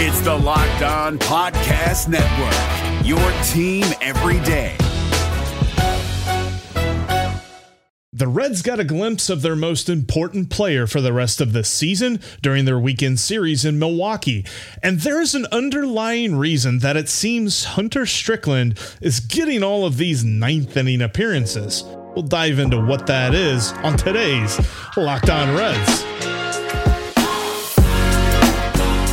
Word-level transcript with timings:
It's 0.00 0.20
the 0.20 0.32
Locked 0.32 0.82
On 0.82 1.18
Podcast 1.18 2.06
Network, 2.06 3.04
your 3.04 3.18
team 3.42 3.84
every 4.00 4.38
day. 4.44 4.76
The 8.12 8.28
Reds 8.28 8.62
got 8.62 8.78
a 8.78 8.84
glimpse 8.84 9.28
of 9.28 9.42
their 9.42 9.56
most 9.56 9.88
important 9.88 10.50
player 10.50 10.86
for 10.86 11.00
the 11.00 11.12
rest 11.12 11.40
of 11.40 11.52
the 11.52 11.64
season 11.64 12.20
during 12.42 12.64
their 12.64 12.78
weekend 12.78 13.18
series 13.18 13.64
in 13.64 13.80
Milwaukee. 13.80 14.46
And 14.84 15.00
there's 15.00 15.34
an 15.34 15.48
underlying 15.50 16.36
reason 16.36 16.78
that 16.78 16.96
it 16.96 17.08
seems 17.08 17.64
Hunter 17.64 18.06
Strickland 18.06 18.78
is 19.02 19.18
getting 19.18 19.64
all 19.64 19.84
of 19.84 19.96
these 19.96 20.22
ninth 20.22 20.76
inning 20.76 21.02
appearances. 21.02 21.82
We'll 22.14 22.22
dive 22.22 22.60
into 22.60 22.80
what 22.80 23.08
that 23.08 23.34
is 23.34 23.72
on 23.82 23.96
today's 23.96 24.60
Locked 24.96 25.28
On 25.28 25.56
Reds. 25.56 26.37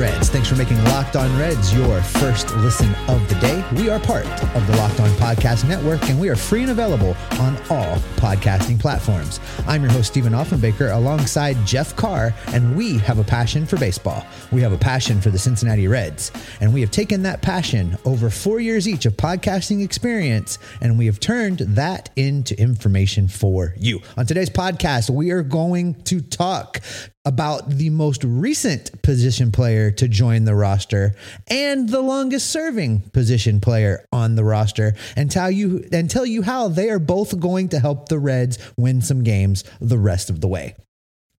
Reds. 0.00 0.30
Thanks 0.30 0.48
for 0.48 0.56
making 0.56 0.82
Locked 0.84 1.14
On 1.14 1.38
Reds 1.38 1.74
your 1.74 2.00
first 2.00 2.56
listen 2.56 2.94
of 3.06 3.28
the 3.28 3.34
day. 3.34 3.62
We 3.76 3.90
are 3.90 4.00
part 4.00 4.24
of 4.56 4.66
the 4.66 4.74
Locked 4.78 4.98
On 4.98 5.10
Podcast 5.10 5.68
Network, 5.68 6.02
and 6.08 6.18
we 6.18 6.30
are 6.30 6.36
free 6.36 6.62
and 6.62 6.70
available 6.70 7.14
on 7.32 7.54
all 7.68 7.96
podcasting 8.16 8.80
platforms. 8.80 9.40
I'm 9.66 9.82
your 9.82 9.92
host, 9.92 10.08
Stephen 10.08 10.32
Offenbaker, 10.32 10.96
alongside 10.96 11.58
Jeff 11.66 11.94
Carr, 11.96 12.32
and 12.46 12.74
we 12.74 12.96
have 13.00 13.18
a 13.18 13.24
passion 13.24 13.66
for 13.66 13.76
baseball. 13.76 14.24
We 14.50 14.62
have 14.62 14.72
a 14.72 14.78
passion 14.78 15.20
for 15.20 15.28
the 15.28 15.38
Cincinnati 15.38 15.86
Reds, 15.86 16.32
and 16.62 16.72
we 16.72 16.80
have 16.80 16.90
taken 16.90 17.22
that 17.24 17.42
passion 17.42 17.98
over 18.06 18.30
four 18.30 18.58
years 18.58 18.88
each 18.88 19.04
of 19.04 19.18
podcasting 19.18 19.84
experience, 19.84 20.58
and 20.80 20.96
we 20.96 21.04
have 21.06 21.20
turned 21.20 21.58
that 21.58 22.08
into 22.16 22.58
information 22.58 23.28
for 23.28 23.74
you. 23.76 24.00
On 24.16 24.24
today's 24.24 24.48
podcast, 24.48 25.10
we 25.10 25.30
are 25.30 25.42
going 25.42 25.92
to 26.04 26.22
talk 26.22 26.80
about 27.24 27.68
the 27.68 27.90
most 27.90 28.24
recent 28.24 29.02
position 29.02 29.52
player 29.52 29.90
to 29.90 30.08
join 30.08 30.44
the 30.44 30.54
roster 30.54 31.14
and 31.48 31.88
the 31.88 32.00
longest 32.00 32.50
serving 32.50 33.00
position 33.10 33.60
player 33.60 34.04
on 34.12 34.36
the 34.36 34.44
roster 34.44 34.94
and 35.16 35.30
tell 35.30 35.50
you 35.50 35.86
and 35.92 36.08
tell 36.08 36.24
you 36.24 36.42
how 36.42 36.68
they 36.68 36.88
are 36.88 36.98
both 36.98 37.38
going 37.38 37.68
to 37.68 37.78
help 37.78 38.08
the 38.08 38.18
Reds 38.18 38.58
win 38.76 39.02
some 39.02 39.22
games 39.22 39.64
the 39.80 39.98
rest 39.98 40.30
of 40.30 40.40
the 40.40 40.48
way. 40.48 40.74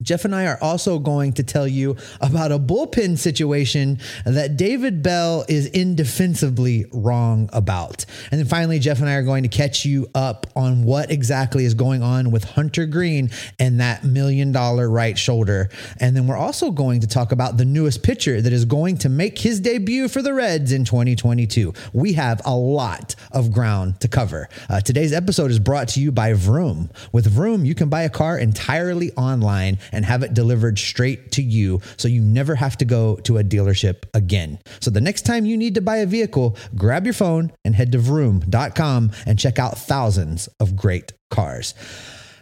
Jeff 0.01 0.25
and 0.25 0.33
I 0.33 0.47
are 0.47 0.57
also 0.61 0.99
going 0.99 1.33
to 1.33 1.43
tell 1.43 1.67
you 1.67 1.95
about 2.19 2.51
a 2.51 2.59
bullpen 2.59 3.17
situation 3.17 3.99
that 4.25 4.57
David 4.57 5.03
Bell 5.03 5.45
is 5.47 5.67
indefensibly 5.67 6.85
wrong 6.91 7.49
about. 7.53 8.05
And 8.31 8.39
then 8.39 8.47
finally, 8.47 8.79
Jeff 8.79 8.99
and 8.99 9.09
I 9.09 9.13
are 9.13 9.23
going 9.23 9.43
to 9.43 9.49
catch 9.49 9.85
you 9.85 10.07
up 10.15 10.47
on 10.55 10.83
what 10.83 11.11
exactly 11.11 11.65
is 11.65 11.73
going 11.73 12.01
on 12.01 12.31
with 12.31 12.43
Hunter 12.43 12.85
Greene 12.85 13.29
and 13.59 13.79
that 13.79 14.03
million 14.03 14.51
dollar 14.51 14.89
right 14.89 15.17
shoulder. 15.17 15.69
And 15.99 16.15
then 16.15 16.27
we're 16.27 16.37
also 16.37 16.71
going 16.71 17.01
to 17.01 17.07
talk 17.07 17.31
about 17.31 17.57
the 17.57 17.65
newest 17.65 18.03
pitcher 18.03 18.41
that 18.41 18.53
is 18.53 18.65
going 18.65 18.97
to 18.99 19.09
make 19.09 19.37
his 19.37 19.59
debut 19.59 20.07
for 20.07 20.21
the 20.21 20.33
Reds 20.33 20.71
in 20.71 20.85
2022. 20.85 21.73
We 21.93 22.13
have 22.13 22.41
a 22.45 22.55
lot 22.55 23.15
of 23.31 23.51
ground 23.51 23.99
to 24.01 24.07
cover. 24.07 24.49
Uh, 24.69 24.81
today's 24.81 25.13
episode 25.13 25.51
is 25.51 25.59
brought 25.59 25.89
to 25.89 25.99
you 26.01 26.11
by 26.11 26.33
Vroom. 26.33 26.89
With 27.11 27.27
Vroom, 27.27 27.65
you 27.65 27.75
can 27.75 27.89
buy 27.89 28.03
a 28.03 28.09
car 28.09 28.37
entirely 28.37 29.11
online 29.13 29.77
and 29.91 30.05
have 30.05 30.23
it 30.23 30.33
delivered 30.33 30.79
straight 30.79 31.31
to 31.33 31.41
you 31.41 31.81
so 31.97 32.07
you 32.07 32.21
never 32.21 32.55
have 32.55 32.77
to 32.77 32.85
go 32.85 33.15
to 33.17 33.37
a 33.37 33.43
dealership 33.43 34.03
again. 34.13 34.59
So 34.79 34.89
the 34.91 35.01
next 35.01 35.23
time 35.23 35.45
you 35.45 35.57
need 35.57 35.75
to 35.75 35.81
buy 35.81 35.97
a 35.97 36.05
vehicle, 36.05 36.57
grab 36.75 37.05
your 37.05 37.13
phone 37.13 37.51
and 37.65 37.75
head 37.75 37.91
to 37.91 37.99
vroom.com 37.99 39.11
and 39.25 39.39
check 39.39 39.59
out 39.59 39.77
thousands 39.77 40.47
of 40.59 40.75
great 40.75 41.13
cars. 41.29 41.73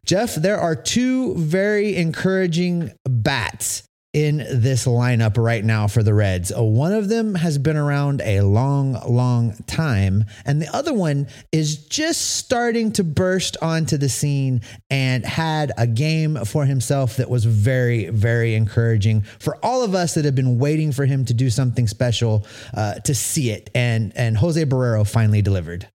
Jeff, 0.06 0.36
there 0.36 0.60
are 0.60 0.76
two 0.76 1.36
very 1.36 1.96
encouraging 1.96 2.92
bats 3.08 3.84
in 4.14 4.38
this 4.38 4.86
lineup 4.86 5.38
right 5.38 5.64
now 5.64 5.88
for 5.88 6.02
the 6.02 6.14
Reds. 6.14 6.52
Uh, 6.52 6.64
one 6.64 6.94
of 6.94 7.10
them 7.10 7.36
has 7.36 7.60
been 7.60 7.78
around 7.78 8.22
a 8.22 8.42
long, 8.42 8.94
long 9.08 9.56
time, 9.68 10.26
and 10.46 10.62
the 10.62 10.76
other 10.76 10.94
one 10.94 11.28
is 11.52 11.86
just 11.88 12.38
starting 12.38 12.92
to 12.94 13.04
burst 13.04 13.56
onto 13.62 13.98
the 13.98 14.10
scene 14.10 14.62
and 14.90 15.24
had 15.26 15.72
a 15.78 15.86
game 15.86 16.44
for 16.46 16.66
himself 16.66 17.18
that 17.18 17.30
was 17.30 17.46
very, 17.46 18.10
very 18.10 18.56
encouraging 18.56 19.22
for 19.40 19.64
all 19.64 19.84
of 19.84 19.94
us 19.94 20.16
that 20.16 20.26
have 20.26 20.36
been 20.36 20.58
waiting 20.58 20.92
for 20.92 21.06
him 21.06 21.24
to 21.26 21.34
do 21.34 21.50
something 21.52 21.88
special 21.88 22.48
uh, 22.74 22.96
to 22.96 23.14
see 23.14 23.52
it. 23.52 23.70
And 23.76 24.12
and 24.16 24.38
Jose 24.38 24.64
Barrero 24.66 25.08
finally 25.08 25.42
delivered. 25.42 25.88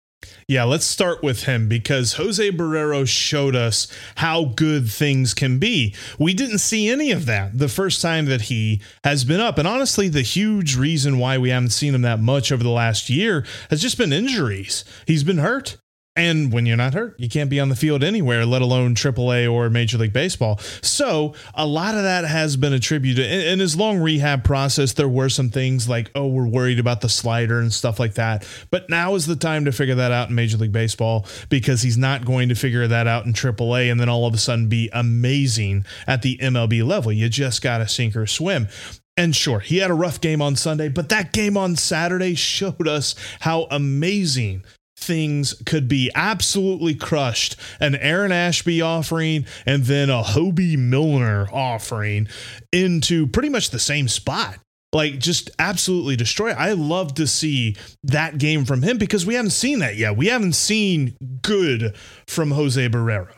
Yeah, 0.48 0.64
let's 0.64 0.84
start 0.84 1.22
with 1.22 1.44
him 1.44 1.68
because 1.68 2.14
Jose 2.14 2.50
Barrero 2.50 3.06
showed 3.08 3.56
us 3.56 3.88
how 4.16 4.46
good 4.56 4.90
things 4.90 5.34
can 5.34 5.58
be. 5.58 5.94
We 6.18 6.34
didn't 6.34 6.58
see 6.58 6.88
any 6.88 7.10
of 7.10 7.26
that 7.26 7.58
the 7.58 7.68
first 7.68 8.02
time 8.02 8.26
that 8.26 8.42
he 8.42 8.80
has 9.04 9.24
been 9.24 9.40
up. 9.40 9.58
And 9.58 9.66
honestly, 9.66 10.08
the 10.08 10.22
huge 10.22 10.76
reason 10.76 11.18
why 11.18 11.38
we 11.38 11.50
haven't 11.50 11.70
seen 11.70 11.94
him 11.94 12.02
that 12.02 12.20
much 12.20 12.52
over 12.52 12.62
the 12.62 12.70
last 12.70 13.08
year 13.08 13.44
has 13.70 13.80
just 13.80 13.98
been 13.98 14.12
injuries. 14.12 14.84
He's 15.06 15.24
been 15.24 15.38
hurt. 15.38 15.78
And 16.16 16.52
when 16.52 16.64
you're 16.64 16.76
not 16.76 16.94
hurt, 16.94 17.18
you 17.18 17.28
can't 17.28 17.50
be 17.50 17.58
on 17.58 17.70
the 17.70 17.74
field 17.74 18.04
anywhere, 18.04 18.46
let 18.46 18.62
alone 18.62 18.94
AAA 18.94 19.50
or 19.50 19.68
Major 19.68 19.98
League 19.98 20.12
Baseball. 20.12 20.58
So 20.80 21.34
a 21.54 21.66
lot 21.66 21.96
of 21.96 22.04
that 22.04 22.24
has 22.24 22.56
been 22.56 22.72
attributed. 22.72 23.28
In, 23.28 23.58
his 23.58 23.76
long 23.76 23.98
rehab 23.98 24.44
process, 24.44 24.92
there 24.92 25.08
were 25.08 25.28
some 25.28 25.50
things 25.50 25.88
like, 25.88 26.12
oh, 26.14 26.28
we're 26.28 26.46
worried 26.46 26.78
about 26.78 27.00
the 27.00 27.08
slider 27.08 27.58
and 27.58 27.72
stuff 27.72 27.98
like 27.98 28.14
that. 28.14 28.46
But 28.70 28.88
now 28.88 29.16
is 29.16 29.26
the 29.26 29.34
time 29.34 29.64
to 29.64 29.72
figure 29.72 29.96
that 29.96 30.12
out 30.12 30.28
in 30.28 30.36
Major 30.36 30.56
League 30.56 30.70
Baseball 30.70 31.26
because 31.48 31.82
he's 31.82 31.98
not 31.98 32.24
going 32.24 32.48
to 32.48 32.54
figure 32.54 32.86
that 32.86 33.08
out 33.08 33.26
in 33.26 33.32
AAA 33.32 33.90
and 33.90 33.98
then 33.98 34.08
all 34.08 34.24
of 34.24 34.34
a 34.34 34.38
sudden 34.38 34.68
be 34.68 34.88
amazing 34.92 35.84
at 36.06 36.22
the 36.22 36.38
MLB 36.38 36.86
level. 36.86 37.10
You 37.10 37.28
just 37.28 37.60
got 37.60 37.78
to 37.78 37.88
sink 37.88 38.14
or 38.14 38.26
swim. 38.28 38.68
And 39.16 39.34
sure, 39.34 39.60
he 39.60 39.78
had 39.78 39.92
a 39.92 39.94
rough 39.94 40.20
game 40.20 40.42
on 40.42 40.56
Sunday, 40.56 40.88
but 40.88 41.08
that 41.10 41.32
game 41.32 41.56
on 41.56 41.76
Saturday 41.76 42.34
showed 42.34 42.88
us 42.88 43.14
how 43.40 43.68
amazing 43.70 44.64
things 45.04 45.54
could 45.66 45.88
be 45.88 46.10
absolutely 46.14 46.94
crushed 46.94 47.56
an 47.80 47.94
Aaron 47.96 48.32
Ashby 48.32 48.80
offering 48.80 49.46
and 49.66 49.84
then 49.84 50.10
a 50.10 50.22
Hoby 50.22 50.76
Milner 50.76 51.48
offering 51.52 52.28
into 52.72 53.26
pretty 53.26 53.48
much 53.48 53.70
the 53.70 53.78
same 53.78 54.08
spot. 54.08 54.58
Like 54.92 55.18
just 55.18 55.50
absolutely 55.58 56.16
destroy. 56.16 56.50
I 56.50 56.72
love 56.72 57.14
to 57.14 57.26
see 57.26 57.76
that 58.04 58.38
game 58.38 58.64
from 58.64 58.82
him 58.82 58.96
because 58.96 59.26
we 59.26 59.34
haven't 59.34 59.50
seen 59.50 59.80
that 59.80 59.96
yet. 59.96 60.16
We 60.16 60.28
haven't 60.28 60.54
seen 60.54 61.16
good 61.42 61.96
from 62.28 62.52
Jose 62.52 62.88
Barrero. 62.88 63.34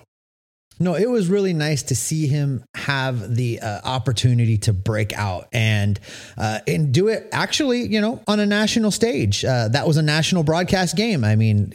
No, 0.78 0.94
it 0.94 1.09
was 1.09 1.28
really 1.28 1.54
nice 1.54 1.84
to 1.84 1.97
see 1.97 2.26
him 2.26 2.64
have 2.75 3.34
the 3.34 3.60
uh, 3.60 3.81
opportunity 3.84 4.59
to 4.59 4.75
break 4.75 5.12
out 5.14 5.48
and 5.53 5.98
uh, 6.37 6.60
and 6.66 6.92
do 6.92 7.09
it 7.09 7.28
actually, 7.32 7.87
you 7.87 8.00
know, 8.00 8.22
on 8.26 8.41
a 8.41 8.47
national 8.47 8.91
stage. 8.91 9.44
Uh, 9.44 9.69
that 9.69 9.86
was 9.86 9.97
a 9.97 10.03
national 10.03 10.42
broadcast 10.42 10.94
game. 10.94 11.25
I 11.25 11.34
mean, 11.34 11.72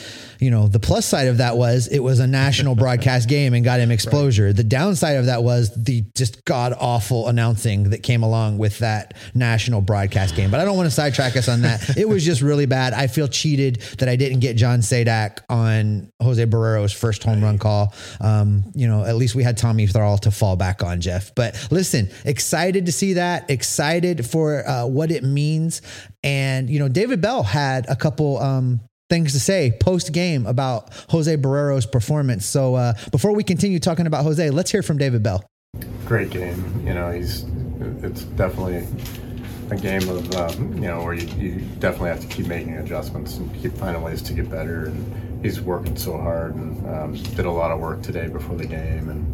you 0.40 0.50
know, 0.50 0.68
the 0.68 0.80
plus 0.80 1.06
side 1.06 1.28
of 1.28 1.38
that 1.38 1.56
was 1.56 1.86
it 1.88 2.00
was 2.00 2.18
a 2.18 2.26
national 2.26 2.74
broadcast 2.74 3.28
game 3.28 3.54
and 3.54 3.64
got 3.64 3.78
him 3.80 3.90
exposure. 3.90 4.46
Right. 4.46 4.56
The 4.56 4.64
downside 4.64 5.16
of 5.16 5.26
that 5.26 5.42
was 5.42 5.70
the 5.74 6.02
just 6.16 6.44
god 6.44 6.74
awful 6.78 7.28
announcing 7.28 7.90
that 7.90 8.02
came 8.02 8.22
along 8.22 8.58
with 8.58 8.78
that 8.78 9.14
national 9.34 9.82
broadcast 9.82 10.34
game. 10.34 10.50
But 10.50 10.60
I 10.60 10.64
don't 10.64 10.76
want 10.76 10.86
to 10.86 10.90
sidetrack 10.90 11.36
us 11.36 11.48
on 11.48 11.62
that. 11.62 11.96
it 11.96 12.08
was 12.08 12.24
just 12.24 12.40
really 12.40 12.66
bad. 12.66 12.94
I 12.94 13.06
feel 13.06 13.28
cheated 13.28 13.82
that 13.98 14.08
I 14.08 14.16
didn't 14.16 14.40
get 14.40 14.56
John 14.56 14.80
Sadak 14.80 15.40
on 15.48 16.10
Jose 16.22 16.44
Barrero's 16.46 16.92
first 16.92 17.22
home 17.22 17.42
run 17.42 17.58
call. 17.58 17.94
Um, 18.20 18.64
you 18.74 18.88
know, 18.88 19.04
at 19.04 19.16
least 19.16 19.34
we 19.34 19.42
had 19.42 19.58
Tommy 19.58 19.86
Thrall 19.86 20.18
to 20.18 20.30
fall 20.30 20.56
back 20.56 20.82
on, 20.82 21.00
Jeff. 21.00 21.34
But 21.34 21.68
listen, 21.70 22.08
excited 22.24 22.86
to 22.86 22.92
see 22.92 23.14
that, 23.14 23.50
excited 23.50 24.24
for 24.26 24.66
uh, 24.66 24.86
what 24.86 25.10
it 25.10 25.22
means. 25.22 25.82
And, 26.22 26.68
you 26.68 26.78
know, 26.78 26.88
David 26.88 27.20
Bell 27.20 27.42
had 27.42 27.88
a 27.88 27.96
couple 27.96 28.38
um, 28.38 28.80
things 29.10 29.32
to 29.32 29.40
say 29.40 29.72
post 29.80 30.12
game 30.12 30.46
about 30.46 30.88
Jose 31.10 31.34
Barrero's 31.36 31.84
performance. 31.84 32.46
So 32.46 32.76
uh, 32.76 32.94
before 33.10 33.34
we 33.34 33.44
continue 33.44 33.78
talking 33.78 34.06
about 34.06 34.24
Jose, 34.24 34.48
let's 34.50 34.70
hear 34.70 34.82
from 34.82 34.96
David 34.96 35.22
Bell. 35.22 35.44
Great 36.06 36.30
game. 36.30 36.82
You 36.86 36.94
know, 36.94 37.12
he's, 37.12 37.44
it's 38.02 38.22
definitely 38.22 38.86
a 39.70 39.76
game 39.76 40.08
of 40.08 40.34
um, 40.34 40.74
you 40.74 40.88
know 40.88 41.02
where 41.02 41.14
you, 41.14 41.28
you 41.36 41.60
definitely 41.78 42.08
have 42.08 42.20
to 42.20 42.26
keep 42.26 42.46
making 42.46 42.76
adjustments 42.78 43.36
and 43.36 43.62
keep 43.62 43.72
finding 43.74 44.02
ways 44.02 44.20
to 44.20 44.32
get 44.32 44.50
better 44.50 44.86
and 44.86 45.44
he's 45.44 45.60
working 45.60 45.96
so 45.96 46.18
hard 46.18 46.54
and 46.56 46.88
um, 46.88 47.14
did 47.14 47.46
a 47.46 47.50
lot 47.50 47.70
of 47.70 47.78
work 47.78 48.02
today 48.02 48.26
before 48.26 48.56
the 48.56 48.66
game 48.66 49.08
and 49.08 49.32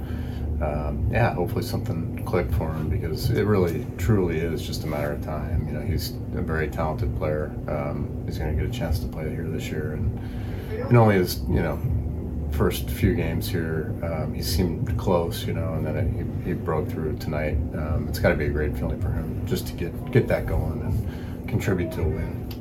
um, 0.63 1.09
yeah 1.11 1.35
hopefully 1.35 1.63
something 1.63 2.25
clicked 2.25 2.53
for 2.55 2.73
him 2.73 2.89
because 2.89 3.31
it 3.31 3.45
really 3.45 3.87
truly 3.99 4.39
is 4.39 4.67
just 4.67 4.85
a 4.85 4.87
matter 4.87 5.13
of 5.13 5.25
time. 5.25 5.67
You 5.67 5.75
know 5.75 5.81
he's 5.81 6.11
a 6.35 6.43
very 6.43 6.69
talented 6.69 7.17
player. 7.17 7.55
Um, 7.69 8.23
he's 8.25 8.39
going 8.39 8.57
to 8.57 8.63
get 8.63 8.75
a 8.75 8.77
chance 8.77 8.99
to 9.01 9.09
play 9.09 9.31
here 9.31 9.49
this 9.49 9.69
year 9.69 9.93
and, 9.93 10.19
and 10.71 10.97
only 10.97 11.17
his 11.17 11.41
you 11.49 11.63
know 11.63 11.79
first 12.53 12.89
few 12.89 13.15
games 13.15 13.49
here 13.49 13.95
um, 14.03 14.33
he 14.33 14.41
seemed 14.41 14.97
close 14.97 15.45
you 15.47 15.53
know 15.53 15.75
and 15.75 15.85
then 15.85 15.97
it, 15.97 16.45
he, 16.45 16.51
he 16.51 16.55
broke 16.55 16.89
through 16.89 17.17
tonight. 17.19 17.57
Um, 17.75 18.07
it's 18.09 18.19
got 18.19 18.31
to 18.31 18.37
be 18.37 18.47
a 18.47 18.51
great 18.51 18.77
feeling 18.77 19.01
for 19.01 19.11
him 19.11 19.47
just 19.47 19.67
to 19.69 19.73
get 19.75 20.11
get 20.11 20.27
that 20.29 20.47
going 20.47 20.81
and 20.81 21.49
contribute 21.49 21.93
to 21.93 22.03
a 22.03 22.09
win. 22.09 22.56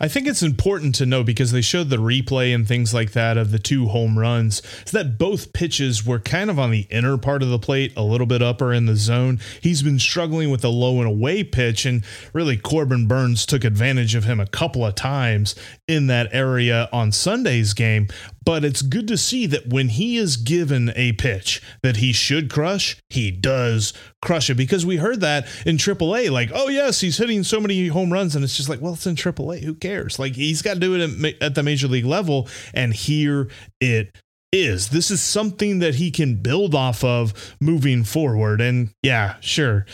I 0.00 0.08
think 0.08 0.26
it's 0.26 0.42
important 0.42 0.94
to 0.94 1.06
know 1.06 1.22
because 1.22 1.52
they 1.52 1.60
showed 1.60 1.90
the 1.90 1.98
replay 1.98 2.54
and 2.54 2.66
things 2.66 2.94
like 2.94 3.12
that 3.12 3.36
of 3.36 3.50
the 3.50 3.58
two 3.58 3.88
home 3.88 4.18
runs, 4.18 4.62
is 4.86 4.92
that 4.92 5.18
both 5.18 5.52
pitches 5.52 6.06
were 6.06 6.18
kind 6.18 6.48
of 6.48 6.58
on 6.58 6.70
the 6.70 6.86
inner 6.90 7.18
part 7.18 7.42
of 7.42 7.50
the 7.50 7.58
plate, 7.58 7.92
a 7.96 8.02
little 8.02 8.26
bit 8.26 8.40
upper 8.40 8.72
in 8.72 8.86
the 8.86 8.96
zone. 8.96 9.38
He's 9.60 9.82
been 9.82 9.98
struggling 9.98 10.50
with 10.50 10.62
the 10.62 10.70
low 10.70 10.98
and 11.00 11.06
away 11.06 11.44
pitch, 11.44 11.84
and 11.84 12.02
really 12.32 12.56
Corbin 12.56 13.06
Burnes 13.06 13.44
took 13.44 13.62
advantage 13.62 14.14
of 14.14 14.24
him 14.24 14.40
a 14.40 14.46
couple 14.46 14.86
of 14.86 14.94
times 14.94 15.54
in 15.86 16.06
that 16.06 16.32
area 16.32 16.88
on 16.92 17.12
Sunday's 17.12 17.74
game. 17.74 18.08
But 18.50 18.64
it's 18.64 18.82
good 18.82 19.06
to 19.06 19.16
see 19.16 19.46
that 19.46 19.68
when 19.68 19.90
he 19.90 20.16
is 20.16 20.36
given 20.36 20.92
a 20.96 21.12
pitch 21.12 21.62
that 21.84 21.98
he 21.98 22.12
should 22.12 22.50
crush, 22.50 22.96
he 23.08 23.30
does 23.30 23.92
crush 24.20 24.50
it 24.50 24.56
because 24.56 24.84
we 24.84 24.96
heard 24.96 25.20
that 25.20 25.46
in 25.64 25.76
AAA. 25.76 26.32
Like, 26.32 26.50
oh, 26.52 26.66
yes, 26.66 27.00
he's 27.00 27.16
hitting 27.16 27.44
so 27.44 27.60
many 27.60 27.86
home 27.86 28.12
runs. 28.12 28.34
And 28.34 28.42
it's 28.42 28.56
just 28.56 28.68
like, 28.68 28.80
well, 28.80 28.94
it's 28.94 29.06
in 29.06 29.14
AAA. 29.14 29.62
Who 29.62 29.76
cares? 29.76 30.18
Like, 30.18 30.34
he's 30.34 30.62
got 30.62 30.74
to 30.74 30.80
do 30.80 30.96
it 30.96 31.36
at 31.40 31.54
the 31.54 31.62
major 31.62 31.86
league 31.86 32.06
level. 32.06 32.48
And 32.74 32.92
here 32.92 33.48
it 33.80 34.16
is. 34.50 34.88
This 34.88 35.12
is 35.12 35.20
something 35.20 35.78
that 35.78 35.94
he 35.94 36.10
can 36.10 36.42
build 36.42 36.74
off 36.74 37.04
of 37.04 37.54
moving 37.60 38.02
forward. 38.02 38.60
And 38.60 38.90
yeah, 39.00 39.36
sure. 39.38 39.86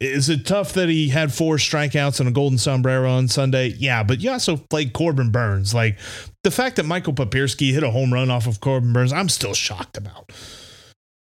Is 0.00 0.28
it 0.28 0.46
tough 0.46 0.72
that 0.74 0.88
he 0.88 1.08
had 1.08 1.32
four 1.32 1.56
strikeouts 1.56 2.20
and 2.20 2.28
a 2.28 2.32
golden 2.32 2.58
sombrero 2.58 3.10
on 3.10 3.28
Sunday? 3.28 3.74
Yeah, 3.78 4.02
but 4.02 4.20
you 4.20 4.30
also 4.30 4.56
played 4.56 4.92
Corbin 4.92 5.30
Burnes. 5.30 5.74
Like 5.74 5.98
the 6.42 6.50
fact 6.50 6.76
that 6.76 6.84
Michael 6.86 7.12
Papierski 7.12 7.72
hit 7.72 7.82
a 7.82 7.90
home 7.90 8.12
run 8.12 8.30
off 8.30 8.46
of 8.46 8.60
Corbin 8.60 8.92
Burnes, 8.92 9.12
I'm 9.12 9.28
still 9.28 9.54
shocked 9.54 9.96
about. 9.96 10.30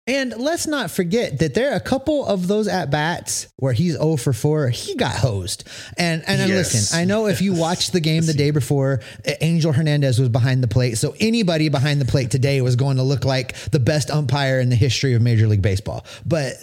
And 0.08 0.36
let's 0.38 0.68
not 0.68 0.92
forget 0.92 1.40
that 1.40 1.56
there 1.56 1.72
are 1.72 1.76
a 1.76 1.80
couple 1.80 2.28
of 2.28 2.48
those 2.48 2.68
at 2.68 2.92
bats 2.92 3.48
where 3.56 3.74
he's 3.74 3.94
0 3.94 4.18
for 4.18 4.34
4. 4.34 4.70
He 4.70 4.96
got 4.96 5.16
hosed. 5.16 5.64
And 5.98 6.24
and, 6.28 6.40
yes. 6.48 6.74
listen, 6.74 7.00
I 7.00 7.06
know 7.06 7.26
if 7.26 7.42
you 7.42 7.54
watched 7.54 7.92
the 7.92 8.00
game 8.00 8.24
the 8.24 8.34
day 8.34 8.52
before, 8.52 9.02
Angel 9.42 9.74
Hernandez 9.74 10.20
was 10.20 10.30
behind 10.30 10.62
the 10.62 10.68
plate. 10.68 11.00
So 11.00 11.16
anybody 11.20 11.70
behind 11.70 12.00
the 12.00 12.06
plate 12.06 12.30
today 12.30 12.62
was 12.62 12.76
going 12.76 12.98
to 12.98 13.04
look 13.04 13.26
like 13.26 13.56
the 13.72 13.80
best 13.80 14.12
umpire 14.12 14.60
in 14.60 14.70
the 14.70 14.76
history 14.76 15.16
of 15.16 15.24
Major 15.24 15.48
League 15.48 15.64
Baseball. 15.64 16.06
But 16.24 16.54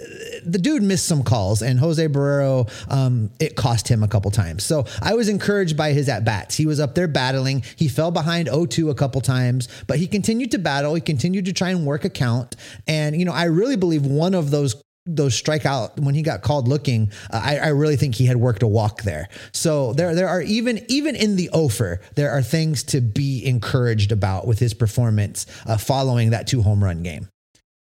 the 0.44 0.58
dude 0.58 0.84
missed 0.84 1.06
some 1.06 1.24
calls, 1.24 1.62
and 1.62 1.80
Jose 1.80 2.06
Barrero, 2.06 2.70
um, 2.92 3.30
it 3.40 3.56
cost 3.56 3.88
him 3.88 4.04
a 4.04 4.08
couple 4.08 4.30
times. 4.30 4.62
So 4.62 4.86
I 5.00 5.14
was 5.14 5.28
encouraged 5.28 5.76
by 5.76 5.92
his 5.92 6.08
at 6.08 6.24
bats. 6.24 6.56
He 6.56 6.66
was 6.66 6.78
up 6.78 6.94
there 6.94 7.08
battling. 7.08 7.64
He 7.74 7.88
fell 7.88 8.12
behind 8.12 8.46
0 8.46 8.66
2 8.66 8.90
a 8.90 8.94
couple 8.94 9.20
times, 9.20 9.68
but 9.88 9.98
he 9.98 10.06
continued 10.06 10.52
to 10.52 10.58
battle. 10.58 10.94
He 10.94 11.00
continued 11.00 11.46
to 11.46 11.52
try 11.52 11.70
and 11.70 11.84
work 11.84 12.04
a 12.04 12.10
count. 12.10 12.54
And, 12.86 13.18
you 13.18 13.24
know, 13.24 13.31
know, 13.32 13.38
I 13.38 13.44
really 13.44 13.76
believe 13.76 14.06
one 14.06 14.34
of 14.34 14.50
those 14.50 14.80
those 15.04 15.40
strikeout 15.40 15.98
when 15.98 16.14
he 16.14 16.22
got 16.22 16.42
called 16.42 16.68
looking, 16.68 17.10
uh, 17.32 17.40
I, 17.42 17.58
I, 17.58 17.68
really 17.68 17.96
think 17.96 18.14
he 18.14 18.26
had 18.26 18.36
worked 18.36 18.62
a 18.62 18.68
walk 18.68 19.02
there. 19.02 19.28
So 19.52 19.92
there 19.94 20.14
there 20.14 20.28
are 20.28 20.40
even 20.42 20.84
even 20.88 21.16
in 21.16 21.34
the 21.36 21.50
offer, 21.50 22.00
there 22.14 22.30
are 22.30 22.42
things 22.42 22.84
to 22.84 23.00
be 23.00 23.44
encouraged 23.44 24.12
about 24.12 24.46
with 24.46 24.60
his 24.60 24.74
performance 24.74 25.46
uh, 25.66 25.76
following 25.76 26.30
that 26.30 26.46
two 26.46 26.62
home 26.62 26.84
run 26.84 27.02
game. 27.02 27.28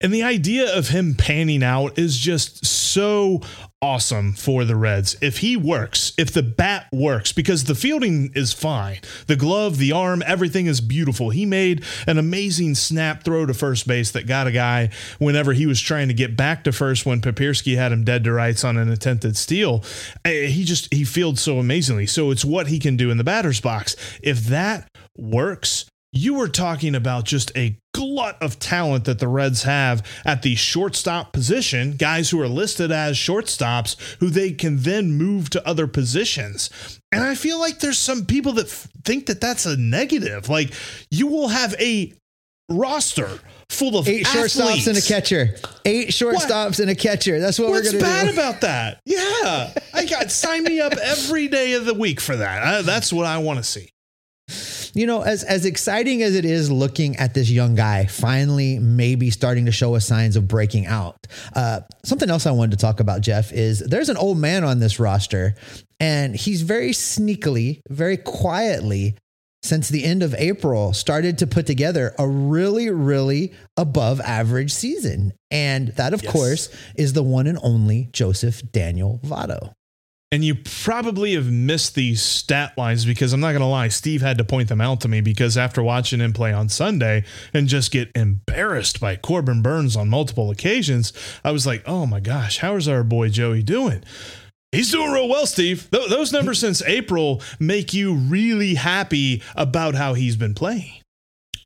And 0.01 0.15
the 0.15 0.23
idea 0.23 0.75
of 0.75 0.89
him 0.89 1.15
panning 1.15 1.63
out 1.63 1.99
is 1.99 2.17
just 2.17 2.65
so 2.65 3.43
awesome 3.83 4.35
for 4.35 4.65
the 4.65 4.77
Reds. 4.77 5.17
If 5.23 5.39
he 5.39 5.57
works, 5.57 6.13
if 6.19 6.33
the 6.33 6.43
bat 6.43 6.87
works, 6.93 7.33
because 7.33 7.65
the 7.65 7.75
fielding 7.75 8.31
is 8.35 8.53
fine, 8.53 9.01
the 9.27 9.37
glove, 9.37 9.79
the 9.79 9.93
arm, 9.93 10.23
everything 10.27 10.67
is 10.67 10.81
beautiful. 10.81 11.31
He 11.31 11.47
made 11.47 11.85
an 12.07 12.19
amazing 12.19 12.75
snap 12.75 13.25
throw 13.25 13.47
to 13.47 13.55
first 13.55 13.87
base 13.89 14.11
that 14.11 14.27
got 14.27 14.47
a 14.47 14.53
guy 14.53 14.91
whenever 15.19 15.55
he 15.55 15.67
was 15.67 15.81
trying 15.81 16.09
to 16.09 16.15
get 16.15 16.37
back 16.37 16.65
to 16.65 16.73
first 16.73 17.07
when 17.07 17.21
Papierski 17.21 17.77
had 17.77 17.93
him 17.93 18.05
dead 18.05 18.25
to 18.25 18.33
rights 18.33 18.65
on 18.65 18.77
an 18.77 18.91
attempted 18.91 19.37
steal. 19.37 19.83
Eh, 20.25 20.47
he 20.47 20.65
just, 20.65 20.93
he 20.93 21.05
fields 21.05 21.41
so 21.41 21.59
amazingly. 21.59 22.07
So 22.07 22.31
it's 22.31 22.45
what 22.45 22.67
he 22.67 22.79
can 22.79 22.97
do 22.97 23.11
in 23.11 23.17
the 23.17 23.25
batter's 23.25 23.61
box. 23.61 23.97
If 24.23 24.45
that 24.45 24.89
works, 25.17 25.90
you 26.13 26.35
were 26.35 26.49
talking 26.49 26.95
about 26.95 27.25
just 27.25 27.57
a 27.57 27.79
glut 27.95 28.41
of 28.43 28.59
talent 28.59 29.05
that 29.05 29.19
the 29.19 29.29
Reds 29.29 29.63
have 29.63 30.05
at 30.25 30.43
the 30.43 30.55
shortstop 30.57 31.33
position, 31.33 31.93
guys 31.93 32.31
who 32.31 32.41
are 32.41 32.49
listed 32.49 32.91
as 32.91 33.17
shortstops 33.17 33.97
who 34.19 34.29
they 34.29 34.53
can 34.53 34.79
then 34.79 35.13
move 35.13 35.51
to 35.51 35.67
other 35.67 35.87
positions. 35.87 37.01
And 37.13 37.23
I 37.23 37.35
feel 37.35 37.59
like 37.61 37.81
there's 37.81 37.99
some 37.99 38.27
people 38.27 38.53
that 38.55 38.67
f- 38.67 38.89
think 39.05 39.27
that 39.27 39.41
that's 39.41 39.67
a 39.67 39.77
negative. 39.77 40.49
Like 40.49 40.73
you 41.11 41.29
will 41.29 41.49
have 41.49 41.75
a 41.79 42.13
roster 42.69 43.29
full 43.69 43.97
of 43.97 44.09
eight 44.09 44.27
athletes. 44.27 44.57
shortstops 44.57 44.89
and 44.89 44.99
a 44.99 45.03
catcher. 45.03 45.55
Eight 45.85 46.09
shortstops 46.09 46.71
what? 46.71 46.79
and 46.81 46.91
a 46.91 46.95
catcher. 46.97 47.39
That's 47.39 47.59
what 47.59 47.71
What's 47.71 47.93
we're 47.93 48.01
gonna 48.01 48.05
do. 48.05 48.11
What's 48.11 48.25
bad 48.25 48.35
about 48.35 48.61
that? 48.63 49.01
Yeah, 49.05 49.75
I 49.95 50.07
got 50.07 50.31
sign 50.33 50.65
me 50.65 50.81
up 50.81 50.95
every 50.95 51.47
day 51.47 51.75
of 51.75 51.85
the 51.85 51.95
week 51.95 52.21
for 52.21 52.37
that. 52.37 52.63
I, 52.63 52.83
that's 52.83 53.13
what 53.13 53.27
I 53.27 53.39
want 53.39 53.59
to 53.59 53.65
see 53.65 53.91
you 54.95 55.07
know, 55.07 55.23
as 55.23 55.45
as 55.45 55.65
exciting 55.65 56.23
as 56.23 56.35
it 56.35 56.45
is 56.45 56.71
looking 56.71 57.17
at 57.17 57.35
this 57.35 57.51
young 57.51 57.75
guy 57.75 58.07
finally 58.07 58.79
maybe 58.79 59.31
starting 59.31 59.67
to 59.67 59.73
show 59.73 59.95
us 59.95 60.07
signs 60.07 60.37
of 60.37 60.49
breaking 60.49 60.87
out. 60.87 61.27
Uh, 61.55 61.81
something 62.05 62.31
else 62.31 62.47
I 62.47 62.51
wanted 62.53 62.73
to 62.73 62.85
talk 62.85 63.01
about, 63.01 63.21
Jeff, 63.21 63.53
is 63.53 63.81
there's 63.81 64.09
an 64.09 64.17
old 64.17 64.39
man 64.39 64.65
on 64.65 64.79
this 64.79 64.99
roster, 64.99 65.55
and 65.99 66.35
he's 66.35 66.63
very 66.63 66.91
sneakily, 66.91 67.81
very 67.89 68.17
quietly 68.17 69.17
since 69.63 69.89
the 69.89 70.05
end 70.05 70.23
of 70.23 70.35
April 70.39 70.93
started 70.93 71.39
to 71.39 71.47
put 71.47 71.67
together 71.67 72.15
a 72.19 72.27
really, 72.27 72.91
really 72.91 73.53
above 73.77 74.21
average 74.21 74.73
season. 74.73 75.33
And 75.51 75.89
that, 75.97 76.15
of 76.15 76.23
yes. 76.23 76.33
course, 76.33 76.69
is 76.97 77.13
the 77.13 77.23
one 77.23 77.47
and 77.47 77.59
only 77.63 78.09
Joseph 78.13 78.63
Daniel 78.73 79.21
Votto. 79.23 79.73
And 80.33 80.45
you 80.45 80.55
probably 80.55 81.35
have 81.35 81.51
missed 81.51 81.97
these 81.97 82.23
stat 82.23 82.79
lines 82.79 83.05
because 83.05 83.33
I'm 83.33 83.41
not 83.41 83.51
going 83.51 83.63
to 83.63 83.67
lie, 83.67 83.89
Steve 83.89 84.23
had 84.23 84.39
to 84.39 84.45
point 84.45 84.69
them 84.69 84.81
out 84.81 85.01
to 85.01 85.09
me 85.09 85.21
because 85.21 85.59
after 85.59 85.83
watching 85.83 86.21
him 86.21 86.33
play 86.33 86.53
on 86.53 86.69
Sunday 86.69 87.25
and 87.53 87.67
just 87.67 87.91
get 87.91 88.13
embarrassed 88.15 89.01
by 89.01 89.17
Corbin 89.17 89.61
Burnes 89.61 89.97
on 89.97 90.09
multiple 90.09 90.53
occasions, 90.53 91.13
I 91.43 91.51
was 91.51 91.67
like, 91.67 91.83
oh 91.85 92.07
my 92.07 92.21
gosh, 92.21 92.59
how 92.59 92.77
is 92.77 92.87
our 92.87 93.03
boy 93.03 93.31
Joey 93.31 93.65
doing? 93.65 94.05
He's 94.71 94.93
doing 94.93 95.11
real 95.11 95.29
well, 95.29 95.47
Steve. 95.47 95.89
Th- 95.91 96.09
those 96.09 96.33
numbers 96.33 96.61
since 96.61 96.81
April 96.83 97.43
make 97.59 97.93
you 97.93 98.15
really 98.15 98.75
happy 98.75 99.43
about 99.57 99.97
how 99.97 100.15
he's 100.15 100.37
been 100.37 100.55
playing. 100.55 101.00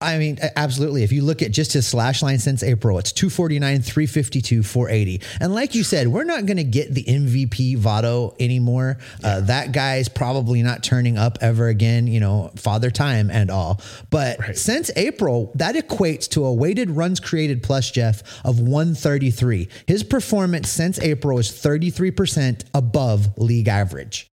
I 0.05 0.19
mean, 0.19 0.39
absolutely. 0.57 1.03
If 1.03 1.13
you 1.13 1.23
look 1.23 1.43
at 1.43 1.51
just 1.51 1.73
his 1.73 1.87
slash 1.87 2.23
line 2.23 2.39
since 2.39 2.63
April, 2.63 2.99
it's 2.99 3.13
249, 3.13 3.83
352, 3.83 4.63
480. 4.63 5.21
And 5.41 5.55
like 5.55 5.75
you 5.75 5.85
said, 5.85 6.09
we're 6.09 6.25
not 6.25 6.47
going 6.47 6.59
to 6.59 6.65
get 6.65 6.95
the 6.95 7.05
MVP 7.05 7.79
Votto 7.79 8.35
anymore. 8.39 8.99
Uh, 9.01 9.05
yeah. 9.23 9.29
Uh, 9.35 9.41
that 9.41 9.73
guy's 9.73 10.09
probably 10.09 10.63
not 10.63 10.83
turning 10.83 11.19
up 11.19 11.39
ever 11.41 11.69
again, 11.69 12.07
you 12.07 12.21
know, 12.21 12.53
father 12.57 12.91
time 12.91 13.31
and 13.31 13.51
all. 13.51 13.81
But 14.11 14.39
right. 14.39 14.57
since 14.57 14.91
April, 14.97 15.51
that 15.57 15.75
equates 15.75 16.29
to 16.31 16.45
a 16.45 16.53
weighted 16.53 16.91
runs 16.91 17.21
created 17.21 17.63
plus, 17.63 17.91
Jeff, 17.91 18.23
of 18.45 18.61
133. 18.61 19.69
His 19.87 20.05
performance 20.05 20.69
since 20.71 20.99
April 21.01 21.39
is 21.39 21.51
33% 21.51 22.65
above 22.75 23.37
league 23.39 23.69
average. 23.69 24.29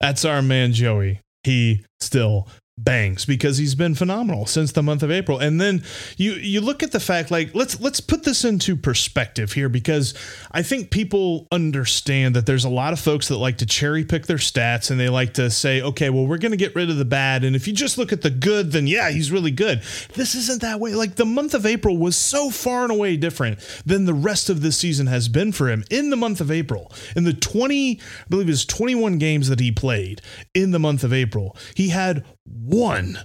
That's 0.00 0.24
our 0.24 0.42
man, 0.42 0.72
Joey. 0.72 1.20
He 1.44 1.84
still 2.00 2.48
bangs 2.76 3.24
because 3.24 3.56
he's 3.56 3.76
been 3.76 3.94
phenomenal 3.94 4.46
since 4.46 4.72
the 4.72 4.82
month 4.82 5.02
of 5.04 5.10
April. 5.10 5.38
And 5.38 5.60
then 5.60 5.84
you 6.16 6.32
you 6.32 6.60
look 6.60 6.82
at 6.82 6.90
the 6.90 6.98
fact 6.98 7.30
like 7.30 7.54
let's 7.54 7.80
let's 7.80 8.00
put 8.00 8.24
this 8.24 8.44
into 8.44 8.76
perspective 8.76 9.52
here 9.52 9.68
because 9.68 10.12
I 10.50 10.62
think 10.62 10.90
people 10.90 11.46
understand 11.52 12.34
that 12.34 12.46
there's 12.46 12.64
a 12.64 12.68
lot 12.68 12.92
of 12.92 12.98
folks 12.98 13.28
that 13.28 13.36
like 13.36 13.58
to 13.58 13.66
cherry 13.66 14.04
pick 14.04 14.26
their 14.26 14.38
stats 14.38 14.90
and 14.90 14.98
they 14.98 15.08
like 15.08 15.34
to 15.34 15.50
say, 15.50 15.82
okay, 15.82 16.10
well 16.10 16.26
we're 16.26 16.38
going 16.38 16.50
to 16.50 16.56
get 16.56 16.74
rid 16.74 16.90
of 16.90 16.96
the 16.96 17.04
bad 17.04 17.44
and 17.44 17.54
if 17.54 17.68
you 17.68 17.74
just 17.74 17.96
look 17.96 18.12
at 18.12 18.22
the 18.22 18.30
good 18.30 18.72
then 18.72 18.88
yeah, 18.88 19.10
he's 19.10 19.30
really 19.30 19.52
good. 19.52 19.80
This 20.14 20.34
isn't 20.34 20.62
that 20.62 20.80
way. 20.80 20.94
Like 20.94 21.14
the 21.14 21.24
month 21.24 21.54
of 21.54 21.66
April 21.66 21.96
was 21.96 22.16
so 22.16 22.50
far 22.50 22.82
and 22.82 22.90
away 22.90 23.16
different 23.16 23.60
than 23.86 24.04
the 24.04 24.14
rest 24.14 24.50
of 24.50 24.62
this 24.62 24.76
season 24.76 25.06
has 25.06 25.28
been 25.28 25.52
for 25.52 25.68
him 25.70 25.84
in 25.90 26.10
the 26.10 26.16
month 26.16 26.40
of 26.40 26.50
April. 26.50 26.90
In 27.14 27.22
the 27.22 27.34
20 27.34 28.00
I 28.00 28.28
believe 28.28 28.48
it 28.48 28.50
was 28.50 28.66
21 28.66 29.18
games 29.18 29.48
that 29.48 29.60
he 29.60 29.70
played 29.70 30.20
in 30.54 30.72
the 30.72 30.78
month 30.80 31.04
of 31.04 31.12
April, 31.12 31.56
he 31.74 31.90
had 31.90 32.24
one 32.46 33.18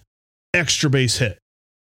extra 0.53 0.89
base 0.89 1.17
hit. 1.17 1.39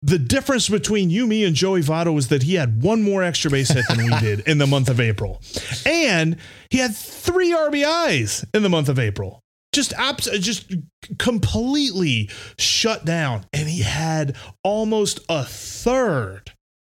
The 0.03 0.19
difference 0.19 0.69
between 0.69 1.11
you, 1.11 1.27
me, 1.27 1.45
and 1.45 1.57
Joey 1.57 1.81
Votto 1.81 2.17
is 2.19 2.29
that 2.29 2.45
he 2.45 2.55
had 2.55 2.83
one 2.83 3.03
more 3.03 3.23
extra 3.23 3.51
base 3.51 3.71
hit 3.71 3.85
than 3.89 4.05
we 4.05 4.11
did 4.21 4.41
in 4.41 4.59
the 4.59 4.67
month 4.67 4.89
of 4.89 5.01
April. 5.01 5.41
And 5.85 6.37
he 6.71 6.79
had 6.79 6.95
three 6.95 7.53
RBIs 7.53 8.45
in 8.55 8.63
the 8.63 8.69
month 8.69 8.89
of 8.89 8.99
April. 8.99 9.41
Just 9.73 9.93
abs- 9.95 10.39
just 10.39 10.75
completely 11.19 12.31
shut 12.59 13.05
down. 13.05 13.47
And 13.53 13.69
he 13.69 13.83
had 13.83 14.37
almost 14.63 15.21
a 15.29 15.45
third. 15.45 16.53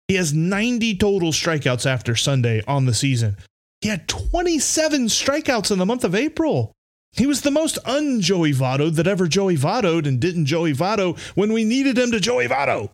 He 0.09 0.15
has 0.15 0.33
90 0.33 0.97
total 0.97 1.33
strikeouts 1.33 1.87
after 1.87 2.17
Sunday 2.17 2.63
on 2.67 2.87
the 2.87 2.95
season. 2.95 3.37
He 3.81 3.89
had 3.89 4.09
27 4.09 5.07
strikeouts 5.07 5.71
in 5.71 5.79
the 5.79 5.87
month 5.87 6.05
of 6.05 6.15
April. 6.15 6.73
He 7.17 7.27
was 7.27 7.41
the 7.41 7.51
most 7.51 7.79
un-Joey 7.87 8.53
Votto 8.53 8.95
that 8.95 9.07
ever 9.07 9.27
Joey 9.27 9.57
Vottoed 9.57 10.07
and 10.07 10.21
didn't 10.21 10.45
Joey 10.45 10.75
Votto 10.75 11.19
when 11.35 11.51
we 11.51 11.65
needed 11.65 11.97
him 11.97 12.11
to 12.11 12.21
Joey 12.21 12.47
Votto. 12.47 12.91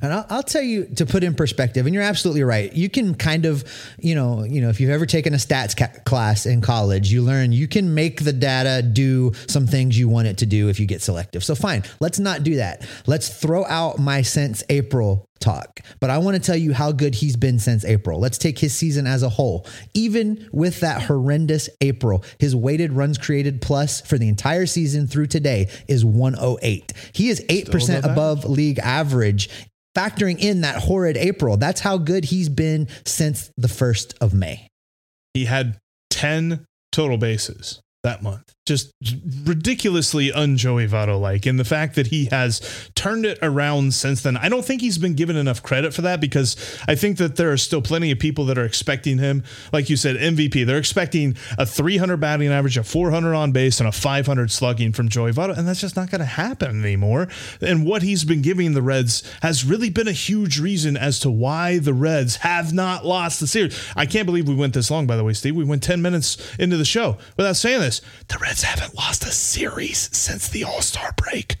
And 0.00 0.12
I'll, 0.12 0.26
I'll, 0.30 0.42
tell 0.42 0.62
you 0.62 0.86
to 0.96 1.04
put 1.04 1.24
in 1.24 1.34
perspective, 1.34 1.86
and 1.86 1.94
you're 1.94 2.04
absolutely 2.04 2.42
right. 2.42 2.72
You 2.72 2.88
can 2.88 3.14
kind 3.14 3.44
of, 3.44 3.64
you 3.98 4.14
know, 4.14 4.44
you 4.44 4.60
know, 4.60 4.70
if 4.70 4.80
you've 4.80 4.90
ever 4.90 5.06
taken 5.06 5.34
a 5.34 5.36
stats 5.36 5.76
ca- 5.76 6.00
class 6.04 6.46
in 6.46 6.60
college, 6.60 7.12
you 7.12 7.22
learn 7.22 7.52
you 7.52 7.68
can 7.68 7.94
make 7.94 8.24
the 8.24 8.32
data 8.32 8.82
do 8.82 9.32
some 9.46 9.66
things 9.66 9.98
you 9.98 10.08
want 10.08 10.28
it 10.28 10.38
to 10.38 10.46
do 10.46 10.68
if 10.68 10.80
you 10.80 10.86
get 10.86 11.02
selective. 11.02 11.44
So 11.44 11.54
fine, 11.54 11.82
let's 12.00 12.18
not 12.18 12.44
do 12.44 12.56
that. 12.56 12.86
Let's 13.06 13.28
throw 13.28 13.64
out 13.66 13.98
my 13.98 14.22
since 14.22 14.62
April 14.68 15.28
talk. 15.40 15.80
But 16.00 16.10
I 16.10 16.18
want 16.18 16.36
to 16.36 16.42
tell 16.42 16.56
you 16.56 16.72
how 16.72 16.92
good 16.92 17.14
he's 17.14 17.36
been 17.36 17.58
since 17.58 17.84
April. 17.84 18.18
Let's 18.18 18.38
take 18.38 18.58
his 18.58 18.74
season 18.74 19.06
as 19.06 19.22
a 19.22 19.28
whole. 19.28 19.66
Even 19.94 20.48
with 20.52 20.80
that 20.80 21.02
horrendous 21.02 21.68
April, 21.80 22.24
his 22.38 22.54
weighted 22.54 22.92
runs 22.92 23.18
created 23.18 23.60
plus 23.60 24.00
for 24.00 24.18
the 24.18 24.28
entire 24.28 24.66
season 24.66 25.06
through 25.06 25.26
today 25.26 25.68
is 25.86 26.04
108. 26.04 26.92
He 27.12 27.28
is 27.28 27.40
8% 27.48 28.04
above 28.04 28.44
league 28.44 28.78
average 28.80 29.48
factoring 29.96 30.38
in 30.38 30.62
that 30.62 30.76
horrid 30.76 31.16
April. 31.16 31.56
That's 31.56 31.80
how 31.80 31.98
good 31.98 32.26
he's 32.26 32.48
been 32.48 32.88
since 33.04 33.50
the 33.56 33.68
1st 33.68 34.14
of 34.20 34.34
May. 34.34 34.68
He 35.34 35.44
had 35.44 35.78
10 36.10 36.64
total 36.92 37.18
bases 37.18 37.80
that 38.02 38.22
month. 38.22 38.52
Just 38.68 38.92
ridiculously 39.44 40.30
unJoey 40.30 40.88
Votto 40.88 41.18
like. 41.18 41.46
And 41.46 41.58
the 41.58 41.64
fact 41.64 41.94
that 41.96 42.08
he 42.08 42.26
has 42.26 42.60
turned 42.94 43.24
it 43.24 43.38
around 43.40 43.94
since 43.94 44.22
then, 44.22 44.36
I 44.36 44.50
don't 44.50 44.64
think 44.64 44.82
he's 44.82 44.98
been 44.98 45.14
given 45.14 45.36
enough 45.36 45.62
credit 45.62 45.94
for 45.94 46.02
that 46.02 46.20
because 46.20 46.54
I 46.86 46.94
think 46.94 47.16
that 47.16 47.36
there 47.36 47.50
are 47.50 47.56
still 47.56 47.80
plenty 47.80 48.10
of 48.10 48.18
people 48.18 48.44
that 48.44 48.58
are 48.58 48.64
expecting 48.64 49.16
him, 49.16 49.42
like 49.72 49.88
you 49.88 49.96
said, 49.96 50.16
MVP. 50.16 50.66
They're 50.66 50.76
expecting 50.76 51.36
a 51.56 51.64
300 51.64 52.18
batting 52.18 52.48
average, 52.48 52.76
a 52.76 52.84
400 52.84 53.34
on 53.34 53.52
base, 53.52 53.80
and 53.80 53.88
a 53.88 53.92
500 53.92 54.50
slugging 54.50 54.92
from 54.92 55.08
Joey 55.08 55.32
Votto. 55.32 55.56
And 55.56 55.66
that's 55.66 55.80
just 55.80 55.96
not 55.96 56.10
going 56.10 56.20
to 56.20 56.26
happen 56.26 56.84
anymore. 56.84 57.28
And 57.62 57.86
what 57.86 58.02
he's 58.02 58.24
been 58.24 58.42
giving 58.42 58.74
the 58.74 58.82
Reds 58.82 59.22
has 59.42 59.64
really 59.64 59.88
been 59.88 60.08
a 60.08 60.12
huge 60.12 60.60
reason 60.60 60.96
as 60.96 61.18
to 61.20 61.30
why 61.30 61.78
the 61.78 61.94
Reds 61.94 62.36
have 62.36 62.72
not 62.74 63.06
lost 63.06 63.40
the 63.40 63.46
series. 63.46 63.78
I 63.96 64.04
can't 64.04 64.26
believe 64.26 64.46
we 64.46 64.54
went 64.54 64.74
this 64.74 64.90
long, 64.90 65.06
by 65.06 65.16
the 65.16 65.24
way, 65.24 65.32
Steve. 65.32 65.56
We 65.56 65.64
went 65.64 65.82
10 65.82 66.02
minutes 66.02 66.36
into 66.58 66.76
the 66.76 66.84
show 66.84 67.16
without 67.36 67.56
saying 67.56 67.80
this. 67.80 68.02
The 68.28 68.38
Reds 68.38 68.57
Reds 68.58 68.80
haven't 68.80 68.96
lost 68.96 69.24
a 69.24 69.30
series 69.30 70.10
since 70.16 70.48
the 70.48 70.64
All 70.64 70.82
Star 70.82 71.12
break. 71.16 71.56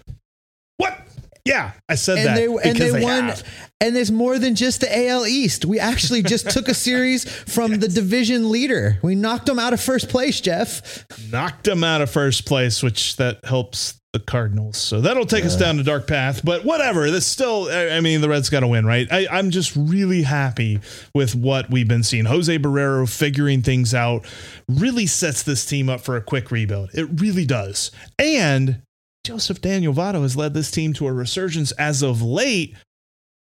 What? 0.78 0.98
Yeah, 1.44 1.72
I 1.88 1.94
said 1.94 2.18
and 2.18 2.26
that. 2.26 2.36
They, 2.36 2.46
and 2.46 2.76
they, 2.76 2.90
they 2.90 3.02
won. 3.02 3.28
Have. 3.28 3.44
And 3.80 3.94
there's 3.94 4.10
more 4.10 4.38
than 4.38 4.54
just 4.54 4.80
the 4.80 5.08
AL 5.08 5.26
East. 5.26 5.64
We 5.64 5.78
actually 5.78 6.22
just 6.22 6.50
took 6.50 6.68
a 6.68 6.74
series 6.74 7.24
from 7.24 7.72
yes. 7.72 7.80
the 7.80 7.88
division 7.88 8.50
leader. 8.50 8.98
We 9.02 9.14
knocked 9.14 9.46
them 9.46 9.58
out 9.58 9.72
of 9.72 9.80
first 9.80 10.08
place, 10.08 10.40
Jeff. 10.40 11.06
Knocked 11.30 11.64
them 11.64 11.84
out 11.84 12.00
of 12.00 12.10
first 12.10 12.44
place, 12.46 12.82
which 12.82 13.16
that 13.16 13.44
helps 13.44 14.00
the 14.12 14.20
Cardinals. 14.20 14.78
So 14.78 15.00
that'll 15.00 15.26
take 15.26 15.44
us 15.44 15.56
down 15.56 15.76
the 15.76 15.84
dark 15.84 16.06
path. 16.06 16.42
But 16.44 16.64
whatever. 16.64 17.10
That's 17.10 17.26
still. 17.26 17.68
I 17.70 18.00
mean, 18.00 18.20
the 18.20 18.28
Reds 18.28 18.48
got 18.48 18.60
to 18.60 18.66
win, 18.66 18.86
right? 18.86 19.06
I, 19.10 19.26
I'm 19.30 19.50
just 19.50 19.74
really 19.76 20.22
happy 20.22 20.80
with 21.14 21.34
what 21.34 21.70
we've 21.70 21.88
been 21.88 22.02
seeing. 22.02 22.24
Jose 22.24 22.58
Barrero 22.58 23.08
figuring 23.08 23.62
things 23.62 23.94
out 23.94 24.26
really 24.68 25.06
sets 25.06 25.42
this 25.42 25.66
team 25.66 25.88
up 25.88 26.00
for 26.00 26.16
a 26.16 26.22
quick 26.22 26.50
rebuild. 26.50 26.90
It 26.94 27.20
really 27.20 27.44
does. 27.44 27.90
And 28.18 28.82
Joseph 29.24 29.60
Daniel 29.60 29.92
Votto 29.92 30.22
has 30.22 30.36
led 30.36 30.54
this 30.54 30.70
team 30.70 30.94
to 30.94 31.06
a 31.06 31.12
resurgence 31.12 31.72
as 31.72 32.02
of 32.02 32.22
late, 32.22 32.74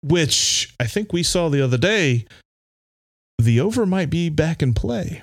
which 0.01 0.73
I 0.79 0.85
think 0.85 1.13
we 1.13 1.21
saw 1.21 1.49
the 1.49 1.61
other 1.61 1.77
day. 1.77 2.25
The 3.37 3.59
over 3.59 3.85
might 3.85 4.09
be 4.09 4.29
back 4.29 4.63
in 4.63 4.73
play. 4.73 5.21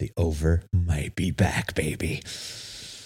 The 0.00 0.10
over 0.16 0.64
might 0.72 1.14
be 1.14 1.30
back, 1.30 1.74
baby. 1.74 2.22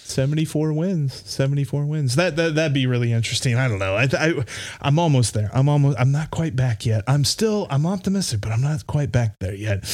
74 0.06 0.72
wins. 0.72 1.22
74 1.26 1.84
wins. 1.86 2.16
That, 2.16 2.36
that 2.36 2.54
that'd 2.54 2.72
be 2.72 2.86
really 2.86 3.12
interesting. 3.12 3.56
I 3.56 3.68
don't 3.68 3.78
know. 3.78 3.94
I, 3.94 4.08
I 4.12 4.44
i'm 4.80 4.98
almost 4.98 5.34
there. 5.34 5.50
I'm 5.52 5.68
almost 5.68 5.98
i'm 5.98 6.12
not 6.12 6.30
quite 6.30 6.56
back 6.56 6.86
yet. 6.86 7.04
I'm 7.06 7.24
still 7.24 7.66
i'm 7.70 7.86
optimistic 7.86 8.40
but 8.40 8.52
i'm 8.52 8.60
not 8.60 8.86
quite 8.86 9.12
back 9.12 9.38
there 9.40 9.54
yet. 9.54 9.84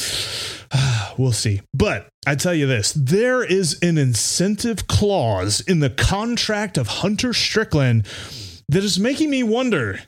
We'll 1.15 1.31
see. 1.31 1.61
But 1.75 2.07
i 2.25 2.33
tell 2.33 2.55
you 2.55 2.65
this 2.65 2.93
there 2.93 3.43
is 3.43 3.77
an 3.83 3.99
incentive 3.99 4.87
clause 4.87 5.61
in 5.61 5.79
the 5.79 5.91
contract 5.91 6.77
of 6.77 6.87
hunter 6.87 7.33
strickland 7.33 8.07
that 8.69 8.83
is 8.83 8.99
making 8.99 9.29
me 9.29 9.43
wonder 9.43 9.99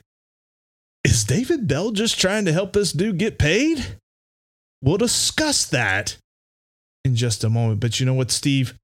is 1.04 1.22
david 1.22 1.68
bell 1.68 1.92
just 1.92 2.18
trying 2.20 2.44
to 2.46 2.52
help 2.52 2.72
this 2.72 2.92
dude 2.92 3.18
get 3.18 3.38
paid? 3.38 3.98
We'll 4.82 4.98
discuss 4.98 5.64
that 5.66 6.16
in 7.04 7.14
just 7.14 7.44
a 7.44 7.48
moment. 7.48 7.80
But 7.80 8.00
you 8.00 8.06
know 8.06 8.14
what 8.14 8.32
steve 8.32 8.74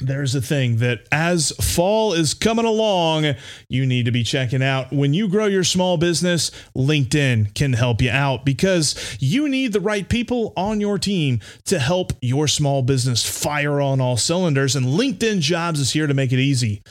there's 0.00 0.34
a 0.34 0.40
thing 0.40 0.76
that 0.76 1.00
as 1.10 1.50
fall 1.60 2.12
is 2.12 2.34
coming 2.34 2.64
along, 2.64 3.34
you 3.68 3.84
need 3.84 4.04
to 4.04 4.12
be 4.12 4.22
checking 4.22 4.62
out. 4.62 4.92
When 4.92 5.12
you 5.12 5.28
grow 5.28 5.46
your 5.46 5.64
small 5.64 5.96
business, 5.96 6.50
LinkedIn 6.76 7.54
can 7.54 7.72
help 7.72 8.00
you 8.00 8.10
out 8.10 8.44
because 8.44 9.16
you 9.20 9.48
need 9.48 9.72
the 9.72 9.80
right 9.80 10.08
people 10.08 10.52
on 10.56 10.80
your 10.80 10.98
team 10.98 11.40
to 11.66 11.78
help 11.78 12.12
your 12.22 12.46
small 12.46 12.82
business 12.82 13.28
fire 13.28 13.80
on 13.80 14.00
all 14.00 14.16
cylinders. 14.16 14.76
And 14.76 14.86
LinkedIn 14.86 15.40
Jobs 15.40 15.80
is 15.80 15.92
here 15.92 16.06
to 16.06 16.14
make 16.14 16.32
it 16.32 16.38
easy 16.38 16.82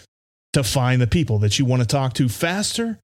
to 0.54 0.64
find 0.64 1.02
the 1.02 1.08
people 1.08 1.40
that 1.40 1.60
you 1.60 1.66
want 1.66 1.82
to 1.82 1.88
talk 1.88 2.14
to 2.14 2.28
faster 2.28 3.00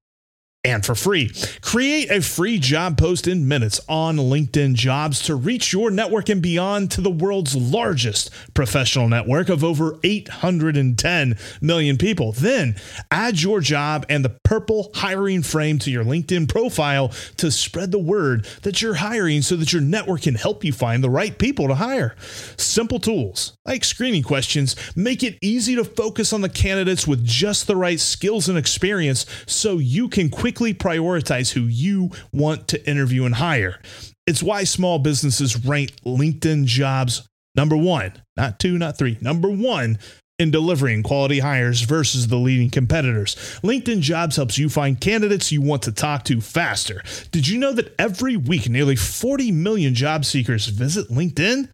and 0.64 0.84
for 0.84 0.94
free. 0.94 1.30
Create 1.60 2.10
a 2.10 2.22
free 2.22 2.58
job 2.58 2.96
post 2.96 3.28
in 3.28 3.46
minutes 3.46 3.80
on 3.88 4.16
LinkedIn 4.16 4.74
Jobs 4.74 5.20
to 5.22 5.34
reach 5.34 5.72
your 5.72 5.90
network 5.90 6.28
and 6.28 6.40
beyond 6.40 6.90
to 6.92 7.00
the 7.00 7.10
world's 7.10 7.54
largest 7.54 8.30
professional 8.54 9.08
network 9.08 9.48
of 9.48 9.62
over 9.62 9.98
810 10.02 11.36
million 11.60 11.98
people. 11.98 12.32
Then 12.32 12.76
add 13.10 13.42
your 13.42 13.60
job 13.60 14.06
and 14.08 14.24
the 14.24 14.30
purple 14.44 14.90
hiring 14.94 15.42
frame 15.42 15.78
to 15.80 15.90
your 15.90 16.04
LinkedIn 16.04 16.48
profile 16.48 17.08
to 17.36 17.50
spread 17.50 17.92
the 17.92 17.98
word 17.98 18.46
that 18.62 18.80
you're 18.80 18.94
hiring 18.94 19.42
so 19.42 19.56
that 19.56 19.72
your 19.72 19.82
network 19.82 20.22
can 20.22 20.34
help 20.34 20.64
you 20.64 20.72
find 20.72 21.04
the 21.04 21.10
right 21.10 21.38
people 21.38 21.68
to 21.68 21.74
hire. 21.74 22.16
Simple 22.56 22.98
tools 22.98 23.56
like 23.66 23.84
screening 23.84 24.22
questions 24.22 24.76
make 24.96 25.22
it 25.22 25.38
easy 25.42 25.74
to 25.74 25.84
focus 25.84 26.32
on 26.32 26.40
the 26.40 26.48
candidates 26.48 27.06
with 27.06 27.24
just 27.24 27.66
the 27.66 27.76
right 27.76 28.00
skills 28.00 28.48
and 28.48 28.56
experience 28.56 29.26
so 29.46 29.78
you 29.78 30.08
can 30.08 30.30
quickly 30.30 30.53
quickly 30.54 30.74
prioritize 30.74 31.52
who 31.52 31.62
you 31.62 32.10
want 32.32 32.68
to 32.68 32.88
interview 32.88 33.24
and 33.24 33.34
hire. 33.34 33.80
It's 34.26 34.42
why 34.42 34.64
small 34.64 35.00
businesses 35.00 35.64
rank 35.64 35.90
LinkedIn 36.06 36.66
jobs 36.66 37.26
number 37.56 37.76
one, 37.76 38.12
not 38.36 38.60
two, 38.60 38.78
not 38.78 38.96
three, 38.96 39.18
number 39.20 39.48
one 39.48 39.98
in 40.38 40.52
delivering 40.52 41.02
quality 41.02 41.40
hires 41.40 41.82
versus 41.82 42.28
the 42.28 42.36
leading 42.36 42.70
competitors. 42.70 43.34
LinkedIn 43.62 44.00
Jobs 44.00 44.34
helps 44.34 44.58
you 44.58 44.68
find 44.68 45.00
candidates 45.00 45.52
you 45.52 45.62
want 45.62 45.82
to 45.82 45.92
talk 45.92 46.24
to 46.24 46.40
faster. 46.40 47.02
Did 47.30 47.46
you 47.46 47.58
know 47.58 47.72
that 47.72 47.94
every 48.00 48.36
week 48.36 48.68
nearly 48.68 48.96
40 48.96 49.52
million 49.52 49.94
job 49.94 50.24
seekers 50.24 50.66
visit 50.66 51.08
LinkedIn? 51.08 51.68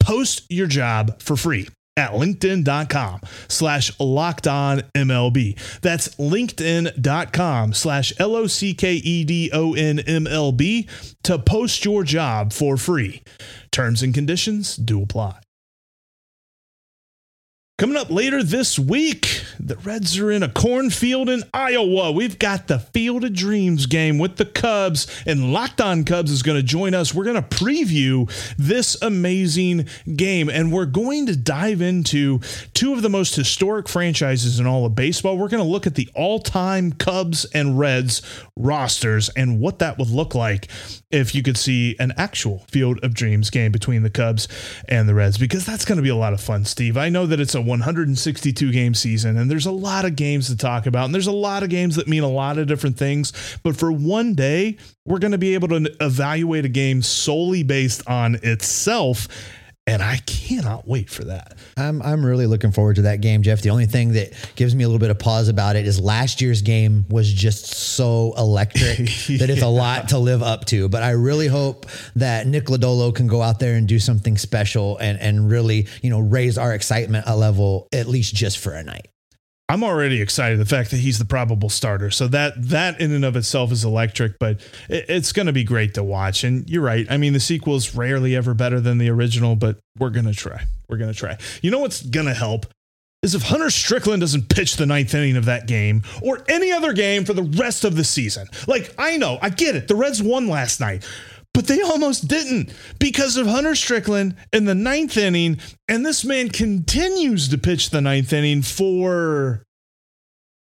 Post 0.00 0.46
your 0.48 0.66
job 0.66 1.20
for 1.22 1.36
free 1.36 1.68
at 1.96 2.12
linkedin.com 2.12 3.20
slash 3.48 3.98
locked 4.00 4.46
on 4.46 4.80
MLB. 4.94 5.80
That's 5.80 6.08
linkedin.com 6.16 7.72
slash 7.74 8.12
L 8.18 8.36
O 8.36 8.46
C 8.46 8.74
K 8.74 8.94
E 8.94 9.24
D 9.24 9.50
O 9.52 9.74
N 9.74 10.00
M 10.00 10.26
L 10.26 10.52
B 10.52 10.88
to 11.22 11.38
post 11.38 11.84
your 11.84 12.02
job 12.04 12.52
for 12.52 12.76
free. 12.76 13.22
Terms 13.70 14.02
and 14.02 14.14
conditions 14.14 14.76
do 14.76 15.02
apply. 15.02 15.40
Coming 17.82 17.96
up 17.96 18.10
later 18.10 18.44
this 18.44 18.78
week, 18.78 19.42
the 19.58 19.74
Reds 19.78 20.16
are 20.16 20.30
in 20.30 20.44
a 20.44 20.48
cornfield 20.48 21.28
in 21.28 21.42
Iowa. 21.52 22.12
We've 22.12 22.38
got 22.38 22.68
the 22.68 22.78
Field 22.78 23.24
of 23.24 23.32
Dreams 23.32 23.86
game 23.86 24.20
with 24.20 24.36
the 24.36 24.44
Cubs, 24.44 25.08
and 25.26 25.52
Locked 25.52 25.80
On 25.80 26.04
Cubs 26.04 26.30
is 26.30 26.44
going 26.44 26.58
to 26.58 26.62
join 26.62 26.94
us. 26.94 27.12
We're 27.12 27.24
going 27.24 27.42
to 27.42 27.42
preview 27.42 28.30
this 28.56 28.96
amazing 29.02 29.88
game, 30.14 30.48
and 30.48 30.70
we're 30.70 30.86
going 30.86 31.26
to 31.26 31.34
dive 31.34 31.82
into 31.82 32.38
two 32.72 32.92
of 32.92 33.02
the 33.02 33.10
most 33.10 33.34
historic 33.34 33.88
franchises 33.88 34.60
in 34.60 34.66
all 34.68 34.86
of 34.86 34.94
baseball. 34.94 35.36
We're 35.36 35.48
going 35.48 35.64
to 35.64 35.68
look 35.68 35.88
at 35.88 35.96
the 35.96 36.08
all 36.14 36.38
time 36.38 36.92
Cubs 36.92 37.46
and 37.46 37.80
Reds 37.80 38.22
rosters 38.56 39.28
and 39.30 39.58
what 39.58 39.80
that 39.80 39.98
would 39.98 40.10
look 40.10 40.36
like 40.36 40.68
if 41.12 41.34
you 41.34 41.42
could 41.42 41.56
see 41.56 41.96
an 41.98 42.12
actual 42.16 42.64
Field 42.68 42.98
of 43.04 43.14
Dreams 43.14 43.50
game 43.50 43.70
between 43.70 44.02
the 44.02 44.10
Cubs 44.10 44.48
and 44.88 45.08
the 45.08 45.14
Reds, 45.14 45.38
because 45.38 45.64
that's 45.64 45.84
going 45.84 45.96
to 45.96 46.02
be 46.02 46.08
a 46.08 46.16
lot 46.16 46.32
of 46.32 46.40
fun, 46.40 46.64
Steve. 46.64 46.96
I 46.96 47.08
know 47.08 47.26
that 47.26 47.40
it's 47.40 47.54
a 47.54 47.60
162 47.60 48.72
game 48.72 48.94
season, 48.94 49.36
and 49.36 49.50
there's 49.50 49.66
a 49.66 49.72
lot 49.72 50.04
of 50.04 50.16
games 50.16 50.48
to 50.48 50.56
talk 50.56 50.86
about, 50.86 51.04
and 51.04 51.14
there's 51.14 51.26
a 51.26 51.32
lot 51.32 51.62
of 51.62 51.68
games 51.68 51.96
that 51.96 52.08
mean 52.08 52.22
a 52.22 52.28
lot 52.28 52.58
of 52.58 52.66
different 52.66 52.98
things. 52.98 53.32
But 53.62 53.76
for 53.76 53.92
one 53.92 54.34
day, 54.34 54.78
we're 55.04 55.18
going 55.18 55.32
to 55.32 55.38
be 55.38 55.54
able 55.54 55.68
to 55.68 55.94
evaluate 56.00 56.64
a 56.64 56.68
game 56.68 57.02
solely 57.02 57.62
based 57.62 58.08
on 58.08 58.36
itself 58.42 59.28
and 59.86 60.00
I 60.00 60.18
cannot 60.18 60.86
wait 60.86 61.10
for 61.10 61.24
that. 61.24 61.56
I'm 61.76 62.02
I'm 62.02 62.24
really 62.24 62.46
looking 62.46 62.70
forward 62.70 62.96
to 62.96 63.02
that 63.02 63.20
game, 63.20 63.42
Jeff. 63.42 63.62
The 63.62 63.70
only 63.70 63.86
thing 63.86 64.12
that 64.12 64.32
gives 64.54 64.74
me 64.74 64.84
a 64.84 64.86
little 64.86 65.00
bit 65.00 65.10
of 65.10 65.18
pause 65.18 65.48
about 65.48 65.74
it 65.74 65.86
is 65.86 65.98
last 65.98 66.40
year's 66.40 66.62
game 66.62 67.04
was 67.08 67.32
just 67.32 67.66
so 67.66 68.32
electric 68.38 68.98
yeah. 69.28 69.38
that 69.38 69.50
it's 69.50 69.62
a 69.62 69.68
lot 69.68 70.10
to 70.10 70.18
live 70.18 70.42
up 70.42 70.66
to. 70.66 70.88
But 70.88 71.02
I 71.02 71.10
really 71.10 71.48
hope 71.48 71.86
that 72.16 72.46
Nick 72.46 72.66
Lodolo 72.66 73.12
can 73.12 73.26
go 73.26 73.42
out 73.42 73.58
there 73.58 73.74
and 73.74 73.88
do 73.88 73.98
something 73.98 74.38
special 74.38 74.98
and 74.98 75.18
and 75.18 75.50
really 75.50 75.88
you 76.00 76.10
know 76.10 76.20
raise 76.20 76.58
our 76.58 76.72
excitement 76.74 77.24
a 77.26 77.36
level 77.36 77.88
at 77.92 78.06
least 78.06 78.34
just 78.34 78.58
for 78.58 78.72
a 78.72 78.84
night. 78.84 79.11
I'm 79.68 79.84
already 79.84 80.20
excited 80.20 80.58
the 80.58 80.66
fact 80.66 80.90
that 80.90 80.98
he's 80.98 81.18
the 81.18 81.24
probable 81.24 81.70
starter. 81.70 82.10
So 82.10 82.28
that 82.28 82.54
that 82.68 83.00
in 83.00 83.12
and 83.12 83.24
of 83.24 83.36
itself 83.36 83.72
is 83.72 83.84
electric, 83.84 84.38
but 84.38 84.60
it, 84.88 85.06
it's 85.08 85.32
going 85.32 85.46
to 85.46 85.52
be 85.52 85.64
great 85.64 85.94
to 85.94 86.02
watch. 86.02 86.44
And 86.44 86.68
you're 86.68 86.82
right. 86.82 87.06
I 87.10 87.16
mean, 87.16 87.32
the 87.32 87.40
sequel's 87.40 87.94
rarely 87.94 88.36
ever 88.36 88.54
better 88.54 88.80
than 88.80 88.98
the 88.98 89.08
original, 89.08 89.56
but 89.56 89.78
we're 89.98 90.10
going 90.10 90.26
to 90.26 90.34
try. 90.34 90.64
We're 90.88 90.98
going 90.98 91.12
to 91.12 91.18
try. 91.18 91.38
You 91.62 91.70
know 91.70 91.78
what's 91.78 92.02
going 92.02 92.26
to 92.26 92.34
help 92.34 92.66
is 93.22 93.36
if 93.36 93.42
Hunter 93.42 93.70
Strickland 93.70 94.20
doesn't 94.20 94.48
pitch 94.48 94.76
the 94.76 94.84
ninth 94.84 95.14
inning 95.14 95.36
of 95.36 95.44
that 95.44 95.68
game 95.68 96.02
or 96.22 96.44
any 96.48 96.72
other 96.72 96.92
game 96.92 97.24
for 97.24 97.32
the 97.32 97.44
rest 97.44 97.84
of 97.84 97.94
the 97.94 98.02
season. 98.02 98.48
Like, 98.66 98.92
I 98.98 99.16
know, 99.16 99.38
I 99.40 99.48
get 99.48 99.76
it. 99.76 99.86
The 99.86 99.94
Reds 99.94 100.20
won 100.20 100.48
last 100.48 100.80
night, 100.80 101.08
but 101.54 101.66
they 101.66 101.80
almost 101.82 102.28
didn't 102.28 102.72
because 102.98 103.36
of 103.36 103.46
Hunter 103.46 103.74
Strickland 103.74 104.36
in 104.52 104.64
the 104.64 104.74
ninth 104.74 105.16
inning. 105.16 105.58
And 105.88 106.04
this 106.04 106.24
man 106.24 106.48
continues 106.48 107.48
to 107.48 107.58
pitch 107.58 107.90
the 107.90 108.00
ninth 108.00 108.32
inning 108.32 108.62
for. 108.62 109.64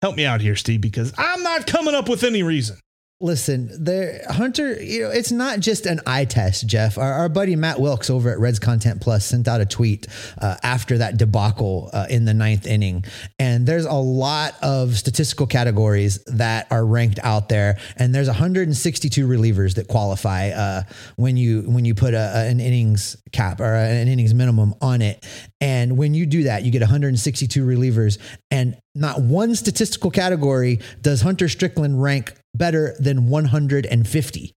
Help 0.00 0.16
me 0.16 0.24
out 0.24 0.40
here, 0.40 0.54
Steve, 0.54 0.80
because 0.80 1.12
I'm 1.18 1.42
not 1.42 1.66
coming 1.66 1.94
up 1.94 2.08
with 2.08 2.22
any 2.22 2.44
reason. 2.44 2.78
Listen, 3.20 3.68
there, 3.82 4.22
Hunter, 4.28 4.80
you 4.80 5.02
know, 5.02 5.10
it's 5.10 5.32
not 5.32 5.58
just 5.58 5.86
an 5.86 6.00
eye 6.06 6.24
test, 6.24 6.68
Jeff. 6.68 6.98
Our, 6.98 7.12
our 7.12 7.28
buddy 7.28 7.56
Matt 7.56 7.80
Wilkes 7.80 8.10
over 8.10 8.30
at 8.30 8.38
Reds 8.38 8.60
Content 8.60 9.00
Plus 9.00 9.26
sent 9.26 9.48
out 9.48 9.60
a 9.60 9.66
tweet 9.66 10.06
uh, 10.40 10.54
after 10.62 10.98
that 10.98 11.16
debacle 11.16 11.90
uh, 11.92 12.06
in 12.08 12.26
the 12.26 12.32
ninth 12.32 12.64
inning. 12.64 13.04
And 13.40 13.66
there's 13.66 13.86
a 13.86 13.94
lot 13.94 14.54
of 14.62 14.96
statistical 14.96 15.48
categories 15.48 16.22
that 16.26 16.68
are 16.70 16.86
ranked 16.86 17.18
out 17.24 17.48
there. 17.48 17.78
And 17.96 18.14
there's 18.14 18.28
162 18.28 19.26
relievers 19.26 19.74
that 19.74 19.88
qualify 19.88 20.50
uh, 20.50 20.82
when 21.16 21.36
you 21.36 21.62
when 21.62 21.84
you 21.84 21.96
put 21.96 22.14
a, 22.14 22.46
an 22.46 22.60
innings 22.60 23.16
cap 23.32 23.58
or 23.58 23.74
an 23.74 24.06
innings 24.06 24.32
minimum 24.32 24.76
on 24.80 25.02
it. 25.02 25.26
And 25.60 25.96
when 25.96 26.14
you 26.14 26.24
do 26.24 26.44
that, 26.44 26.62
you 26.62 26.70
get 26.70 26.82
162 26.82 27.66
relievers. 27.66 28.18
And 28.52 28.76
not 28.94 29.20
one 29.20 29.56
statistical 29.56 30.12
category 30.12 30.80
does 31.02 31.20
Hunter 31.20 31.48
Strickland 31.48 32.00
rank 32.00 32.34
better 32.58 32.94
than 32.98 33.28
150 33.28 34.52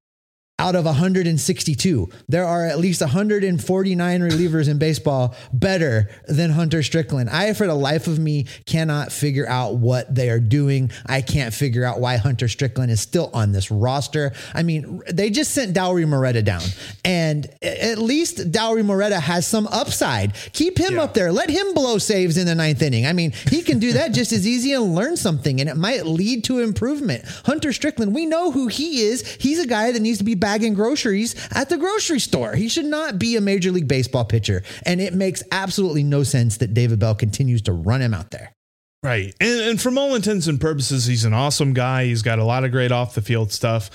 out 0.61 0.75
of 0.75 0.85
162. 0.85 2.07
There 2.29 2.45
are 2.45 2.65
at 2.67 2.77
least 2.79 3.01
149 3.01 4.21
relievers 4.21 4.69
in 4.69 4.77
baseball 4.77 5.35
better 5.51 6.09
than 6.27 6.51
Hunter 6.51 6.83
Strickland. 6.83 7.29
I, 7.29 7.53
for 7.53 7.65
the 7.65 7.73
life 7.73 8.05
of 8.07 8.19
me, 8.19 8.45
cannot 8.65 9.11
figure 9.11 9.47
out 9.47 9.75
what 9.77 10.13
they 10.13 10.29
are 10.29 10.39
doing. 10.39 10.91
I 11.07 11.21
can't 11.21 11.53
figure 11.53 11.83
out 11.83 11.99
why 11.99 12.17
Hunter 12.17 12.47
Strickland 12.47 12.91
is 12.91 13.01
still 13.01 13.31
on 13.33 13.51
this 13.51 13.71
roster. 13.71 14.33
I 14.53 14.61
mean, 14.63 15.01
they 15.11 15.29
just 15.31 15.51
sent 15.51 15.75
Dauri 15.75 16.07
Moreta 16.07 16.43
down, 16.43 16.61
and 17.03 17.47
at 17.63 17.97
least 17.97 18.51
Dauri 18.51 18.85
Moreta 18.85 19.19
has 19.19 19.47
some 19.47 19.67
upside. 19.67 20.33
Keep 20.53 20.77
him 20.77 20.95
Yeah. 20.95 21.03
up 21.03 21.13
there. 21.15 21.31
Let 21.31 21.49
him 21.49 21.73
blow 21.73 21.97
saves 21.97 22.37
in 22.37 22.45
the 22.45 22.55
ninth 22.55 22.81
inning. 22.81 23.07
I 23.07 23.13
mean, 23.13 23.31
he 23.49 23.63
can 23.63 23.79
do 23.79 23.93
that 23.93 24.11
just 24.13 24.31
as 24.31 24.45
easy 24.47 24.73
and 24.73 24.93
learn 24.93 25.17
something, 25.17 25.59
and 25.59 25.67
it 25.69 25.75
might 25.77 26.05
lead 26.05 26.43
to 26.45 26.59
improvement. 26.59 27.23
Hunter 27.45 27.73
Strickland, 27.73 28.13
we 28.13 28.25
know 28.27 28.51
who 28.51 28.67
he 28.67 29.01
is. 29.01 29.25
He's 29.39 29.59
a 29.59 29.65
guy 29.67 29.91
that 29.91 29.99
needs 30.01 30.19
to 30.19 30.23
be 30.23 30.35
bagging 30.51 30.73
groceries 30.73 31.33
at 31.51 31.69
the 31.69 31.77
grocery 31.77 32.19
store. 32.19 32.55
He 32.55 32.67
should 32.67 32.85
not 32.85 33.17
be 33.17 33.37
a 33.37 33.41
Major 33.41 33.71
League 33.71 33.87
Baseball 33.87 34.25
pitcher, 34.25 34.63
and 34.85 34.99
it 34.99 35.13
makes 35.13 35.41
absolutely 35.49 36.03
no 36.03 36.23
sense 36.23 36.57
that 36.57 36.73
David 36.73 36.99
Bell 36.99 37.15
continues 37.15 37.61
to 37.63 37.71
run 37.71 38.01
him 38.01 38.13
out 38.13 38.31
there. 38.31 38.53
Right. 39.01 39.33
And, 39.39 39.61
and 39.61 39.81
from 39.81 39.97
all 39.97 40.13
intents 40.13 40.47
and 40.47 40.59
purposes, 40.59 41.05
he's 41.05 41.23
an 41.23 41.33
awesome 41.33 41.73
guy. 41.73 42.05
He's 42.05 42.21
got 42.21 42.37
a 42.37 42.43
lot 42.43 42.65
of 42.65 42.71
great 42.71 42.91
off 42.91 43.15
the 43.15 43.21
field 43.21 43.53
stuff. 43.53 43.89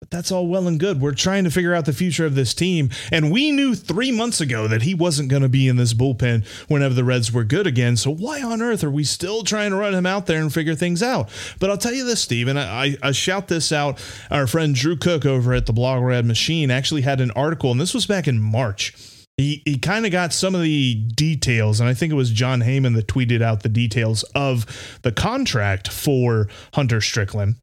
But 0.00 0.10
that's 0.10 0.30
all 0.30 0.46
well 0.46 0.68
and 0.68 0.78
good. 0.78 1.00
We're 1.00 1.12
trying 1.12 1.42
to 1.44 1.50
figure 1.50 1.74
out 1.74 1.84
the 1.84 1.92
future 1.92 2.24
of 2.24 2.36
this 2.36 2.54
team. 2.54 2.90
And 3.10 3.32
we 3.32 3.50
knew 3.50 3.74
three 3.74 4.12
months 4.12 4.40
ago 4.40 4.68
that 4.68 4.82
he 4.82 4.94
wasn't 4.94 5.28
going 5.28 5.42
to 5.42 5.48
be 5.48 5.66
in 5.66 5.76
this 5.76 5.92
bullpen 5.92 6.46
whenever 6.68 6.94
the 6.94 7.02
Reds 7.02 7.32
were 7.32 7.42
good 7.42 7.66
again. 7.66 7.96
So 7.96 8.14
why 8.14 8.40
on 8.40 8.62
earth 8.62 8.84
are 8.84 8.90
we 8.90 9.02
still 9.02 9.42
trying 9.42 9.70
to 9.70 9.76
run 9.76 9.94
him 9.94 10.06
out 10.06 10.26
there 10.26 10.40
and 10.40 10.54
figure 10.54 10.76
things 10.76 11.02
out? 11.02 11.30
But 11.58 11.70
I'll 11.70 11.78
tell 11.78 11.94
you 11.94 12.04
this, 12.04 12.22
Steve, 12.22 12.46
and 12.46 12.58
I, 12.60 12.96
I, 13.02 13.10
shout 13.10 13.48
this 13.48 13.72
out. 13.72 14.00
Our 14.30 14.46
friend 14.46 14.74
Drew 14.74 14.96
Cook 14.96 15.26
over 15.26 15.52
at 15.52 15.66
the 15.66 15.72
Blog 15.72 16.02
Red 16.02 16.26
Machine 16.26 16.70
actually 16.70 17.02
had 17.02 17.20
an 17.20 17.32
article, 17.32 17.72
and 17.72 17.80
this 17.80 17.94
was 17.94 18.06
back 18.06 18.28
in 18.28 18.38
March 18.38 18.94
he, 19.38 19.62
he 19.64 19.78
kind 19.78 20.04
of 20.04 20.10
got 20.10 20.32
some 20.32 20.56
of 20.56 20.62
the 20.62 20.94
details, 20.94 21.78
and 21.78 21.88
I 21.88 21.94
think 21.94 22.12
it 22.12 22.16
was 22.16 22.30
Jon 22.30 22.60
Heyman 22.60 22.96
that 22.96 23.06
tweeted 23.06 23.40
out 23.40 23.62
the 23.62 23.68
details 23.68 24.24
of 24.34 24.98
the 25.02 25.12
contract 25.12 25.88
for 25.88 26.48
Hunter 26.74 27.00
Strickland. 27.00 27.54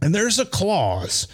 And 0.00 0.14
there's 0.14 0.38
a 0.38 0.46
clause 0.46 1.28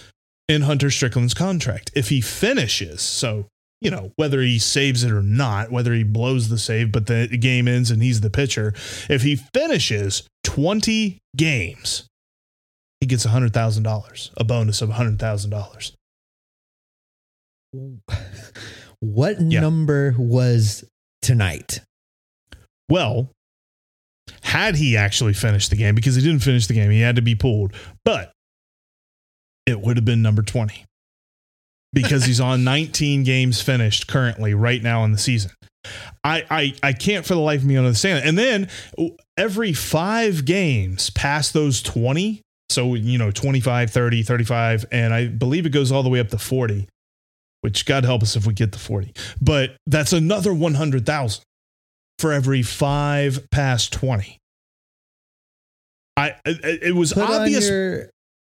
in 0.51 0.63
Hunter 0.63 0.91
Strickland's 0.91 1.33
contract. 1.35 1.91
If 1.95 2.09
he 2.09 2.21
finishes, 2.21 3.01
so, 3.03 3.47
you 3.81 3.91
know, 3.91 4.11
whether 4.17 4.41
he 4.43 4.59
saves 4.59 5.05
it 5.05 5.13
or 5.13 5.23
not, 5.23 5.71
whether 5.71 5.95
he 5.95 6.03
blows 6.03 6.49
the 6.49 6.59
save, 6.59 6.91
but 6.91 7.07
the 7.07 7.29
game 7.29 7.69
ends 7.69 7.91
and 7.91 8.03
he's 8.03 8.21
the 8.21 8.31
pitcher, 8.31 8.75
if 9.09 9.23
he 9.23 9.37
finishes 9.37 10.25
20 10.45 11.19
games, 11.37 12.07
he 13.01 13.07
gets 13.07 13.25
$100,000, 13.25 14.31
a 14.37 14.45
bonus 14.45 14.83
of 14.83 14.91
$100,000. 14.91 15.93
What 19.03 19.41
Yeah. 19.41 19.61
number 19.61 20.15
was 20.19 20.85
tonight? 21.23 21.81
Well, 22.91 23.31
had 24.43 24.77
he 24.77 24.95
actually 24.97 25.33
finished 25.33 25.71
the 25.71 25.77
game, 25.77 25.95
because 25.95 26.17
he 26.17 26.21
didn't 26.23 26.41
finish 26.43 26.67
the 26.67 26.75
game, 26.75 26.91
he 26.91 27.01
had 27.01 27.17
to 27.17 27.23
be 27.23 27.35
pulled, 27.35 27.73
but 28.05 28.33
it 29.70 29.80
would 29.80 29.96
have 29.96 30.04
been 30.04 30.22
number 30.22 30.42
20 30.42 30.85
because 31.92 32.24
he's 32.24 32.40
on 32.40 32.64
19 32.64 33.24
games 33.24 33.61
finished 33.61 34.06
currently 34.06 34.54
right 34.54 34.83
now 34.83 35.04
in 35.04 35.12
the 35.12 35.18
season. 35.18 35.50
I, 36.22 36.44
I, 36.50 36.74
I 36.83 36.92
can't 36.92 37.24
for 37.24 37.35
the 37.35 37.40
life 37.40 37.61
of 37.61 37.66
me 37.66 37.76
understand 37.76 38.18
it. 38.18 38.28
And 38.28 38.38
then 38.38 38.68
every 39.37 39.72
five 39.72 40.44
games 40.44 41.11
past 41.11 41.54
those 41.54 41.83
20, 41.83 42.42
so, 42.68 42.94
you 42.94 43.18
know, 43.18 43.30
25, 43.30 43.90
30, 43.90 44.22
35, 44.22 44.85
and 44.92 45.12
I 45.14 45.26
believe 45.26 45.66
it 45.66 45.70
goes 45.70 45.90
all 45.90 46.02
the 46.02 46.11
way 46.11 46.20
up 46.20 46.28
to 46.28 46.38
40, 46.38 46.87
which 47.62 47.87
God 47.87 48.04
help 48.04 48.22
us 48.22 48.37
if 48.37 48.46
we 48.46 48.52
get 48.52 48.72
to 48.72 48.78
40. 48.78 49.12
But 49.40 49.76
that's 49.87 50.12
another 50.12 50.52
100,000 50.54 51.42
for 52.18 52.33
every 52.33 52.62
five 52.62 53.50
past 53.50 53.92
20. 53.94 54.37
I 56.16 56.35
it, 56.44 56.83
it 56.83 56.94
was 56.94 57.14
Put 57.14 57.30
obvious. 57.30 57.66
on 57.66 57.72
your 57.74 58.11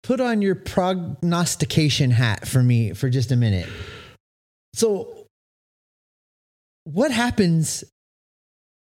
put 0.07 0.21
on 0.21 0.40
your 0.40 0.55
prognostication 0.55 2.12
hat 2.12 2.47
for 2.47 2.62
me 2.62 2.92
for 2.92 3.11
just 3.11 3.33
a 3.33 3.37
minute. 3.37 3.69
So 4.73 5.27
what 6.85 7.11
happens 7.11 7.83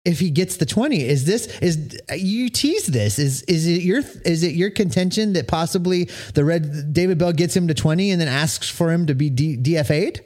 if 0.04 0.20
he 0.20 0.32
gets 0.32 0.58
the 0.58 0.66
20 0.66 1.00
is 1.04 1.26
this 1.26 1.46
is 1.60 2.00
you 2.16 2.50
tease 2.50 2.88
this 2.88 3.20
is 3.20 3.44
is 3.44 3.68
it 3.68 3.84
your 3.84 4.02
is 4.26 4.42
it 4.42 4.56
your 4.56 4.72
contention 4.72 5.34
that 5.34 5.48
possibly 5.48 6.10
the 6.34 6.44
red 6.44 6.92
david 6.92 7.20
bell 7.20 7.32
gets 7.32 7.56
him 7.56 7.68
to 7.68 7.76
20 7.76 8.10
and 8.10 8.20
then 8.20 8.28
asks 8.28 8.68
for 8.68 8.92
him 8.92 9.06
to 9.06 9.14
be 9.14 9.30
D, 9.30 9.56
dfa'd 9.58 10.22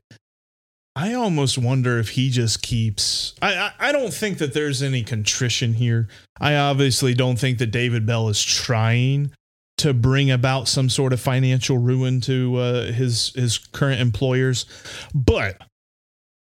I 0.96 1.14
almost 1.14 1.58
wonder 1.58 2.00
if 2.00 2.12
he 2.12 2.30
just 2.30 2.62
keeps. 2.62 3.34
I, 3.42 3.54
I 3.58 3.90
I 3.90 3.92
don't 3.92 4.14
think 4.14 4.38
that 4.38 4.54
there's 4.54 4.82
any 4.82 5.04
contrition 5.04 5.74
here. 5.74 6.08
I 6.40 6.56
obviously 6.56 7.14
don't 7.14 7.38
think 7.38 7.58
that 7.58 7.68
David 7.68 8.06
Bell 8.06 8.30
is 8.30 8.42
trying 8.42 9.32
to 9.78 9.94
bring 9.94 10.32
about 10.32 10.68
some 10.68 10.90
sort 10.90 11.14
of 11.14 11.20
financial 11.20 11.78
ruin 11.78 12.22
to 12.22 12.56
uh, 12.58 12.92
his 12.92 13.34
his 13.36 13.58
current 13.58 14.02
employers, 14.02 14.66
but 15.14 15.62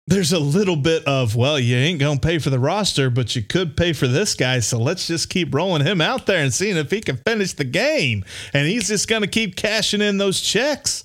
there's 0.09 0.33
a 0.33 0.39
little 0.39 0.77
bit 0.77 1.05
of 1.05 1.37
well, 1.37 1.59
you 1.59 1.77
ain't 1.77 2.01
gonna 2.01 2.21
pay 2.21 2.39
for 2.39 2.51
the 2.51 2.59
roster, 2.59 3.09
but 3.09 3.35
you 3.35 3.43
could 3.43 3.77
pay 3.77 3.93
for 3.93 4.07
this 4.07 4.35
guy. 4.35 4.61
So 4.61 4.79
let's 4.79 5.07
just 5.07 5.31
keep 5.31 5.55
rolling 5.55 5.87
him 5.87 6.01
out 6.01 6.27
there 6.27 6.43
and 6.43 6.53
seeing 6.53 6.77
if 6.77 6.91
he 6.91 7.01
can 7.01 7.19
finish 7.27 7.53
the 7.55 7.65
game, 7.65 8.25
and 8.53 8.67
he's 8.67 8.89
just 8.89 9.09
gonna 9.09 9.27
keep 9.27 9.57
cashing 9.57 10.03
in 10.03 10.19
those 10.19 10.41
checks. 10.41 11.05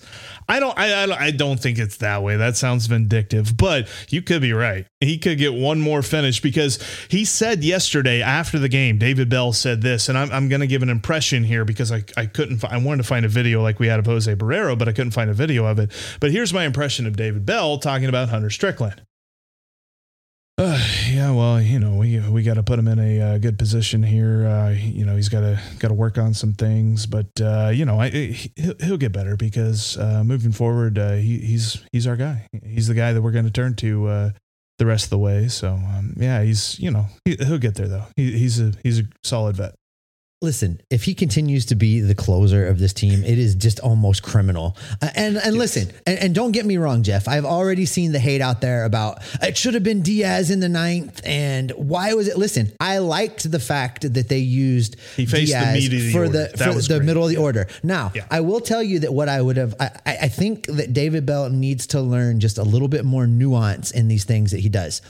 I 0.50 0.60
don't. 0.60 0.78
I, 0.78 1.04
I. 1.04 1.26
I 1.26 1.32
don't 1.32 1.60
think 1.60 1.78
it's 1.78 1.98
that 1.98 2.24
way. 2.24 2.38
That 2.38 2.56
sounds 2.56 2.86
vindictive, 2.86 3.58
but 3.58 3.88
you 4.10 4.22
could 4.22 4.42
be 4.42 4.54
right. 4.54 4.86
He 5.02 5.18
could 5.18 5.38
get 5.38 5.54
one 5.54 5.80
more 5.80 6.02
finish 6.02 6.42
because 6.42 6.82
he 7.10 7.26
said 7.26 7.64
yesterday 7.64 8.22
after 8.22 8.58
the 8.58 8.70
game. 8.70 8.98
David 8.98 9.30
Bell 9.30 9.54
said 9.54 9.82
this, 9.82 10.10
and 10.10 10.18
I'm, 10.18 10.32
I'm 10.32 10.50
going 10.50 10.62
to 10.62 10.68
give 10.68 10.84
an 10.84 10.90
impression 10.90 11.44
here 11.44 11.66
because 11.66 11.92
I, 11.92 12.04
I 12.16 12.26
couldn't. 12.26 12.64
I 12.64 12.78
wanted 12.78 13.04
to 13.04 13.08
find 13.08 13.26
a 13.26 13.30
video 13.30 13.62
like 13.62 13.80
we 13.80 13.88
had 13.88 14.00
of 14.00 14.06
Jose 14.06 14.34
Barrero, 14.36 14.78
but 14.78 14.88
I 14.88 14.94
couldn't 14.94 15.12
find 15.12 15.30
a 15.30 15.34
video 15.34 15.66
of 15.66 15.80
it. 15.80 15.92
But 16.20 16.32
here's 16.32 16.54
my 16.54 16.66
impression 16.66 17.06
of 17.08 17.16
David 17.16 17.46
Bell 17.46 17.78
talking 17.78 18.08
about 18.08 18.30
Hunter 18.30 18.50
Strickland. 18.50 19.07
Uh, 20.60 20.80
yeah, 21.12 21.30
well, 21.30 21.62
you 21.62 21.80
know, 21.80 21.94
we 21.94 22.20
we 22.32 22.42
got 22.42 22.56
to 22.56 22.64
put 22.64 22.80
him 22.80 22.88
in 22.88 22.98
a 22.98 23.22
uh, 23.22 23.38
good 23.38 23.60
position 23.60 24.02
here. 24.02 24.48
Uh, 24.48 24.72
you 24.72 25.06
know, 25.06 25.16
he's 25.16 25.30
got 25.30 25.42
to 25.42 25.62
got 25.78 25.90
to 25.90 25.94
work 25.94 26.18
on 26.18 26.34
some 26.34 26.54
things, 26.54 27.06
but 27.06 27.28
uh, 27.40 27.70
you 27.72 27.86
know, 27.86 28.00
I, 28.00 28.10
he, 28.10 28.52
he'll 28.80 28.98
get 28.98 29.12
better 29.12 29.36
because 29.36 29.98
uh, 30.00 30.24
moving 30.24 30.52
forward, 30.52 30.98
he, 30.98 31.38
he's 31.38 31.84
he's 31.92 32.08
our 32.08 32.16
guy. 32.16 32.48
He's 32.66 32.88
the 32.88 32.96
guy 32.96 33.14
that 33.14 33.22
we're 33.22 33.32
going 33.32 33.46
to 33.46 33.52
turn 33.52 33.76
to 33.76 34.32
the 34.80 34.86
rest 34.86 35.06
of 35.06 35.10
the 35.12 35.20
way. 35.20 35.48
So, 35.48 35.74
um, 35.74 36.14
yeah, 36.18 36.42
he's 36.42 36.80
you 36.80 36.90
know 36.90 37.06
he, 37.24 37.36
he'll 37.36 37.60
get 37.60 37.76
there 37.76 37.88
though. 37.88 38.06
He, 38.16 38.32
he's 38.38 38.60
a 38.60 38.74
he's 38.82 39.02
a 39.02 39.04
solid 39.24 39.58
vet. 39.58 39.76
Listen, 40.42 40.80
if 40.92 41.04
he 41.04 41.14
continues 41.16 41.66
to 41.66 41.76
be 41.76 42.00
the 42.00 42.14
closer 42.16 42.68
of 42.68 42.78
this 42.80 42.94
team, 42.94 43.24
it 43.24 43.40
is 43.40 43.56
just 43.56 43.80
almost 43.80 44.22
criminal. 44.24 44.78
Uh, 45.02 45.10
and 45.16 45.38
and 45.38 45.56
listen, 45.58 45.90
and, 46.06 46.20
and 46.20 46.36
don't 46.36 46.52
get 46.52 46.66
me 46.66 46.78
wrong, 46.78 47.04
Jeff. 47.04 47.28
I've 47.28 47.46
already 47.46 47.86
seen 47.86 48.12
the 48.12 48.20
hate 48.20 48.42
out 48.42 48.62
there 48.62 48.86
about 48.86 49.22
it 49.42 49.58
should 49.58 49.74
have 49.74 49.84
been 49.84 50.02
Diaz 50.02 50.52
in 50.52 50.60
the 50.60 50.70
ninth, 50.70 51.22
and 51.26 51.72
why 51.72 52.14
was 52.14 52.28
it? 52.28 52.38
Listen, 52.38 52.72
I 52.80 53.00
liked 53.00 53.50
the 53.52 53.60
fact 53.60 54.14
that 54.14 54.30
they 54.30 54.38
used 54.40 54.96
He 55.16 55.26
faced 55.26 55.52
the 55.54 55.60
Diaz 55.60 55.86
of 55.86 55.92
the 55.92 56.12
for 56.12 56.20
order. 56.26 56.32
the 56.32 56.58
for 56.58 56.74
the 56.74 56.88
great. 56.98 57.06
middle 57.06 57.24
of 57.24 57.30
the 57.30 57.38
order. 57.38 57.68
Now, 57.84 58.12
Yeah. 58.14 58.26
I 58.30 58.42
will 58.42 58.60
tell 58.62 58.84
you 58.84 59.00
that 59.00 59.14
what 59.14 59.30
I 59.30 59.42
would 59.42 59.58
have, 59.58 59.74
I 59.80 59.92
I 60.06 60.28
think 60.30 60.68
that 60.68 60.94
David 60.94 61.26
Bell 61.26 61.50
needs 61.50 61.88
to 61.88 62.02
learn 62.02 62.40
just 62.40 62.58
a 62.58 62.64
little 62.64 62.88
bit 62.88 63.06
more 63.06 63.26
nuance 63.28 63.92
in 63.92 64.08
these 64.08 64.24
things 64.24 64.52
that 64.52 64.60
he 64.60 64.70
does. 64.70 65.02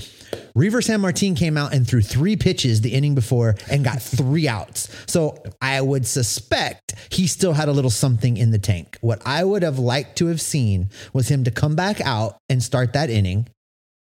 Reiver 0.56 0.82
Sanmartin 0.82 1.36
came 1.36 1.58
out 1.58 1.74
and 1.74 1.88
threw 1.88 2.02
three 2.02 2.36
pitches 2.36 2.82
the 2.82 2.94
inning 2.94 3.16
before 3.16 3.56
and 3.70 3.84
got 3.84 4.02
three 4.02 4.48
outs. 4.48 4.90
So 5.08 5.44
I 5.62 5.82
would 5.82 6.08
suspect 6.08 6.96
he 7.10 7.28
still 7.28 7.54
had 7.54 7.68
a 7.68 7.72
little 7.72 7.92
something 7.92 8.38
in 8.38 8.52
the 8.52 8.60
tank. 8.60 8.98
What 9.02 9.22
I 9.26 9.44
would 9.44 9.63
have 9.63 9.80
liked 9.80 10.18
to 10.18 10.28
have 10.28 10.42
seen 10.42 10.90
was 11.13 11.30
him 11.30 11.44
to 11.44 11.52
come 11.52 11.76
back 11.76 12.02
out 12.02 12.38
and 12.50 12.62
start 12.62 12.94
that 12.94 13.10
inning. 13.10 13.48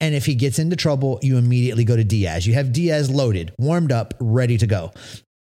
And 0.01 0.13
if 0.13 0.25
he 0.25 0.35
gets 0.35 0.59
into 0.59 0.75
trouble, 0.75 1.19
you 1.21 1.37
immediately 1.37 1.83
go 1.83 1.95
to 1.95 2.03
Diaz. 2.03 2.45
You 2.45 2.53
have 2.53 2.73
Diaz 2.73 3.09
loaded, 3.09 3.53
warmed 3.57 3.91
up, 3.91 4.13
ready 4.19 4.57
to 4.57 4.67
go. 4.67 4.91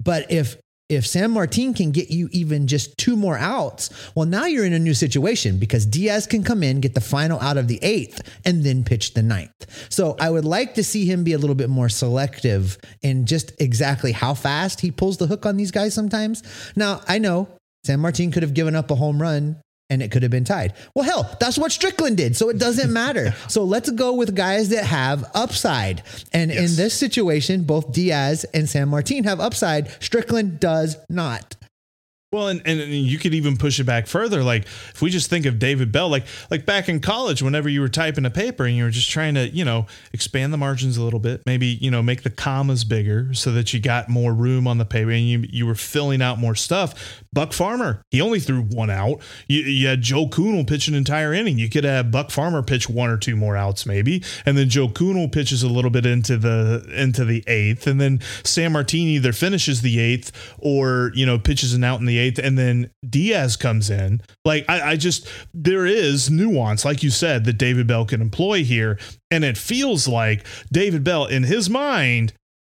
But 0.02 0.30
if 0.30 0.56
if 0.94 1.04
Sanmartin 1.04 1.74
can 1.76 1.90
get 1.90 2.10
you 2.10 2.28
even 2.32 2.66
just 2.66 2.96
two 2.98 3.16
more 3.16 3.36
outs, 3.38 3.90
well, 4.14 4.26
now 4.26 4.46
you're 4.46 4.64
in 4.64 4.72
a 4.72 4.78
new 4.78 4.94
situation 4.94 5.58
because 5.58 5.86
Diaz 5.86 6.26
can 6.26 6.42
come 6.42 6.62
in, 6.62 6.80
get 6.80 6.94
the 6.94 7.00
final 7.00 7.40
out 7.40 7.56
of 7.56 7.68
the 7.68 7.78
eighth, 7.82 8.22
and 8.44 8.64
then 8.64 8.84
pitch 8.84 9.14
the 9.14 9.22
ninth. 9.22 9.52
So 9.88 10.16
I 10.20 10.30
would 10.30 10.44
like 10.44 10.74
to 10.74 10.84
see 10.84 11.06
him 11.06 11.24
be 11.24 11.32
a 11.32 11.38
little 11.38 11.54
bit 11.54 11.70
more 11.70 11.88
selective 11.88 12.78
in 13.02 13.26
just 13.26 13.52
exactly 13.60 14.12
how 14.12 14.34
fast 14.34 14.80
he 14.80 14.90
pulls 14.90 15.18
the 15.18 15.26
hook 15.26 15.46
on 15.46 15.56
these 15.56 15.70
guys 15.70 15.94
sometimes. 15.94 16.42
Now, 16.76 17.00
I 17.08 17.18
know 17.18 17.48
Sanmartin 17.86 18.32
could 18.32 18.42
have 18.42 18.54
given 18.54 18.74
up 18.74 18.90
a 18.90 18.94
home 18.94 19.20
run 19.20 19.60
and 19.90 20.02
it 20.02 20.10
could 20.10 20.22
have 20.22 20.30
been 20.30 20.44
tied. 20.44 20.74
Well, 20.94 21.04
hell, 21.04 21.36
that's 21.40 21.58
what 21.58 21.72
Strickland 21.72 22.16
did. 22.16 22.36
So 22.36 22.48
it 22.48 22.58
doesn't 22.58 22.92
matter. 23.02 23.34
so 23.48 23.64
let's 23.64 23.90
go 23.90 24.14
with 24.14 24.34
guys 24.34 24.70
that 24.70 24.84
have 24.84 25.24
upside. 25.34 26.02
And 26.32 26.50
in 26.50 26.74
this 26.76 26.94
situation, 26.94 27.64
both 27.64 27.92
Diaz 27.92 28.44
and 28.54 28.66
Sanmartin 28.66 29.24
have 29.24 29.40
upside. 29.40 29.90
Strickland 30.02 30.60
does 30.60 30.96
not. 31.08 31.56
Well, 32.34 32.48
and, 32.48 32.62
and 32.66 32.80
and 32.80 32.90
you 32.90 33.16
could 33.16 33.32
even 33.32 33.56
push 33.56 33.78
it 33.78 33.84
back 33.84 34.08
further. 34.08 34.42
Like 34.42 34.64
if 34.64 35.00
we 35.00 35.08
just 35.08 35.30
think 35.30 35.46
of 35.46 35.60
David 35.60 35.92
Bell, 35.92 36.08
like 36.08 36.24
like 36.50 36.66
back 36.66 36.88
in 36.88 36.98
college, 36.98 37.42
whenever 37.42 37.68
you 37.68 37.80
were 37.80 37.88
typing 37.88 38.24
a 38.24 38.30
paper 38.30 38.64
and 38.64 38.76
you 38.76 38.82
were 38.82 38.90
just 38.90 39.08
trying 39.08 39.34
to, 39.34 39.48
you 39.50 39.64
know, 39.64 39.86
expand 40.12 40.52
the 40.52 40.56
margins 40.56 40.96
a 40.96 41.04
little 41.04 41.20
bit, 41.20 41.42
maybe 41.46 41.66
you 41.66 41.92
know 41.92 42.02
make 42.02 42.24
the 42.24 42.30
commas 42.30 42.82
bigger 42.82 43.32
so 43.34 43.52
that 43.52 43.72
you 43.72 43.78
got 43.78 44.08
more 44.08 44.34
room 44.34 44.66
on 44.66 44.78
the 44.78 44.84
paper 44.84 45.12
and 45.12 45.28
you 45.28 45.44
you 45.48 45.64
were 45.64 45.76
filling 45.76 46.20
out 46.20 46.40
more 46.40 46.56
stuff. 46.56 47.22
Buck 47.34 47.52
Farmer, 47.52 48.00
he 48.10 48.20
only 48.20 48.38
threw 48.38 48.62
one 48.62 48.90
out. 48.90 49.20
You, 49.48 49.62
you 49.62 49.88
had 49.88 50.02
Joe 50.02 50.28
Kuhnel 50.28 50.64
pitch 50.64 50.86
an 50.86 50.94
entire 50.94 51.34
inning. 51.34 51.58
You 51.58 51.68
could 51.68 51.84
have 51.84 52.12
Buck 52.12 52.30
Farmer 52.30 52.62
pitch 52.62 52.88
one 52.88 53.10
or 53.10 53.16
two 53.16 53.34
more 53.34 53.56
outs 53.56 53.84
maybe, 53.84 54.22
and 54.46 54.56
then 54.56 54.68
Joe 54.68 54.88
Kuhnel 54.88 55.28
pitches 55.28 55.62
a 55.62 55.68
little 55.68 55.90
bit 55.90 56.06
into 56.06 56.36
the 56.38 56.86
into 56.94 57.24
the 57.24 57.42
eighth, 57.48 57.86
and 57.86 58.00
then 58.00 58.18
Sanmartin 58.44 58.94
either 58.94 59.32
finishes 59.32 59.82
the 59.82 59.98
eighth 59.98 60.54
or 60.58 61.10
you 61.14 61.26
know 61.26 61.38
pitches 61.38 61.74
an 61.74 61.82
out 61.82 62.00
in 62.00 62.06
the 62.06 62.18
eighth, 62.18 62.38
and 62.38 62.56
then 62.56 62.90
Diaz 63.08 63.56
comes 63.56 63.90
in. 63.90 64.22
Like 64.44 64.64
I, 64.68 64.92
I 64.92 64.96
just 64.96 65.28
there 65.52 65.86
is 65.86 66.30
nuance, 66.30 66.84
like 66.84 67.02
you 67.02 67.10
said, 67.10 67.44
that 67.44 67.58
David 67.58 67.88
Bell 67.88 68.04
can 68.04 68.22
employ 68.22 68.62
here, 68.62 68.98
and 69.30 69.44
it 69.44 69.58
feels 69.58 70.06
like 70.06 70.46
David 70.72 71.02
Bell 71.02 71.26
in 71.26 71.42
his 71.42 71.68
mind. 71.68 72.32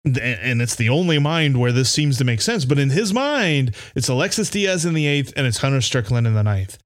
And- 0.07 0.19
And 0.19 0.62
it's 0.62 0.77
the 0.77 0.88
only 0.88 1.19
mind 1.19 1.59
where 1.59 1.73
this 1.73 1.90
seems 1.90 2.16
to 2.19 2.25
make 2.25 2.40
sense. 2.40 2.64
But 2.64 2.79
in 2.79 2.90
his 2.90 3.12
mind, 3.12 3.75
it's 3.95 4.09
Alexis 4.09 4.49
Diaz 4.51 4.85
in 4.85 4.95
the 4.95 5.07
eighth 5.07 5.33
and 5.37 5.47
it's 5.47 5.59
Hunter 5.59 5.81
Strickland 5.81 6.27
in 6.27 6.35
the 6.35 6.42
ninth. 6.45 6.79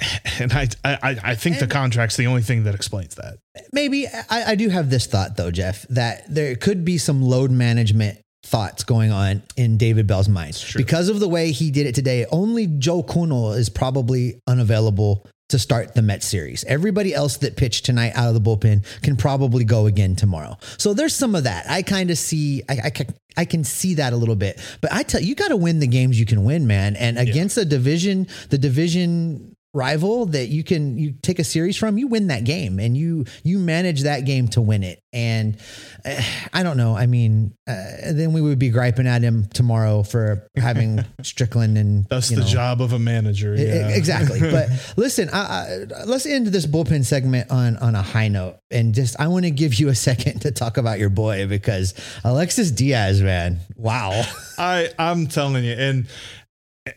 And 0.40 0.52
I, 0.52 0.66
I, 0.84 1.16
I 1.22 1.34
think 1.36 1.58
the 1.60 1.66
contract's 1.68 2.16
the 2.16 2.26
only 2.26 2.42
thing 2.42 2.64
that 2.64 2.74
explains 2.74 3.14
that. 3.16 3.36
Maybe 3.72 4.08
I, 4.08 4.52
I 4.52 4.54
do 4.56 4.68
have 4.70 4.90
this 4.90 5.06
thought 5.06 5.36
though, 5.36 5.50
Jeff, 5.52 5.86
that 5.90 6.24
there 6.28 6.56
could 6.56 6.84
be 6.84 6.98
some 6.98 7.22
load 7.22 7.50
management 7.52 8.18
thoughts 8.44 8.82
going 8.82 9.12
on 9.12 9.42
in 9.56 9.76
David 9.76 10.08
Bell's 10.08 10.28
mind 10.28 10.60
because 10.76 11.08
of 11.08 11.20
the 11.20 11.28
way 11.28 11.52
he 11.52 11.70
did 11.70 11.86
it 11.86 11.94
today. 11.94 12.26
Only 12.32 12.66
Joe 12.66 13.04
Kuhnel 13.04 13.52
is 13.52 13.68
probably 13.68 14.40
unavailable 14.48 15.24
to 15.52 15.58
start 15.58 15.94
the 15.94 16.02
Mets 16.02 16.26
series. 16.26 16.64
Everybody 16.64 17.14
else 17.14 17.36
that 17.38 17.56
pitched 17.56 17.84
tonight 17.84 18.12
out 18.14 18.28
of 18.28 18.34
the 18.34 18.40
bullpen 18.40 18.84
can 19.02 19.16
probably 19.16 19.64
go 19.64 19.86
again 19.86 20.16
tomorrow. 20.16 20.58
So 20.78 20.92
there's 20.94 21.14
some 21.14 21.34
of 21.34 21.44
that. 21.44 21.70
I 21.70 21.82
kind 21.82 22.10
of 22.10 22.18
see. 22.18 22.62
I, 22.68 22.78
I 22.84 22.90
can. 22.90 23.14
I 23.34 23.46
can 23.46 23.64
see 23.64 23.94
that 23.94 24.12
a 24.12 24.16
little 24.16 24.36
bit, 24.36 24.60
but 24.82 24.92
I 24.92 25.02
tell 25.04 25.22
you, 25.22 25.28
you 25.28 25.34
got 25.34 25.48
to 25.48 25.56
win 25.56 25.78
the 25.78 25.86
games 25.86 26.20
you 26.20 26.26
can 26.26 26.44
win, 26.44 26.66
man. 26.66 26.96
And 26.96 27.18
against 27.18 27.56
a 27.56 27.64
division, 27.64 28.26
the 28.50 28.58
division 28.58 29.51
rival 29.74 30.26
that 30.26 30.48
you 30.48 30.62
can 30.62 30.98
you 30.98 31.12
take 31.22 31.38
a 31.38 31.44
series 31.44 31.76
from 31.76 31.96
you 31.96 32.06
win 32.06 32.26
that 32.26 32.44
game 32.44 32.78
and 32.78 32.96
you 32.96 33.24
you 33.42 33.58
manage 33.58 34.02
that 34.02 34.26
game 34.26 34.46
to 34.46 34.60
win 34.60 34.82
it 34.82 35.02
and 35.14 35.56
uh, 36.04 36.20
i 36.52 36.62
don't 36.62 36.76
know 36.76 36.94
i 36.94 37.06
mean 37.06 37.54
uh, 37.68 38.12
then 38.12 38.32
we 38.32 38.40
would 38.40 38.58
be 38.58 38.70
griping 38.70 39.06
at 39.06 39.22
him 39.22 39.46
tomorrow 39.46 40.02
for 40.02 40.48
having 40.56 41.04
strickland 41.22 41.78
and 41.78 42.04
That's 42.08 42.28
the 42.28 42.36
know, 42.36 42.44
job 42.44 42.82
of 42.82 42.92
a 42.92 42.98
manager. 42.98 43.54
Yeah. 43.54 43.88
Exactly. 43.88 44.40
But 44.52 44.68
listen, 44.96 45.30
I, 45.32 45.38
I, 45.38 46.04
let's 46.04 46.26
end 46.26 46.48
this 46.48 46.66
bullpen 46.66 47.04
segment 47.04 47.50
on 47.50 47.76
on 47.76 47.94
a 47.94 48.02
high 48.02 48.28
note, 48.28 48.58
and 48.70 48.92
just 48.94 49.18
I 49.20 49.28
want 49.28 49.44
to 49.44 49.50
give 49.50 49.74
you 49.74 49.88
a 49.88 49.94
second 49.94 50.40
to 50.40 50.50
talk 50.50 50.76
about 50.76 50.98
your 50.98 51.08
boy 51.08 51.46
because 51.46 51.94
Alexis 52.24 52.70
Diaz, 52.70 53.22
man, 53.22 53.60
wow. 53.76 54.10
I 54.58 54.90
I'm 54.98 55.28
telling 55.28 55.64
you, 55.64 55.72
and 55.72 56.06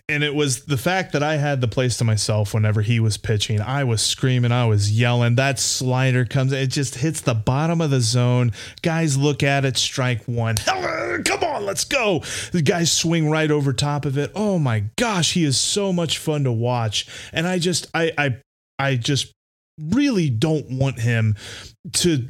and 0.10 0.24
it 0.24 0.34
was 0.34 0.66
the 0.66 0.78
fact 0.78 1.14
that 1.14 1.22
I 1.22 1.38
had 1.38 1.62
the 1.62 1.68
place 1.68 1.98
to 1.98 2.04
myself 2.04 2.54
whenever 2.54 2.82
he 2.82 3.00
was 3.00 3.18
pitching. 3.18 3.62
I 3.62 3.84
was 3.84 4.02
screaming, 4.02 4.52
I 4.52 4.66
was 4.66 4.92
yelling. 4.92 5.36
That 5.36 5.60
slider 5.60 6.26
comes, 6.26 6.52
it 6.54 6.68
just 6.68 6.96
hits 6.96 7.22
the 7.22 7.36
bottom 7.36 7.82
of 7.82 7.92
the 7.92 8.02
zone. 8.02 8.52
Guys 8.82 9.16
look 9.18 9.44
at 9.44 9.64
it, 9.64 9.78
strike 9.78 10.24
one. 10.26 10.56
Come 10.56 11.44
on, 11.44 11.66
let's 11.66 11.84
go. 11.84 12.24
The 12.52 12.64
guys 12.64 12.92
swing 12.92 13.30
right 13.30 13.52
over 13.52 13.74
top 13.74 14.06
of 14.06 14.18
it. 14.18 14.32
Oh 14.34 14.58
my 14.58 14.86
gosh, 14.96 15.34
he 15.34 15.44
is 15.44 15.60
so 15.60 15.94
much 15.94 16.18
fun 16.18 16.44
to 16.46 16.52
watch. 16.52 17.08
And 17.32 17.48
I 17.48 17.60
just 17.60 17.88
I 17.94 18.12
I 18.18 18.38
I 18.80 18.96
just 18.96 19.32
really 19.80 20.30
don't 20.30 20.70
want 20.72 21.00
him 21.00 21.36
to 21.94 22.26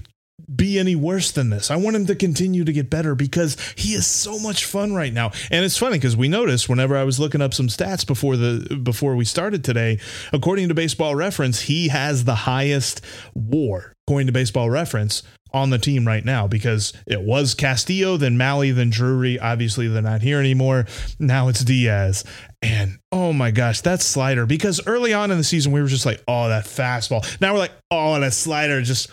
be 0.53 0.77
any 0.77 0.95
worse 0.95 1.31
than 1.31 1.49
this. 1.49 1.71
I 1.71 1.75
want 1.75 1.95
him 1.95 2.05
to 2.07 2.15
continue 2.15 2.63
to 2.65 2.73
get 2.73 2.89
better 2.89 3.15
because 3.15 3.57
he 3.75 3.93
is 3.93 4.05
so 4.05 4.37
much 4.39 4.65
fun 4.65 4.93
right 4.93 5.13
now. 5.13 5.31
And 5.49 5.65
it's 5.65 5.77
funny 5.77 5.97
because 5.97 6.15
we 6.17 6.27
noticed 6.27 6.69
whenever 6.69 6.95
I 6.97 7.03
was 7.03 7.19
looking 7.19 7.41
up 7.41 7.53
some 7.53 7.67
stats 7.67 8.05
before 8.05 8.37
the 8.37 8.79
before 8.83 9.15
we 9.15 9.25
started 9.25 9.63
today, 9.63 9.99
according 10.33 10.67
to 10.67 10.73
Baseball 10.73 11.15
Reference, 11.15 11.61
he 11.61 11.87
has 11.87 12.25
the 12.25 12.35
highest 12.35 13.01
WAR 13.33 13.93
according 14.07 14.27
to 14.27 14.33
Baseball 14.33 14.69
Reference 14.69 15.23
on 15.51 15.69
the 15.69 15.79
team 15.79 16.05
right 16.05 16.25
now 16.25 16.47
because 16.47 16.91
it 17.07 17.21
was 17.21 17.53
Castillo, 17.53 18.17
then 18.17 18.37
Mahle, 18.37 18.75
then 18.75 18.89
Drury. 18.89 19.39
Obviously, 19.39 19.87
they're 19.87 20.01
not 20.01 20.21
here 20.21 20.39
anymore. 20.39 20.85
Now 21.17 21.47
it's 21.47 21.63
Diaz. 21.63 22.25
And 22.61 22.99
oh 23.11 23.31
my 23.31 23.51
gosh, 23.51 23.81
that 23.81 24.01
slider. 24.01 24.45
Because 24.45 24.85
early 24.85 25.13
on 25.13 25.31
in 25.31 25.37
the 25.37 25.43
season, 25.43 25.71
we 25.71 25.81
were 25.81 25.87
just 25.87 26.05
like, 26.05 26.21
oh, 26.27 26.49
that 26.49 26.65
fastball. 26.65 27.25
Now 27.39 27.53
we're 27.53 27.59
like, 27.59 27.75
oh, 27.89 28.19
that 28.19 28.33
slider 28.33 28.81
just 28.81 29.09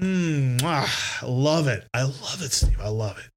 Mm, 0.00 0.60
ah, 0.62 1.18
I 1.22 1.26
love 1.26 1.66
it. 1.66 1.86
I 1.92 2.02
love 2.02 2.40
it, 2.40 2.52
Steve. 2.52 2.80
I 2.80 2.88
love 2.88 3.18
it. 3.18 3.30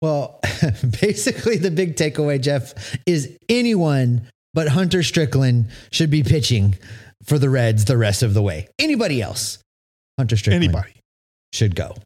Well, 0.00 0.40
basically, 1.00 1.56
the 1.56 1.70
big 1.70 1.96
takeaway, 1.96 2.40
Jeff, 2.40 2.74
is 3.06 3.36
anyone 3.48 4.28
but 4.54 4.68
Hunter 4.68 5.02
Strickland 5.02 5.66
should 5.90 6.10
be 6.10 6.22
pitching 6.22 6.76
for 7.24 7.38
the 7.38 7.50
Reds 7.50 7.84
the 7.86 7.96
rest 7.96 8.22
of 8.22 8.34
the 8.34 8.42
way. 8.42 8.68
Anybody 8.78 9.20
else, 9.20 9.58
Hunter 10.18 10.36
Strickland 10.36 10.64
Anybody. 10.64 10.92
should 11.52 11.74
go. 11.74 11.96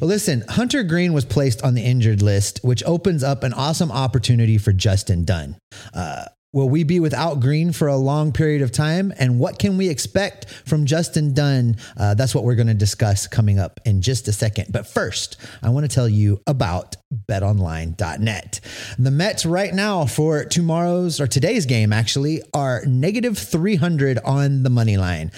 Well, 0.00 0.08
listen, 0.08 0.44
Hunter 0.48 0.82
Greene 0.82 1.12
was 1.12 1.24
placed 1.24 1.62
on 1.62 1.74
the 1.74 1.82
injured 1.82 2.22
list, 2.22 2.60
which 2.62 2.82
opens 2.84 3.22
up 3.22 3.42
an 3.42 3.52
awesome 3.52 3.90
opportunity 3.92 4.58
for 4.58 4.72
Justin 4.72 5.24
Dunn. 5.24 5.56
Uh, 5.94 6.26
will 6.52 6.68
we 6.68 6.84
be 6.84 7.00
without 7.00 7.40
Greene 7.40 7.72
for 7.72 7.88
a 7.88 7.96
long 7.96 8.32
period 8.32 8.62
of 8.62 8.72
time? 8.72 9.12
And 9.18 9.38
what 9.38 9.58
can 9.58 9.76
we 9.78 9.88
expect 9.88 10.48
from 10.66 10.84
Justin 10.84 11.32
Dunn? 11.32 11.76
Uh, 11.96 12.14
that's 12.14 12.34
what 12.34 12.44
we're 12.44 12.54
going 12.54 12.66
to 12.66 12.74
discuss 12.74 13.26
coming 13.26 13.58
up 13.58 13.80
in 13.84 14.02
just 14.02 14.28
a 14.28 14.32
second. 14.32 14.66
But 14.70 14.86
first, 14.86 15.38
I 15.62 15.70
want 15.70 15.88
to 15.88 15.94
tell 15.94 16.08
you 16.08 16.40
about 16.46 16.96
betonline.net. 17.28 18.60
The 18.98 19.10
Mets 19.10 19.46
right 19.46 19.72
now 19.72 20.06
for 20.06 20.44
tomorrow's 20.44 21.20
or 21.20 21.26
today's 21.26 21.66
game 21.66 21.92
actually 21.92 22.42
are 22.52 22.82
negative 22.86 23.38
300 23.38 24.18
on 24.18 24.62
the 24.62 24.70
money 24.70 24.96
line. 24.96 25.30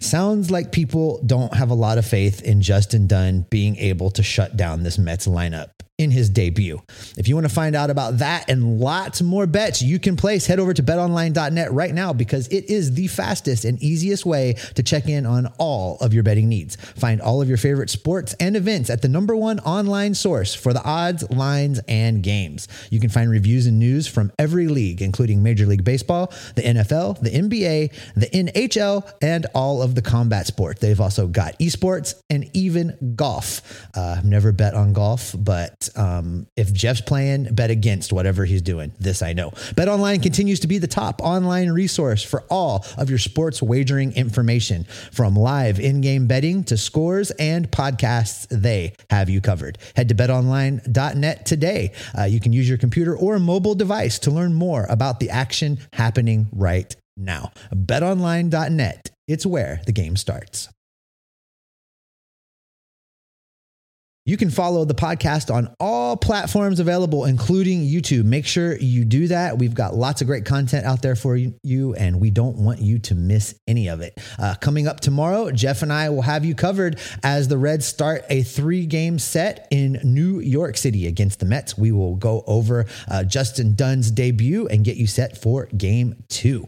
Sounds 0.00 0.50
like 0.50 0.72
people 0.72 1.22
don't 1.24 1.54
have 1.54 1.70
a 1.70 1.74
lot 1.74 1.98
of 1.98 2.06
faith 2.06 2.42
in 2.42 2.60
Justin 2.60 3.06
Dunn 3.06 3.46
being 3.50 3.76
able 3.76 4.10
to 4.10 4.22
shut 4.22 4.56
down 4.56 4.82
this 4.82 4.98
Mets 4.98 5.26
lineup. 5.26 5.70
In 5.98 6.10
his 6.10 6.28
debut. 6.28 6.82
If 7.16 7.26
you 7.26 7.34
want 7.34 7.48
to 7.48 7.54
find 7.54 7.74
out 7.74 7.88
about 7.88 8.18
that 8.18 8.50
and 8.50 8.78
lots 8.78 9.22
more 9.22 9.46
bets 9.46 9.80
you 9.80 9.98
can 9.98 10.16
place, 10.16 10.46
head 10.46 10.60
over 10.60 10.74
to 10.74 10.82
betonline.net 10.82 11.72
right 11.72 11.94
now 11.94 12.12
because 12.12 12.48
it 12.48 12.68
is 12.68 12.94
the 12.94 13.06
fastest 13.06 13.64
and 13.64 13.82
easiest 13.82 14.26
way 14.26 14.54
to 14.74 14.82
check 14.82 15.08
in 15.08 15.24
on 15.24 15.46
all 15.58 15.96
of 16.00 16.12
your 16.12 16.22
betting 16.22 16.48
needs. 16.48 16.76
Find 16.76 17.20
all 17.22 17.40
of 17.40 17.48
your 17.48 17.56
favorite 17.56 17.88
sports 17.88 18.34
and 18.38 18.56
events 18.56 18.90
at 18.90 19.00
the 19.00 19.08
number 19.08 19.34
one 19.34 19.58
online 19.60 20.14
source 20.14 20.54
for 20.54 20.74
the 20.74 20.82
odds, 20.82 21.28
lines, 21.30 21.80
and 21.88 22.22
games. 22.22 22.68
You 22.90 23.00
can 23.00 23.08
find 23.08 23.30
reviews 23.30 23.66
and 23.66 23.78
news 23.78 24.06
from 24.06 24.32
every 24.38 24.68
league, 24.68 25.00
including 25.00 25.42
Major 25.42 25.64
League 25.64 25.84
Baseball, 25.84 26.30
the 26.56 26.62
NFL, 26.62 27.20
the 27.20 27.30
NBA, 27.30 27.92
the 28.14 28.26
NHL, 28.26 29.10
and 29.22 29.46
all 29.54 29.80
of 29.80 29.94
the 29.94 30.02
combat 30.02 30.46
sports. 30.46 30.80
They've 30.80 31.00
also 31.00 31.26
got 31.26 31.58
esports 31.58 32.20
and 32.28 32.50
even 32.52 33.14
golf. 33.16 33.86
Uh, 33.96 34.16
I've 34.18 34.26
never 34.26 34.52
bet 34.52 34.74
on 34.74 34.92
golf, 34.92 35.34
but 35.38 35.85
um, 35.96 36.46
if 36.56 36.72
Jeff's 36.72 37.00
playing, 37.00 37.54
bet 37.54 37.70
against 37.70 38.12
whatever 38.12 38.44
he's 38.44 38.62
doing. 38.62 38.92
This 38.98 39.22
I 39.22 39.32
know. 39.32 39.52
Bet 39.76 39.88
Online 39.88 40.20
continues 40.20 40.60
to 40.60 40.66
be 40.66 40.78
the 40.78 40.86
top 40.86 41.20
online 41.22 41.70
resource 41.70 42.22
for 42.22 42.44
all 42.50 42.84
of 42.96 43.10
your 43.10 43.18
sports 43.18 43.62
wagering 43.62 44.12
information, 44.14 44.84
from 45.12 45.36
live 45.36 45.78
in-game 45.78 46.26
betting 46.26 46.64
to 46.64 46.76
scores 46.76 47.30
and 47.32 47.70
podcasts. 47.70 48.46
They 48.50 48.94
have 49.10 49.28
you 49.28 49.40
covered. 49.40 49.78
Head 49.94 50.08
to 50.08 50.14
betonline.net 50.14 51.46
today. 51.46 51.92
Uh, 52.18 52.24
you 52.24 52.40
can 52.40 52.52
use 52.52 52.68
your 52.68 52.78
computer 52.78 53.16
or 53.16 53.38
mobile 53.38 53.74
device 53.74 54.18
to 54.20 54.30
learn 54.30 54.54
more 54.54 54.86
about 54.88 55.20
the 55.20 55.30
action 55.30 55.78
happening 55.92 56.46
right 56.52 56.94
now. 57.16 57.52
BetOnline.net. 57.74 59.10
It's 59.28 59.46
where 59.46 59.80
the 59.86 59.92
game 59.92 60.16
starts. 60.16 60.68
You 64.26 64.36
can 64.36 64.50
follow 64.50 64.84
the 64.84 64.94
podcast 64.94 65.54
on 65.54 65.72
all 65.78 66.16
platforms 66.16 66.80
available, 66.80 67.26
including 67.26 67.82
YouTube. 67.82 68.24
Make 68.24 68.44
sure 68.44 68.76
you 68.76 69.04
do 69.04 69.28
that. 69.28 69.56
We've 69.56 69.72
got 69.72 69.94
lots 69.94 70.20
of 70.20 70.26
great 70.26 70.44
content 70.44 70.84
out 70.84 71.00
there 71.00 71.14
for 71.14 71.36
you, 71.36 71.94
and 71.94 72.20
we 72.20 72.30
don't 72.30 72.56
want 72.56 72.80
you 72.80 72.98
to 72.98 73.14
miss 73.14 73.54
any 73.68 73.88
of 73.88 74.00
it. 74.00 74.18
Uh, 74.36 74.56
coming 74.56 74.88
up 74.88 74.98
tomorrow, 74.98 75.52
Jeff 75.52 75.82
and 75.82 75.92
I 75.92 76.10
will 76.10 76.22
have 76.22 76.44
you 76.44 76.56
covered 76.56 76.98
as 77.22 77.46
the 77.46 77.56
Reds 77.56 77.86
start 77.86 78.24
a 78.28 78.42
three 78.42 78.84
game 78.84 79.20
set 79.20 79.68
in 79.70 80.00
New 80.02 80.40
York 80.40 80.76
City 80.76 81.06
against 81.06 81.38
the 81.38 81.46
Mets. 81.46 81.78
We 81.78 81.92
will 81.92 82.16
go 82.16 82.42
over 82.48 82.86
uh, 83.08 83.22
Justin 83.22 83.76
Dunn's 83.76 84.10
debut 84.10 84.66
and 84.66 84.84
get 84.84 84.96
you 84.96 85.06
set 85.06 85.38
for 85.40 85.66
game 85.66 86.24
two. 86.28 86.66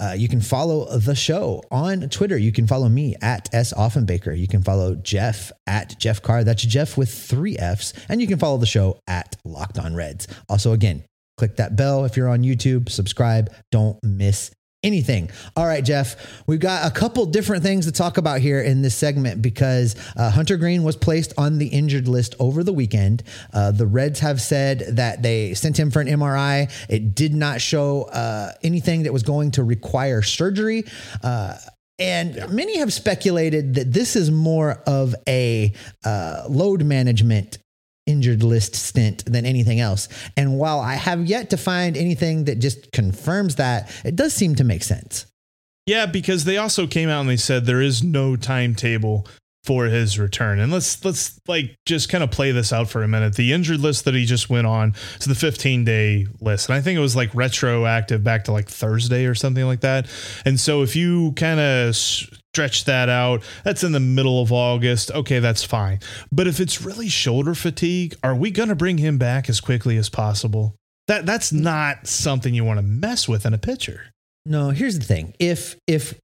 Uh, 0.00 0.14
you 0.16 0.28
can 0.28 0.40
follow 0.40 0.98
the 0.98 1.14
show 1.14 1.62
on 1.70 2.08
Twitter. 2.08 2.36
You 2.36 2.52
can 2.52 2.66
follow 2.66 2.88
me 2.88 3.16
at 3.22 3.52
S. 3.52 3.72
Offenbaker. 3.72 4.36
You 4.36 4.48
can 4.48 4.62
follow 4.62 4.94
Jeff 4.94 5.52
at 5.66 5.98
Jeff 5.98 6.22
Carr. 6.22 6.44
That's 6.44 6.62
Jeff 6.62 6.96
with 6.96 7.12
three 7.12 7.56
F's. 7.58 7.92
And 8.08 8.20
you 8.20 8.26
can 8.26 8.38
follow 8.38 8.58
the 8.58 8.66
show 8.66 8.98
at 9.06 9.36
Locked 9.44 9.78
On 9.78 9.94
Reds. 9.94 10.28
Also, 10.48 10.72
again, 10.72 11.04
click 11.38 11.56
that 11.56 11.76
bell 11.76 12.04
if 12.04 12.16
you're 12.16 12.28
on 12.28 12.42
YouTube, 12.42 12.88
subscribe. 12.88 13.52
Don't 13.70 13.98
miss 14.02 14.50
anything. 14.86 15.30
All 15.56 15.66
right, 15.66 15.84
Jeff, 15.84 16.16
we've 16.46 16.60
got 16.60 16.86
a 16.86 16.94
couple 16.94 17.26
different 17.26 17.62
things 17.62 17.86
to 17.86 17.92
talk 17.92 18.16
about 18.16 18.40
here 18.40 18.60
in 18.60 18.82
this 18.82 18.94
segment 18.94 19.42
because 19.42 19.96
uh, 20.16 20.30
Hunter 20.30 20.56
Greene 20.56 20.84
was 20.84 20.96
placed 20.96 21.34
on 21.36 21.58
the 21.58 21.66
injured 21.66 22.06
list 22.06 22.36
over 22.38 22.62
the 22.62 22.72
weekend. 22.72 23.24
Uh, 23.52 23.72
the 23.72 23.86
Reds 23.86 24.20
have 24.20 24.40
said 24.40 24.84
that 24.96 25.22
they 25.22 25.54
sent 25.54 25.78
him 25.78 25.90
for 25.90 26.00
an 26.00 26.06
MRI. 26.06 26.70
It 26.88 27.14
did 27.14 27.34
not 27.34 27.60
show 27.60 28.04
uh, 28.04 28.52
anything 28.62 29.02
that 29.02 29.12
was 29.12 29.24
going 29.24 29.50
to 29.52 29.64
require 29.64 30.22
surgery. 30.22 30.84
Uh, 31.22 31.56
and 31.98 32.34
yeah. 32.34 32.46
many 32.46 32.78
have 32.78 32.92
speculated 32.92 33.74
that 33.74 33.92
this 33.92 34.16
is 34.16 34.30
more 34.30 34.82
of 34.86 35.14
a 35.26 35.72
uh, 36.04 36.44
load 36.48 36.84
management 36.84 37.58
injured 38.06 38.42
list 38.42 38.74
stint 38.74 39.24
than 39.26 39.44
anything 39.44 39.80
else. 39.80 40.08
And 40.36 40.58
while 40.58 40.80
I 40.80 40.94
have 40.94 41.26
yet 41.26 41.50
to 41.50 41.56
find 41.56 41.96
anything 41.96 42.44
that 42.44 42.58
just 42.58 42.92
confirms 42.92 43.56
that, 43.56 43.90
it 44.04 44.16
does 44.16 44.32
seem 44.32 44.54
to 44.56 44.64
make 44.64 44.82
sense. 44.82 45.26
Yeah, 45.86 46.06
because 46.06 46.44
they 46.44 46.56
also 46.56 46.86
came 46.86 47.08
out 47.08 47.20
and 47.20 47.28
they 47.28 47.36
said 47.36 47.64
there 47.64 47.80
is 47.80 48.02
no 48.02 48.36
timetable 48.36 49.26
for 49.66 49.86
his 49.86 50.18
return. 50.18 50.60
And 50.60 50.72
let's 50.72 51.04
let's 51.04 51.40
like 51.48 51.76
just 51.86 52.08
kind 52.08 52.22
of 52.22 52.30
play 52.30 52.52
this 52.52 52.72
out 52.72 52.88
for 52.88 53.02
a 53.02 53.08
minute. 53.08 53.34
The 53.34 53.52
injured 53.52 53.80
list 53.80 54.04
that 54.04 54.14
he 54.14 54.24
just 54.24 54.48
went 54.48 54.66
on 54.66 54.94
is 55.18 55.26
the 55.26 55.34
15 55.34 55.84
day 55.84 56.26
list. 56.40 56.68
And 56.68 56.76
I 56.76 56.80
think 56.80 56.96
it 56.96 57.00
was 57.00 57.16
like 57.16 57.34
retroactive 57.34 58.22
back 58.22 58.44
to 58.44 58.52
like 58.52 58.68
Thursday 58.68 59.26
or 59.26 59.34
something 59.34 59.64
like 59.64 59.80
that. 59.80 60.06
And 60.44 60.58
so 60.58 60.82
if 60.82 60.94
you 60.94 61.32
kind 61.32 61.58
of 61.58 61.96
stretch 62.56 62.86
that 62.86 63.10
out, 63.10 63.42
that's 63.64 63.84
in 63.84 63.92
the 63.92 64.00
middle 64.00 64.40
of 64.40 64.50
August. 64.50 65.10
Okay, 65.10 65.40
that's 65.40 65.62
fine. 65.62 66.00
But 66.32 66.46
if 66.46 66.58
it's 66.58 66.80
really 66.80 67.06
shoulder 67.06 67.54
fatigue, 67.54 68.14
are 68.22 68.34
we 68.34 68.50
going 68.50 68.70
to 68.70 68.74
bring 68.74 68.96
him 68.96 69.18
back 69.18 69.50
as 69.50 69.60
quickly 69.60 69.98
as 69.98 70.08
possible? 70.08 70.74
That 71.06 71.26
that's 71.26 71.52
not 71.52 72.06
something 72.06 72.54
you 72.54 72.64
want 72.64 72.78
to 72.78 72.82
mess 72.82 73.28
with 73.28 73.44
in 73.44 73.52
a 73.52 73.58
pitcher. 73.58 74.06
No, 74.46 74.70
here's 74.70 74.98
the 74.98 75.04
thing. 75.04 75.34
If 75.38 75.76
if 75.86 76.18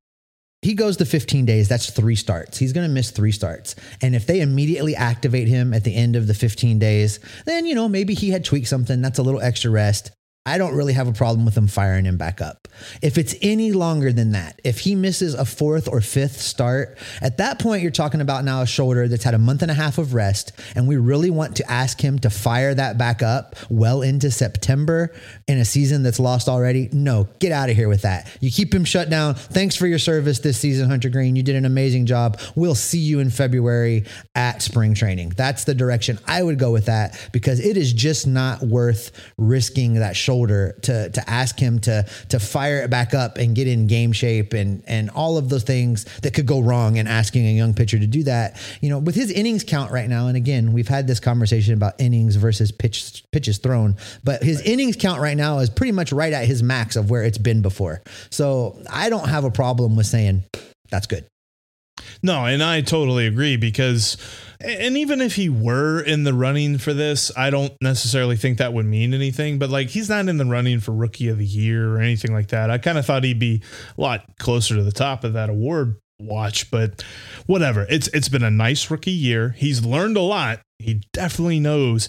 he 0.62 0.72
goes 0.72 0.96
to 0.96 1.04
15 1.04 1.44
days, 1.44 1.68
that's 1.68 1.90
three 1.90 2.16
starts. 2.16 2.56
He's 2.56 2.72
going 2.72 2.88
to 2.88 2.94
miss 2.94 3.10
three 3.10 3.32
starts. 3.32 3.74
And 4.00 4.14
if 4.14 4.26
they 4.26 4.40
immediately 4.40 4.96
activate 4.96 5.48
him 5.48 5.74
at 5.74 5.84
the 5.84 5.94
end 5.94 6.16
of 6.16 6.28
the 6.28 6.34
15 6.34 6.78
days, 6.78 7.20
then, 7.44 7.66
you 7.66 7.74
know, 7.74 7.88
maybe 7.88 8.14
he 8.14 8.30
had 8.30 8.44
tweaked 8.44 8.68
something. 8.68 9.02
That's 9.02 9.18
a 9.18 9.22
little 9.22 9.42
extra 9.42 9.70
rest. 9.70 10.12
I 10.44 10.58
don't 10.58 10.74
really 10.74 10.94
have 10.94 11.06
a 11.06 11.12
problem 11.12 11.44
with 11.44 11.54
them 11.54 11.68
firing 11.68 12.04
him 12.04 12.16
back 12.16 12.40
up. 12.40 12.66
If 13.00 13.16
it's 13.16 13.36
any 13.42 13.70
longer 13.70 14.12
than 14.12 14.32
that, 14.32 14.60
if 14.64 14.80
he 14.80 14.96
misses 14.96 15.34
a 15.34 15.44
fourth 15.44 15.86
or 15.86 16.00
fifth 16.00 16.40
start, 16.40 16.98
at 17.20 17.36
that 17.36 17.60
point, 17.60 17.82
you're 17.82 17.92
talking 17.92 18.20
about 18.20 18.44
now 18.44 18.62
a 18.62 18.66
shoulder 18.66 19.06
that's 19.06 19.22
had 19.22 19.34
a 19.34 19.38
month 19.38 19.62
and 19.62 19.70
a 19.70 19.74
half 19.74 19.98
of 19.98 20.14
rest. 20.14 20.50
And 20.74 20.88
we 20.88 20.96
really 20.96 21.30
want 21.30 21.54
to 21.56 21.70
ask 21.70 22.00
him 22.00 22.18
to 22.20 22.30
fire 22.30 22.74
that 22.74 22.98
back 22.98 23.22
up 23.22 23.54
well 23.70 24.02
into 24.02 24.32
September 24.32 25.14
in 25.46 25.58
a 25.58 25.64
season 25.64 26.02
that's 26.02 26.18
lost 26.18 26.48
already. 26.48 26.88
No, 26.92 27.28
get 27.38 27.52
out 27.52 27.70
of 27.70 27.76
here 27.76 27.88
with 27.88 28.02
that. 28.02 28.28
You 28.40 28.50
keep 28.50 28.74
him 28.74 28.84
shut 28.84 29.08
down. 29.08 29.36
Thanks 29.36 29.76
for 29.76 29.86
your 29.86 30.00
service 30.00 30.40
this 30.40 30.58
season, 30.58 30.90
Hunter 30.90 31.08
Greene. 31.08 31.36
You 31.36 31.44
did 31.44 31.54
an 31.54 31.66
amazing 31.66 32.06
job. 32.06 32.40
We'll 32.56 32.74
see 32.74 32.98
you 32.98 33.20
in 33.20 33.30
February 33.30 34.06
at 34.34 34.60
spring 34.60 34.94
training. 34.94 35.34
That's 35.36 35.62
the 35.62 35.74
direction 35.74 36.18
I 36.26 36.42
would 36.42 36.58
go 36.58 36.72
with 36.72 36.86
that 36.86 37.28
because 37.32 37.60
it 37.60 37.76
is 37.76 37.92
just 37.92 38.26
not 38.26 38.60
worth 38.62 39.12
risking 39.38 39.94
that 39.94 40.16
shoulder 40.16 40.31
shoulder 40.32 40.74
to 40.80 41.10
to 41.10 41.30
ask 41.30 41.58
him 41.58 41.78
to 41.78 42.06
to 42.30 42.40
fire 42.40 42.78
it 42.82 42.90
back 42.90 43.12
up 43.12 43.36
and 43.36 43.54
get 43.54 43.68
in 43.68 43.86
game 43.86 44.12
shape 44.12 44.54
and 44.54 44.82
and 44.86 45.10
all 45.10 45.36
of 45.36 45.50
those 45.50 45.62
things 45.62 46.06
that 46.22 46.32
could 46.32 46.46
go 46.46 46.60
wrong 46.60 46.98
and 46.98 47.06
asking 47.06 47.46
a 47.46 47.52
young 47.52 47.74
pitcher 47.74 47.98
to 47.98 48.06
do 48.06 48.22
that. 48.22 48.58
You 48.80 48.88
know, 48.88 48.98
with 48.98 49.14
his 49.14 49.30
innings 49.30 49.62
count 49.62 49.92
right 49.92 50.08
now, 50.08 50.28
and 50.28 50.36
again, 50.36 50.72
we've 50.72 50.88
had 50.88 51.06
this 51.06 51.20
conversation 51.20 51.74
about 51.74 52.00
innings 52.00 52.36
versus 52.36 52.72
pitch 52.72 53.24
pitches 53.30 53.58
thrown, 53.58 53.96
but 54.24 54.42
his 54.42 54.58
right. 54.58 54.68
innings 54.68 54.96
count 54.96 55.20
right 55.20 55.36
now 55.36 55.58
is 55.58 55.68
pretty 55.68 55.92
much 55.92 56.12
right 56.12 56.32
at 56.32 56.46
his 56.46 56.62
max 56.62 56.96
of 56.96 57.10
where 57.10 57.22
it's 57.22 57.38
been 57.38 57.60
before. 57.60 58.02
So 58.30 58.78
I 58.88 59.10
don't 59.10 59.28
have 59.28 59.44
a 59.44 59.50
problem 59.50 59.96
with 59.96 60.06
saying 60.06 60.44
that's 60.90 61.06
good. 61.06 61.26
No, 62.22 62.46
and 62.46 62.62
I 62.62 62.80
totally 62.80 63.26
agree 63.26 63.56
because, 63.56 64.16
and 64.60 64.96
even 64.96 65.20
if 65.20 65.34
he 65.34 65.48
were 65.48 66.00
in 66.00 66.24
the 66.24 66.32
running 66.32 66.78
for 66.78 66.92
this, 66.92 67.30
I 67.36 67.50
don't 67.50 67.72
necessarily 67.80 68.36
think 68.36 68.58
that 68.58 68.72
would 68.72 68.86
mean 68.86 69.12
anything. 69.14 69.58
But 69.58 69.70
like, 69.70 69.88
he's 69.88 70.08
not 70.08 70.28
in 70.28 70.36
the 70.36 70.44
running 70.44 70.80
for 70.80 70.92
rookie 70.92 71.28
of 71.28 71.38
the 71.38 71.44
year 71.44 71.94
or 71.94 72.00
anything 72.00 72.32
like 72.32 72.48
that. 72.48 72.70
I 72.70 72.78
kind 72.78 72.98
of 72.98 73.06
thought 73.06 73.24
he'd 73.24 73.38
be 73.38 73.62
a 73.96 74.00
lot 74.00 74.24
closer 74.38 74.76
to 74.76 74.82
the 74.82 74.92
top 74.92 75.24
of 75.24 75.34
that 75.34 75.50
award 75.50 75.96
watch, 76.18 76.70
but 76.70 77.04
whatever. 77.46 77.86
It's 77.88 78.08
it's 78.08 78.28
been 78.28 78.42
a 78.42 78.50
nice 78.50 78.90
rookie 78.90 79.10
year. 79.10 79.50
He's 79.50 79.84
learned 79.84 80.16
a 80.16 80.22
lot. 80.22 80.60
He 80.78 81.00
definitely 81.12 81.60
knows. 81.60 82.08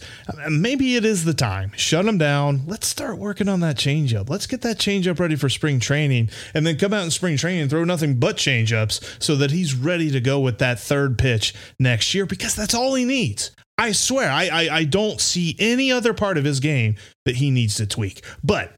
Maybe 0.49 0.95
it 0.95 1.05
is 1.05 1.25
the 1.25 1.33
time. 1.33 1.71
Shut 1.75 2.05
him 2.05 2.17
down. 2.17 2.63
Let's 2.65 2.87
start 2.87 3.19
working 3.19 3.47
on 3.47 3.59
that 3.59 3.75
changeup. 3.75 4.29
Let's 4.29 4.47
get 4.47 4.61
that 4.61 4.79
changeup 4.79 5.19
ready 5.19 5.35
for 5.35 5.47
spring 5.47 5.79
training, 5.79 6.29
and 6.53 6.65
then 6.65 6.77
come 6.77 6.93
out 6.93 7.03
in 7.03 7.11
spring 7.11 7.37
training 7.37 7.61
and 7.61 7.69
throw 7.69 7.83
nothing 7.83 8.19
but 8.19 8.37
changeups 8.37 9.21
so 9.21 9.35
that 9.35 9.51
he's 9.51 9.75
ready 9.75 10.09
to 10.09 10.19
go 10.19 10.39
with 10.39 10.57
that 10.57 10.79
third 10.79 11.17
pitch 11.19 11.53
next 11.79 12.13
year 12.13 12.25
because 12.25 12.55
that's 12.55 12.73
all 12.73 12.95
he 12.95 13.05
needs. 13.05 13.51
I 13.77 13.91
swear, 13.91 14.29
I, 14.29 14.47
I, 14.47 14.75
I 14.77 14.83
don't 14.83 15.19
see 15.19 15.55
any 15.59 15.91
other 15.91 16.13
part 16.13 16.37
of 16.37 16.45
his 16.45 16.59
game 16.59 16.95
that 17.25 17.37
he 17.37 17.51
needs 17.51 17.75
to 17.75 17.87
tweak. 17.87 18.23
But 18.43 18.73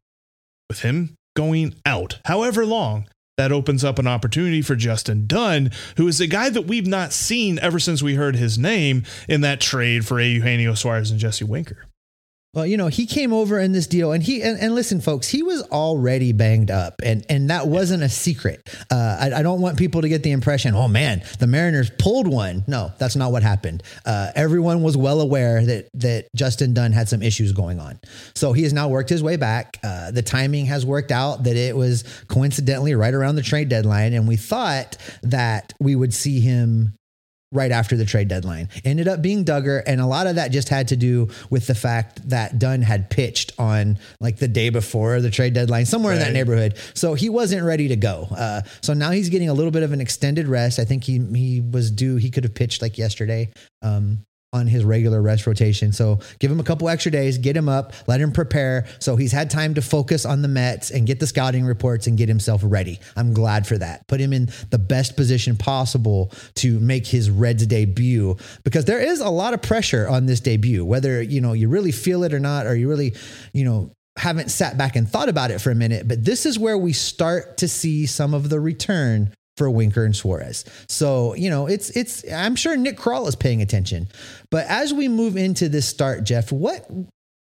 with 0.70 0.82
him 0.82 1.16
going 1.36 1.76
out, 1.86 2.20
however 2.26 2.66
long, 2.66 3.08
that 3.38 3.52
opens 3.52 3.84
up 3.84 4.00
an 4.00 4.08
opportunity 4.08 4.62
for 4.62 4.76
Justin 4.76 5.28
Dunn, 5.28 5.72
who 5.98 6.08
is 6.08 6.22
a 6.22 6.28
guy 6.28 6.50
that 6.50 6.64
we've 6.64 6.88
not 6.88 7.12
seen 7.12 7.60
ever 7.60 7.80
since 7.80 8.02
we 8.02 8.16
heard 8.16 8.36
his 8.36 8.58
name 8.58 9.04
in 9.28 9.42
that 9.42 9.60
trade 9.60 10.06
for 10.06 10.22
Eugenio 10.22 10.74
Suarez 10.74 11.12
and 11.12 11.20
Jesse 11.20 11.46
Winker. 11.46 11.86
Well, 12.56 12.66
you 12.66 12.78
know, 12.78 12.88
he 12.88 13.06
came 13.06 13.34
over 13.34 13.60
in 13.60 13.74
this 13.74 13.86
deal, 13.86 14.14
and 14.14 14.24
he 14.24 14.42
and, 14.42 14.58
and 14.58 14.74
listen, 14.74 15.02
folks, 15.02 15.28
he 15.28 15.44
was 15.44 15.62
already 15.64 16.32
banged 16.32 16.72
up, 16.72 17.02
and 17.04 17.26
and 17.30 17.50
that 17.50 17.68
wasn't 17.68 18.02
a 18.02 18.08
secret. 18.08 18.62
Uh, 18.90 19.18
I, 19.20 19.40
I, 19.40 19.44
don't 19.44 19.60
want 19.60 19.78
people 19.78 20.02
to 20.04 20.10
get 20.10 20.24
the 20.24 20.32
impression, 20.32 20.74
oh 20.74 20.88
man, 20.88 21.22
the 21.40 21.48
Mariners 21.48 21.92
pulled 22.00 22.30
one. 22.30 22.64
No, 22.66 22.94
that's 22.98 23.18
not 23.18 23.34
what 23.34 23.44
happened. 23.44 23.84
Uh, 24.06 24.32
everyone 24.36 24.84
was 24.84 24.96
well 24.96 25.20
aware 25.20 25.66
that 25.66 25.90
that 25.96 26.28
Justin 26.34 26.74
Dunn 26.74 26.94
had 26.94 27.10
some 27.10 27.22
issues 27.22 27.52
going 27.52 27.82
on, 27.82 28.00
so 28.36 28.54
he 28.54 28.64
has 28.64 28.72
now 28.72 28.88
worked 28.88 29.10
his 29.10 29.22
way 29.22 29.36
back. 29.36 29.78
Uh, 29.84 30.12
the 30.12 30.24
timing 30.24 30.66
has 30.68 30.86
worked 30.86 31.12
out 31.12 31.44
that 31.44 31.58
it 31.58 31.76
was 31.76 32.06
coincidentally 32.30 32.96
right 32.96 33.14
around 33.14 33.36
the 33.36 33.42
trade 33.42 33.68
deadline, 33.68 34.14
and 34.14 34.30
we 34.30 34.38
thought 34.38 34.96
that 35.24 35.74
we 35.82 35.94
would 35.94 36.14
see 36.14 36.40
him 36.40 36.94
right 37.56 37.72
after 37.72 37.96
the 37.96 38.06
trade 38.06 38.28
deadline. 38.28 38.70
Ended 38.84 39.08
up 39.08 39.22
being 39.22 39.46
Dugger, 39.46 39.82
and 39.88 40.02
a 40.02 40.06
lot 40.06 40.28
of 40.28 40.36
that 40.36 40.52
just 40.52 40.70
had 40.70 40.90
to 40.90 40.96
do 40.96 41.30
with 41.50 41.68
the 41.68 41.76
fact 41.76 42.30
that 42.30 42.60
Dunn 42.60 42.82
had 42.82 43.10
pitched 43.10 43.54
on 43.58 43.98
like 44.20 44.38
the 44.38 44.48
day 44.48 44.70
before 44.70 45.22
the 45.22 45.32
trade 45.32 45.54
deadline, 45.54 45.86
somewhere 45.86 46.14
in 46.14 46.20
that 46.20 46.34
neighborhood. 46.34 46.78
So 46.94 47.14
he 47.14 47.30
wasn't 47.30 47.64
ready 47.64 47.88
to 47.88 47.96
go. 47.96 48.28
Uh, 48.32 48.62
so 48.82 48.94
now 48.94 49.12
he's 49.12 49.30
getting 49.30 49.50
a 49.50 49.54
little 49.54 49.72
bit 49.72 49.84
of 49.84 49.92
an 49.92 50.02
extended 50.02 50.48
rest. 50.48 50.80
I 50.80 50.86
think 50.86 51.04
he 51.04 51.20
he 51.34 51.62
was 51.62 51.92
due. 51.92 52.18
He 52.18 52.30
could 52.30 52.44
have 52.44 52.54
pitched 52.54 52.82
like 52.82 52.98
yesterday. 52.98 53.52
Um, 53.82 54.20
on 54.56 54.68
his 54.68 54.86
regular 54.86 55.22
rest 55.22 55.46
rotation. 55.46 55.92
So 55.92 56.20
give 56.40 56.50
him 56.50 56.60
a 56.60 56.64
couple 56.64 56.88
extra 56.88 57.12
days, 57.12 57.38
get 57.38 57.56
him 57.56 57.68
up, 57.68 57.94
let 58.08 58.22
him 58.22 58.32
prepare. 58.32 58.88
So 59.00 59.18
he's 59.18 59.34
had 59.34 59.50
time 59.50 59.74
to 59.76 59.82
focus 59.82 60.26
on 60.26 60.42
the 60.42 60.48
Mets 60.48 60.90
and 60.92 61.06
get 61.06 61.20
the 61.20 61.28
scouting 61.28 61.66
reports 61.66 62.08
and 62.08 62.18
get 62.18 62.30
himself 62.30 62.62
ready. 62.64 63.00
I'm 63.16 63.34
glad 63.34 63.68
for 63.68 63.78
that. 63.78 64.08
Put 64.08 64.22
him 64.22 64.32
in 64.34 64.50
the 64.70 64.80
best 64.80 65.18
position 65.18 65.58
possible 65.58 66.32
to 66.56 66.80
make 66.80 67.06
his 67.06 67.30
Reds 67.30 67.68
debut 67.68 68.38
because 68.64 68.86
there 68.86 69.00
is 69.00 69.20
a 69.20 69.30
lot 69.30 69.54
of 69.54 69.62
pressure 69.62 70.08
on 70.08 70.26
this 70.26 70.40
debut, 70.40 70.86
whether, 70.86 71.22
you 71.22 71.42
know, 71.42 71.54
you 71.54 71.68
really 71.68 71.92
feel 71.92 72.24
it 72.24 72.34
or 72.34 72.40
not, 72.40 72.66
or 72.66 72.76
you 72.76 72.88
really, 72.88 73.14
you 73.54 73.66
know, 73.66 73.92
haven't 74.18 74.50
sat 74.50 74.78
back 74.78 74.96
and 74.96 75.10
thought 75.10 75.28
about 75.28 75.52
it 75.52 75.60
for 75.60 75.72
a 75.72 75.76
minute, 75.76 76.08
but 76.08 76.24
this 76.24 76.46
is 76.46 76.58
where 76.58 76.78
we 76.78 76.94
start 76.94 77.58
to 77.58 77.68
see 77.68 78.06
some 78.06 78.34
of 78.34 78.50
the 78.50 78.60
return 78.60 79.34
for 79.58 79.70
Winker 79.70 80.04
and 80.04 80.16
Suarez. 80.16 80.66
So, 80.88 81.34
you 81.36 81.50
know, 81.50 81.68
it's 81.68 81.90
it's 81.92 82.30
I'm 82.32 82.56
sure 82.56 82.76
Nick 82.76 82.98
Krall 82.98 83.28
is 83.28 83.36
paying 83.36 83.62
attention. 83.62 84.08
But 84.52 84.66
as 84.68 84.94
we 84.94 85.08
move 85.08 85.38
into 85.38 85.70
this 85.70 85.88
start, 85.88 86.24
Jeff, 86.24 86.52
what 86.52 86.90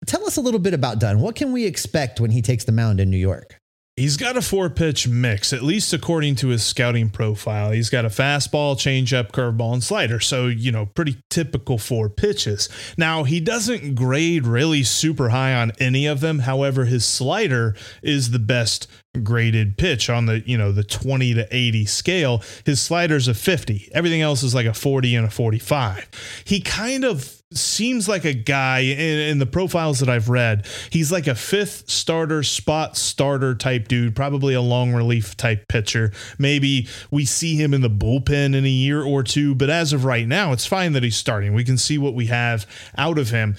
tell 0.05 0.25
us 0.25 0.37
a 0.37 0.41
little 0.41 0.59
bit 0.59 0.73
about 0.73 0.99
Dunn. 0.99 1.19
What 1.19 1.35
can 1.35 1.51
we 1.51 1.65
expect 1.65 2.19
when 2.19 2.31
he 2.31 2.41
takes 2.41 2.63
the 2.63 2.71
mound 2.71 2.99
in 2.99 3.09
New 3.09 3.17
York? 3.17 3.59
He's 3.97 4.17
got 4.17 4.35
a 4.35 4.41
four 4.41 4.69
pitch 4.69 5.07
mix, 5.07 5.53
at 5.53 5.63
least 5.63 5.93
according 5.93 6.35
to 6.37 6.49
his 6.49 6.65
scouting 6.65 7.09
profile. 7.09 7.71
He's 7.71 7.89
got 7.89 8.03
a 8.03 8.09
fastball, 8.09 8.75
changeup, 8.75 9.31
curveball, 9.31 9.73
and 9.73 9.83
slider. 9.83 10.19
So, 10.19 10.47
you 10.47 10.69
know, 10.69 10.87
pretty 10.87 11.17
typical 11.29 11.77
four 11.77 12.09
pitches. 12.09 12.67
Now, 12.97 13.23
he 13.23 13.39
doesn't 13.39 13.95
grade 13.95 14.45
really 14.45 14.83
super 14.83 15.29
high 15.29 15.53
on 15.53 15.71
any 15.79 16.07
of 16.07 16.19
them. 16.19 16.39
However, 16.39 16.83
his 16.83 17.05
slider 17.05 17.73
is 18.03 18.31
the 18.31 18.39
best 18.39 18.87
graded 19.23 19.77
pitch 19.77 20.09
on 20.09 20.25
the, 20.25 20.41
you 20.45 20.57
know, 20.57 20.71
the 20.71 20.83
20 20.83 21.33
to 21.35 21.47
80 21.49 21.85
scale. 21.85 22.43
His 22.65 22.81
slider's 22.81 23.27
a 23.27 23.33
50. 23.33 23.89
Everything 23.93 24.21
else 24.21 24.43
is 24.43 24.55
like 24.55 24.65
a 24.65 24.73
40 24.73 25.15
and 25.15 25.27
a 25.27 25.29
45. 25.29 26.43
He 26.45 26.61
kind 26.61 27.03
of 27.03 27.41
seems 27.53 28.09
like 28.09 28.25
a 28.25 28.33
guy 28.33 28.79
in, 28.79 29.19
in, 29.19 29.39
the 29.39 29.45
profiles 29.45 29.99
that 29.99 30.09
I've 30.09 30.29
read. 30.29 30.67
He's 30.89 31.11
like 31.11 31.27
a 31.27 31.35
fifth 31.35 31.89
starter, 31.89 32.43
spot 32.43 32.97
starter 32.97 33.55
type 33.55 33.87
dude, 33.87 34.15
probably 34.15 34.53
a 34.53 34.61
long 34.61 34.93
relief 34.93 35.37
type 35.37 35.67
pitcher. 35.67 36.11
Maybe 36.37 36.87
we 37.11 37.25
see 37.25 37.55
him 37.55 37.73
in 37.73 37.81
the 37.81 37.89
bullpen 37.89 38.55
in 38.55 38.65
a 38.65 38.69
year 38.69 39.01
or 39.01 39.23
two, 39.23 39.55
but 39.55 39.69
as 39.69 39.93
of 39.93 40.05
right 40.05 40.27
now, 40.27 40.51
it's 40.51 40.65
fine 40.65 40.93
that 40.93 41.03
he's 41.03 41.15
starting. 41.15 41.53
We 41.53 41.63
can 41.63 41.77
see 41.77 41.97
what 41.97 42.13
we 42.13 42.27
have 42.27 42.65
out 42.97 43.17
of 43.17 43.29
him. 43.29 43.55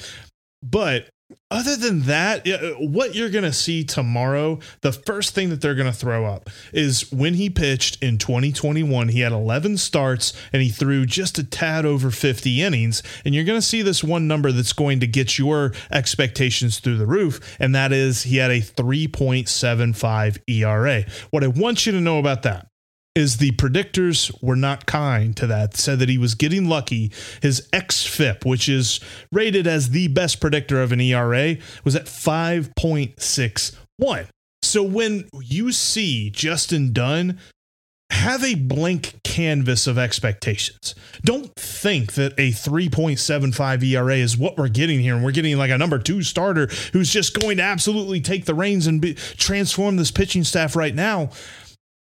But 0.63 1.09
other 1.49 1.77
than 1.77 2.01
that, 2.03 2.47
uh, 2.49 2.73
what 2.75 3.15
you're 3.15 3.31
going 3.31 3.45
to 3.45 3.53
see 3.53 3.85
tomorrow, 3.85 4.59
the 4.81 4.91
first 4.91 5.33
thing 5.33 5.49
that 5.51 5.61
they're 5.61 5.77
going 5.77 5.91
to 5.91 5.97
throw 5.97 6.27
up 6.27 6.51
is 6.73 7.13
when 7.13 7.35
he 7.35 7.49
pitched 7.49 8.03
in 8.03 8.19
2021, 8.19 9.09
he 9.09 9.21
had 9.21 9.31
11 9.31 9.77
starts 9.77 10.33
and 10.53 10.61
he 10.61 10.69
threw 10.69 11.07
just 11.07 11.39
a 11.39 11.45
tad 11.45 11.87
over 11.87 12.11
50 12.11 12.63
innings. 12.63 13.03
And 13.25 13.33
you're 13.33 13.45
going 13.45 13.61
to 13.61 13.67
see 13.67 13.83
this 13.83 14.03
one 14.03 14.27
number 14.27 14.51
that's 14.51 14.73
going 14.73 14.99
to 15.01 15.07
get 15.07 15.39
your 15.39 15.73
expectations 15.93 16.81
through 16.81 16.99
the 16.99 17.07
roof. 17.07 17.57
And 17.61 17.75
that 17.77 17.93
is 17.93 18.25
he 18.25 18.39
had 18.39 18.51
a 18.51 18.61
3.75 18.61 20.39
ERA. 20.49 21.05
What 21.31 21.45
I 21.45 21.49
want 21.49 21.87
you 21.87 21.93
to 21.93 22.01
know 22.01 22.19
about 22.19 22.43
that 22.43 22.67
is 23.17 23.39
the 23.39 23.51
predictors 23.53 24.31
were 24.43 24.55
not 24.55 24.85
kind 24.87 25.35
to 25.37 25.47
that. 25.47 25.77
Said 25.77 25.99
that 26.01 26.09
he 26.09 26.19
was 26.19 26.35
getting 26.35 26.69
lucky. 26.69 27.11
His 27.41 27.67
xFIP, 27.73 28.45
which 28.45 28.69
is 28.69 29.01
rated 29.33 29.67
as 29.67 29.91
the 29.91 30.09
best 30.09 30.41
predictor 30.41 30.83
of 30.83 30.93
an 30.93 31.01
ERA, 31.01 31.57
was 31.83 31.97
at 31.97 32.05
5.61. 32.05 34.29
So 34.63 34.83
when 34.83 35.29
you 35.41 35.73
see 35.73 36.31
Justin 36.31 36.93
Dunn 36.93 37.39
have 38.11 38.45
a 38.45 38.55
blank 38.55 39.19
canvas 39.25 39.89
of 39.89 39.99
expectations. 39.99 40.95
Don't 41.23 41.53
think 41.57 42.13
that 42.13 42.35
a 42.39 42.53
3.75 42.53 43.83
ERA 43.83 44.15
is 44.15 44.37
what 44.37 44.57
we're 44.57 44.69
getting 44.69 45.01
here 45.01 45.17
and 45.17 45.25
we're 45.25 45.33
getting 45.33 45.59
like 45.59 45.73
a 45.73 45.79
number 45.79 45.99
2 45.99 46.23
starter 46.23 46.69
who's 46.93 47.13
just 47.13 47.37
going 47.39 47.57
to 47.57 47.65
absolutely 47.65 48.21
take 48.21 48.45
the 48.45 48.55
reins 48.55 48.87
and 48.87 49.01
be, 49.01 49.15
transform 49.15 49.97
this 49.97 50.13
pitching 50.13 50.45
staff 50.45 50.77
right 50.77 50.95
now 50.95 51.31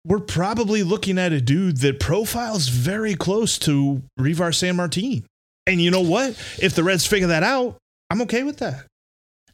we're 0.06 0.20
probably 0.20 0.84
looking 0.84 1.18
at 1.18 1.32
a 1.32 1.42
dude 1.42 1.78
that 1.78 2.00
profiles 2.00 2.68
very 2.68 3.16
close 3.16 3.58
to 3.60 4.04
Reiver 4.20 4.52
Sanmartin. 4.52 5.24
And 5.66 5.82
you 5.82 5.92
know 5.92 6.02
what? 6.02 6.32
If 6.62 6.76
the 6.76 6.84
Reds 6.84 7.06
figure 7.06 7.28
that 7.28 7.44
out, 7.44 7.78
I'm 8.10 8.22
okay 8.24 8.44
with 8.44 8.58
that. 8.58 8.86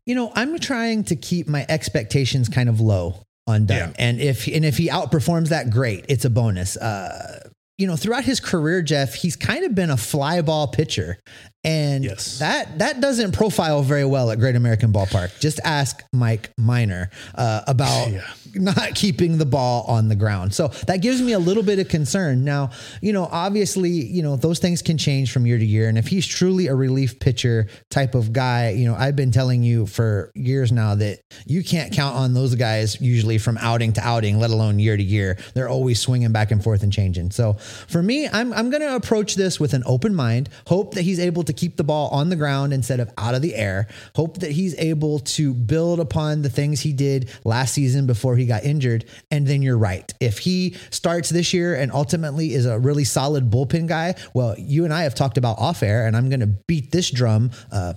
You 0.06 0.16
know, 0.16 0.32
I'm 0.34 0.58
trying 0.58 1.04
to 1.06 1.16
keep 1.16 1.48
my 1.48 1.66
expectations 1.70 2.50
kind 2.50 2.68
of 2.68 2.80
low 2.80 3.22
on 3.46 3.68
Dunn. 3.68 3.78
Yeah. 3.78 3.94
And 4.00 4.20
if 4.20 4.48
and 4.48 4.66
if 4.66 4.78
he 4.78 4.90
outperforms 4.90 5.50
that, 5.50 5.70
great. 5.70 6.06
It's 6.10 6.26
a 6.26 6.30
bonus. 6.32 6.78
Uh, 6.78 7.50
you 7.78 7.88
know, 7.88 7.96
throughout 7.96 8.26
his 8.26 8.40
career, 8.40 8.82
Jeff, 8.82 9.14
he's 9.14 9.36
kind 9.36 9.64
of 9.64 9.76
been 9.76 9.90
a 9.90 9.98
fly 9.98 10.42
ball 10.42 10.68
pitcher. 10.68 11.20
And 11.64 12.06
Yes. 12.06 12.40
that 12.40 12.80
that 12.80 13.02
doesn't 13.02 13.34
profile 13.34 13.82
very 13.84 14.06
well 14.06 14.32
at 14.32 14.40
Great 14.40 14.56
American 14.56 14.94
Ballpark. 14.94 15.38
Just 15.42 15.60
ask 15.66 16.02
Mike 16.14 16.52
Minor 16.58 17.10
uh, 17.36 17.62
about 17.68 18.12
Yeah. 18.12 18.22
not 18.56 18.96
keeping 18.96 19.38
the 19.38 19.46
ball 19.46 19.84
on 19.88 20.08
the 20.10 20.16
ground. 20.16 20.54
So 20.56 20.70
that 20.88 21.02
gives 21.02 21.22
me 21.22 21.34
a 21.34 21.40
little 21.40 21.62
bit 21.62 21.78
of 21.78 21.88
concern. 21.88 22.44
Now, 22.44 22.72
you 23.02 23.14
know, 23.14 23.28
obviously, 23.32 23.92
you 23.92 24.24
know, 24.24 24.38
those 24.38 24.58
things 24.58 24.82
can 24.82 24.98
change 24.98 25.32
from 25.32 25.46
year 25.46 25.58
to 25.60 25.66
year. 25.66 25.88
And 25.88 25.98
if 26.00 26.08
he's 26.08 26.26
truly 26.26 26.66
a 26.68 26.74
relief 26.74 27.20
pitcher 27.20 27.68
type 27.92 28.16
of 28.16 28.34
guy, 28.34 28.70
you 28.72 28.88
know, 28.88 28.96
I've 28.96 29.16
been 29.16 29.32
telling 29.32 29.62
you 29.62 29.86
for 29.86 30.32
years 30.34 30.72
now 30.72 30.96
that 30.96 31.20
you 31.46 31.64
can't 31.64 31.94
count 31.94 32.16
on 32.16 32.34
those 32.34 32.56
guys 32.56 33.00
usually 33.00 33.38
from 33.38 33.58
outing 33.60 33.94
to 33.94 34.02
outing, 34.02 34.40
let 34.40 34.50
alone 34.50 34.80
year 34.80 34.98
to 34.98 35.04
year. 35.04 35.38
They're 35.54 35.70
always 35.70 36.00
swinging 36.00 36.32
back 36.32 36.50
and 36.50 36.64
forth 36.64 36.82
and 36.82 36.92
changing. 36.92 37.30
So 37.32 37.54
for 37.54 38.02
me, 38.02 38.28
I'm, 38.28 38.52
I'm 38.54 38.70
going 38.72 38.82
to 38.82 38.96
approach 38.96 39.36
this 39.36 39.60
with 39.60 39.74
an 39.76 39.84
open 39.86 40.16
mind, 40.16 40.50
hope 40.66 40.96
that 40.96 41.04
he's 41.04 41.20
able 41.20 41.44
to 41.44 41.49
keep 41.54 41.78
the 41.78 41.84
ball 41.84 42.10
on 42.10 42.30
the 42.30 42.36
ground 42.36 42.74
instead 42.74 43.00
of 43.00 43.10
out 43.18 43.36
of 43.36 43.42
the 43.42 43.56
air, 43.56 43.88
hope 44.16 44.40
that 44.40 44.52
he's 44.52 44.78
able 44.80 45.20
to 45.20 45.54
build 45.54 46.00
upon 46.00 46.42
the 46.42 46.50
things 46.50 46.82
he 46.82 46.94
did 46.94 47.30
last 47.44 47.74
season 47.74 48.08
before 48.08 48.36
he 48.36 48.46
got 48.46 48.64
injured. 48.64 49.06
And 49.32 49.48
then 49.48 49.62
you're 49.62 49.78
right. 49.78 50.12
If 50.20 50.40
he 50.40 50.76
starts 50.90 51.30
this 51.30 51.54
year 51.54 51.76
and 51.76 51.92
ultimately 51.92 52.54
is 52.54 52.66
a 52.66 52.80
really 52.80 53.04
solid 53.04 53.50
bullpen 53.50 53.88
guy, 53.88 54.16
well, 54.34 54.56
you 54.58 54.86
and 54.86 54.94
I 54.94 55.04
have 55.04 55.16
talked 55.16 55.38
about 55.38 55.60
off 55.60 55.84
air, 55.84 56.08
and 56.08 56.16
I'm 56.16 56.30
going 56.30 56.42
to 56.42 56.48
beat 56.68 56.92
this 56.92 57.10
drum. 57.10 57.52
Uh, 57.72 57.94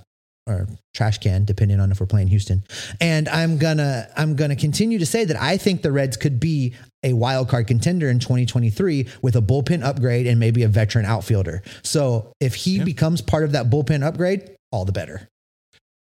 or 0.47 0.67
trash 0.93 1.19
can, 1.19 1.45
depending 1.45 1.79
on 1.79 1.93
if 1.93 2.01
we're 2.01 2.07
playing 2.07 2.27
Houston. 2.29 2.65
And 3.01 3.29
I'm 3.29 3.59
gonna 3.59 4.09
I'm 4.17 4.35
gonna 4.35 4.57
continue 4.57 4.99
to 4.99 5.07
say 5.07 5.25
that 5.25 5.41
I 5.41 5.57
think 5.57 5.83
the 5.83 5.93
Reds 5.93 6.17
could 6.17 6.41
be 6.41 6.75
a 7.03 7.13
wild 7.13 7.49
card 7.49 7.67
contender 7.67 8.09
in 8.09 8.19
2023 8.19 9.09
with 9.23 9.37
a 9.37 9.43
bullpen 9.43 9.83
upgrade 9.83 10.27
and 10.27 10.39
maybe 10.39 10.63
a 10.63 10.69
veteran 10.69 11.05
outfielder. 11.05 11.63
So 11.83 12.33
if 12.41 12.55
he 12.55 12.83
becomes 12.83 13.21
part 13.21 13.45
of 13.45 13.53
that 13.53 13.71
bullpen 13.71 14.03
upgrade, 14.03 14.57
all 14.71 14.85
the 14.85 14.93
better. 14.93 15.29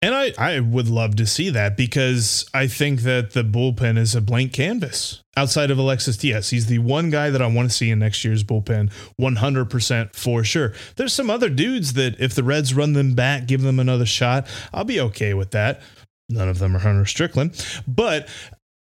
And 0.05 0.15
I, 0.15 0.35
I 0.37 0.61
would 0.61 0.89
love 0.89 1.17
to 1.17 1.27
see 1.27 1.49
that 1.49 1.79
because 1.79 2.45
I 2.53 2.67
think 2.67 3.01
that 3.03 3.31
the 3.31 3.43
bullpen 3.43 3.97
is 3.97 4.15
a 4.15 4.21
blank 4.21 4.53
canvas 4.53 5.23
outside 5.35 5.71
of 5.71 5.79
Alexis 5.79 6.19
Diaz. 6.19 6.51
He's 6.51 6.67
the 6.67 6.79
one 6.79 7.09
guy 7.09 7.31
that 7.31 7.41
I 7.41 7.47
want 7.47 7.71
to 7.71 7.75
see 7.75 7.91
in 7.91 8.01
next 8.01 8.23
year's 8.23 8.45
bullpen 8.45 8.93
100% 9.19 10.15
for 10.15 10.45
sure. 10.45 10.75
There's 10.97 11.15
some 11.15 11.31
other 11.31 11.49
dudes 11.49 11.95
that 11.95 12.21
if 12.21 12.35
the 12.35 12.43
Reds 12.43 12.75
run 12.75 12.93
them 12.93 13.15
back, 13.15 13.47
give 13.47 13.63
them 13.63 13.81
another 13.81 14.05
shot, 14.05 14.47
I'll 14.75 14.85
be 14.85 15.01
okay 15.01 15.33
with 15.33 15.53
that. 15.53 15.81
None 16.29 16.51
of 16.51 16.59
them 16.59 16.77
are 16.77 16.81
Hunter 16.81 17.07
Strickland, 17.07 17.83
but 17.89 18.29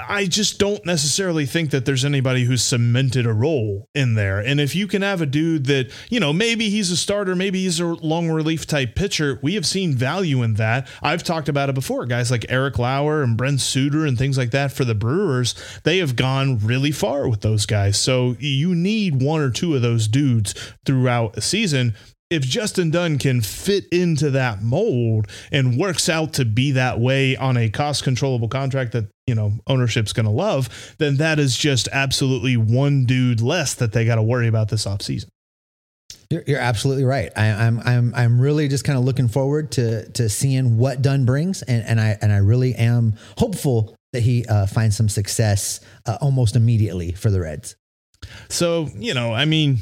I 0.09 0.27
just 0.27 0.59
don't 0.59 0.85
necessarily 0.85 1.47
think 1.47 1.71
that 1.71 1.85
there's 1.85 2.05
anybody 2.05 2.45
who's 2.45 2.62
cemented 2.62 3.27
a 3.27 3.33
role 3.33 3.88
in 3.95 4.15
there. 4.15 4.41
And 4.41 4.61
if 4.61 4.75
you 4.75 4.87
can 4.87 5.03
have 5.03 5.21
a 5.21 5.27
dude 5.27 5.67
that, 5.67 5.91
you 6.11 6.21
know, 6.21 6.33
maybe 6.33 6.69
he's 6.71 6.91
a 6.91 6.97
starter, 6.97 7.35
maybe 7.35 7.62
he's 7.62 7.81
a 7.81 7.87
long 7.87 8.31
relief 8.31 8.67
type 8.67 8.95
pitcher, 8.95 9.38
we 9.43 9.55
have 9.55 9.67
seen 9.67 9.95
value 9.95 10.43
in 10.43 10.55
that. 10.55 10.88
I've 11.03 11.23
talked 11.23 11.49
about 11.49 11.69
it 11.69 11.75
before. 11.75 12.07
Guys 12.07 12.31
like 12.31 12.47
Eric 12.49 12.79
Lauer 12.79 13.23
and 13.23 13.37
Brent 13.37 13.61
Suter 13.61 14.07
and 14.07 14.17
things 14.19 14.38
like 14.38 14.51
that 14.51 14.73
for 14.73 14.85
the 14.85 14.95
Brewers, 14.95 15.55
they 15.85 15.99
have 15.99 16.17
gone 16.17 16.59
really 16.59 16.93
far 16.93 17.29
with 17.29 17.41
those 17.41 17.67
guys. 17.67 17.99
So 17.99 18.37
you 18.38 18.75
need 18.75 19.23
one 19.23 19.41
or 19.41 19.51
two 19.51 19.75
of 19.75 19.83
those 19.83 20.09
dudes 20.09 20.55
throughout 20.85 21.37
a 21.37 21.41
season 21.41 21.95
if 22.33 22.42
Justin 22.42 22.90
Dunn 22.90 23.18
can 23.18 23.42
fit 23.42 23.87
into 23.92 24.31
that 24.31 24.62
mold 24.62 25.27
and 25.53 25.79
works 25.79 26.09
out 26.09 26.33
to 26.35 26.47
be 26.47 26.73
that 26.73 26.99
way 26.99 27.37
on 27.37 27.59
a 27.59 27.68
cost 27.68 28.05
controllable 28.05 28.49
contract 28.49 28.92
that 28.92 29.09
you 29.27 29.35
know 29.35 29.53
ownership's 29.66 30.14
going 30.14 30.25
to 30.25 30.33
love, 30.33 30.95
then 30.99 31.18
that 31.18 31.38
is 31.38 31.57
just 31.57 31.88
absolutely 31.92 32.57
one 32.57 33.05
dude 33.05 33.42
less 33.42 33.75
that 33.75 33.92
they 33.92 34.07
got 34.07 34.16
to 34.16 34.23
worry 34.23 34.49
about 34.49 34.71
this 34.71 34.87
offseason. 34.87 35.27
You're, 36.31 36.42
you're 36.47 36.61
absolutely 36.61 37.05
right. 37.05 37.31
I, 37.37 37.49
I'm 37.49 37.81
I'm 37.81 38.14
I'm 38.14 38.40
really 38.40 38.66
just 38.66 38.85
kind 38.85 38.99
of 38.99 39.05
looking 39.05 39.29
forward 39.29 39.71
to 39.73 40.09
to 40.12 40.31
seeing 40.31 40.79
what 40.79 41.03
Dunn 41.03 41.27
brings, 41.27 41.61
and 41.61 41.85
and 41.85 42.01
I 42.01 42.16
and 42.23 42.33
I 42.33 42.38
really 42.38 42.75
am 42.75 43.14
hopeful 43.37 43.95
that 44.14 44.23
he 44.23 44.47
uh, 44.47 44.66
finds 44.66 44.97
some 44.97 45.11
success 45.11 45.81
uh, 46.07 46.16
almost 46.23 46.57
immediately 46.57 47.12
for 47.12 47.31
the 47.31 47.40
Reds. 47.40 47.77
So, 48.49 48.88
you 48.94 49.15
know, 49.15 49.33
I 49.33 49.46
mean, 49.46 49.81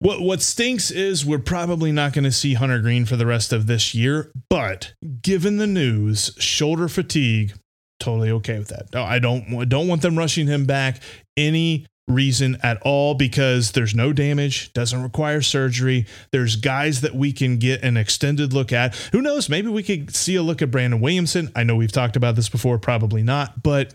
What 0.00 0.22
what 0.22 0.40
stinks 0.40 0.90
is 0.90 1.26
we're 1.26 1.38
probably 1.38 1.92
not 1.92 2.14
going 2.14 2.24
to 2.24 2.32
see 2.32 2.54
Hunter 2.54 2.80
Greene 2.80 3.04
for 3.04 3.16
the 3.16 3.26
rest 3.26 3.52
of 3.52 3.66
this 3.66 3.94
year, 3.94 4.32
but 4.48 4.94
given 5.20 5.58
the 5.58 5.66
news, 5.66 6.34
shoulder 6.38 6.88
fatigue, 6.88 7.52
totally 7.98 8.30
okay 8.30 8.58
with 8.58 8.68
that. 8.68 8.92
No, 8.94 9.02
I 9.02 9.18
don't 9.18 9.68
don't 9.68 9.88
want 9.88 10.00
them 10.00 10.16
rushing 10.16 10.46
him 10.46 10.64
back 10.64 11.02
any 11.36 11.86
reason 12.08 12.56
at 12.62 12.80
all 12.82 13.14
because 13.14 13.72
there's 13.72 13.94
no 13.94 14.12
damage, 14.12 14.72
doesn't 14.72 15.02
require 15.02 15.42
surgery. 15.42 16.06
There's 16.32 16.56
guys 16.56 17.02
that 17.02 17.14
we 17.14 17.32
can 17.32 17.58
get 17.58 17.82
an 17.82 17.98
extended 17.98 18.54
look 18.54 18.72
at. 18.72 18.94
Who 19.12 19.20
knows? 19.20 19.50
Maybe 19.50 19.68
we 19.68 19.82
could 19.82 20.16
see 20.16 20.34
a 20.34 20.42
look 20.42 20.62
at 20.62 20.70
Brandon 20.70 21.00
Williamson. 21.00 21.52
I 21.54 21.62
know 21.62 21.76
we've 21.76 21.92
talked 21.92 22.16
about 22.16 22.36
this 22.36 22.48
before, 22.48 22.78
probably 22.78 23.22
not, 23.22 23.62
but 23.62 23.94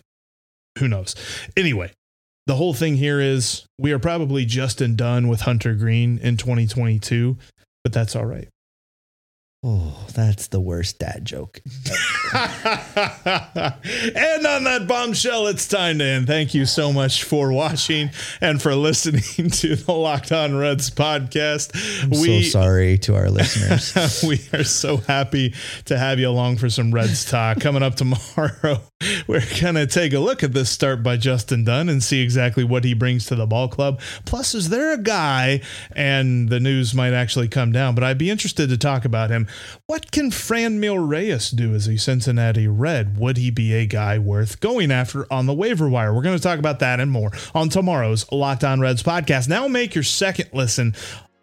who 0.78 0.88
knows? 0.88 1.16
Anyway, 1.58 1.92
the 2.48 2.56
whole 2.56 2.74
thing 2.74 2.96
here 2.96 3.20
is 3.20 3.66
we 3.78 3.92
are 3.92 4.00
probably 4.00 4.46
just 4.46 4.82
and 4.82 4.98
done 4.98 5.28
with 5.28 5.42
Hunter 5.42 5.74
Greene 5.74 6.20
in 6.20 6.38
2022, 6.38 7.38
but 7.84 7.94
that's 7.94 8.16
all 8.16 8.26
right. 8.26 8.50
Oh, 9.68 10.06
that's 10.14 10.50
the 10.50 10.60
worst 10.60 11.00
dad 11.00 11.26
joke. 11.26 11.60
and 11.66 12.46
on 14.46 14.64
that 14.64 14.86
bombshell, 14.88 15.48
it's 15.48 15.68
time 15.68 15.98
to 15.98 16.06
end. 16.06 16.28
Thank 16.28 16.54
you 16.54 16.68
so 16.68 16.94
much 16.94 17.24
for 17.24 17.52
watching 17.52 18.12
and 18.42 18.62
for 18.62 18.76
listening 18.76 19.50
to 19.50 19.76
the 19.76 19.92
Locked 19.92 20.32
On 20.32 20.56
Reds 20.56 20.92
podcast. 20.92 22.04
I'm 22.04 22.12
we, 22.12 22.44
so 22.44 22.60
sorry 22.60 23.00
to 23.00 23.16
our 23.16 23.32
listeners. 23.32 24.24
we 24.28 24.40
are 24.54 24.64
so 24.64 24.98
happy 24.98 25.56
to 25.86 25.98
have 25.98 26.20
you 26.20 26.30
along 26.30 26.58
for 26.58 26.70
some 26.70 26.94
Reds 26.94 27.26
talk. 27.26 27.60
Coming 27.60 27.82
up 27.82 27.96
tomorrow, 27.96 28.84
we're 29.28 29.44
going 29.60 29.76
to 29.76 29.86
take 29.86 30.14
a 30.14 30.20
look 30.20 30.42
at 30.42 30.54
this 30.54 30.70
start 30.70 31.04
by 31.04 31.18
Justin 31.18 31.66
Dunn 31.66 31.90
and 31.90 32.02
see 32.02 32.22
exactly 32.22 32.64
what 32.64 32.86
he 32.86 32.94
brings 32.94 33.26
to 33.26 33.36
the 33.36 33.46
ball 33.46 33.68
club. 33.68 34.00
Plus, 34.24 34.56
is 34.56 34.70
there 34.70 34.94
a 34.94 34.98
guy, 34.98 35.62
and 35.92 36.48
the 36.48 36.62
news 36.62 36.94
might 36.94 37.14
actually 37.14 37.50
come 37.50 37.72
down, 37.72 37.94
but 37.94 38.04
I'd 38.04 38.18
be 38.18 38.30
interested 38.30 38.70
to 38.70 38.78
talk 38.78 39.04
about 39.04 39.30
him 39.30 39.48
what 39.88 40.12
can 40.12 40.32
Franmil 40.32 41.08
Reyes 41.08 41.52
do 41.52 41.74
as 41.74 41.88
a 41.88 41.98
Cincinnati 41.98 42.68
Red? 42.68 43.18
Would 43.18 43.38
he 43.38 43.52
be 43.52 43.74
a 43.74 43.86
guy 43.86 44.18
worth 44.18 44.60
going 44.60 44.92
after 44.92 45.32
on 45.32 45.46
the 45.46 45.54
waiver 45.54 45.90
wire? 45.90 46.14
We're 46.14 46.22
going 46.22 46.38
to 46.38 46.44
talk 46.44 46.60
about 46.60 46.80
that 46.80 47.00
and 47.00 47.12
more 47.12 47.32
on 47.54 47.70
tomorrow's 47.70 48.32
Locked 48.32 48.64
On 48.64 48.80
Reds 48.80 49.04
podcast. 49.04 49.50
Now 49.50 49.68
make 49.68 49.94
your 49.94 50.04
second 50.04 50.50
listen 50.54 50.96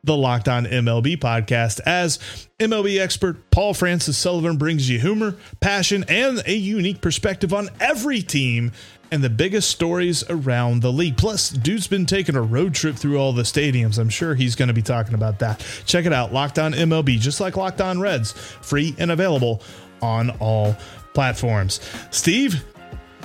the 0.05 0.17
Locked 0.17 0.49
On 0.49 0.67
MLB 0.67 1.17
podcast 1.17 1.79
as 1.87 2.19
MLB 2.59 2.99
expert 2.99 3.53
Paul 3.53 3.73
Francis 3.73 4.19
Sullivan 4.19 4.57
brings 4.57 4.91
you 4.91 4.99
humor, 4.99 5.37
passion, 5.61 6.05
and 6.09 6.43
a 6.45 6.55
unique 6.55 7.01
perspective 7.01 7.55
on 7.55 7.69
every 7.79 8.21
team 8.21 8.73
and 9.13 9.23
the 9.23 9.31
biggest 9.31 9.71
stories 9.71 10.29
around 10.29 10.83
the 10.83 10.91
league. 10.91 11.17
Plus, 11.17 11.51
dude's 11.51 11.87
been 11.87 12.05
taking 12.05 12.35
a 12.35 12.43
road 12.43 12.75
trip 12.75 12.97
through 12.97 13.17
all 13.17 13.33
the 13.33 13.45
stadiums. 13.45 13.97
I'm 13.97 14.09
sure 14.09 14.35
he's 14.35 14.57
going 14.57 14.67
to 14.67 14.75
be 14.75 14.83
talking 14.83 15.15
about 15.15 15.39
that. 15.39 15.65
Check 15.87 16.05
it 16.05 16.13
out, 16.13 16.33
Locked 16.33 16.59
On 16.59 16.73
MLB, 16.73 17.21
just 17.21 17.41
like 17.41 17.57
Locked 17.57 17.81
On 17.81 18.01
Reds, 18.01 18.33
free 18.33 18.97
and 18.99 19.13
available 19.13 19.63
on 20.01 20.31
all 20.41 20.77
platforms. 21.15 21.79
Steve, 22.11 22.65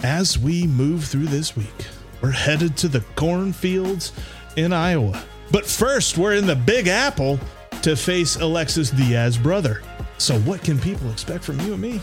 as 0.03 0.37
we 0.37 0.67
move 0.67 1.05
through 1.05 1.25
this 1.25 1.55
week, 1.55 1.87
we're 2.21 2.29
headed 2.29 2.77
to 2.77 2.87
the 2.87 3.01
cornfields 3.15 4.13
in 4.55 4.73
Iowa. 4.73 5.19
But 5.51 5.65
first, 5.65 6.17
we're 6.17 6.35
in 6.35 6.45
the 6.45 6.55
Big 6.55 6.87
Apple 6.87 7.39
to 7.81 7.95
face 7.95 8.35
Alexis 8.35 8.89
Diaz 8.89 9.37
brother. 9.37 9.81
So, 10.17 10.39
what 10.39 10.63
can 10.63 10.79
people 10.79 11.09
expect 11.11 11.43
from 11.43 11.59
you 11.61 11.73
and 11.73 11.81
me? 11.81 12.01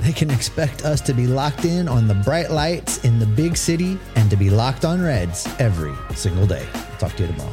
They 0.00 0.12
can 0.12 0.30
expect 0.30 0.84
us 0.84 1.00
to 1.02 1.12
be 1.12 1.26
locked 1.26 1.64
in 1.64 1.88
on 1.88 2.06
the 2.06 2.14
bright 2.14 2.50
lights 2.50 3.04
in 3.04 3.18
the 3.18 3.26
big 3.26 3.56
city 3.56 3.98
and 4.14 4.30
to 4.30 4.36
be 4.36 4.48
locked 4.48 4.84
on 4.84 5.02
Reds 5.02 5.48
every 5.58 5.94
single 6.14 6.46
day. 6.46 6.66
talk 6.98 7.14
to 7.16 7.24
you 7.24 7.32
tomorrow. 7.32 7.52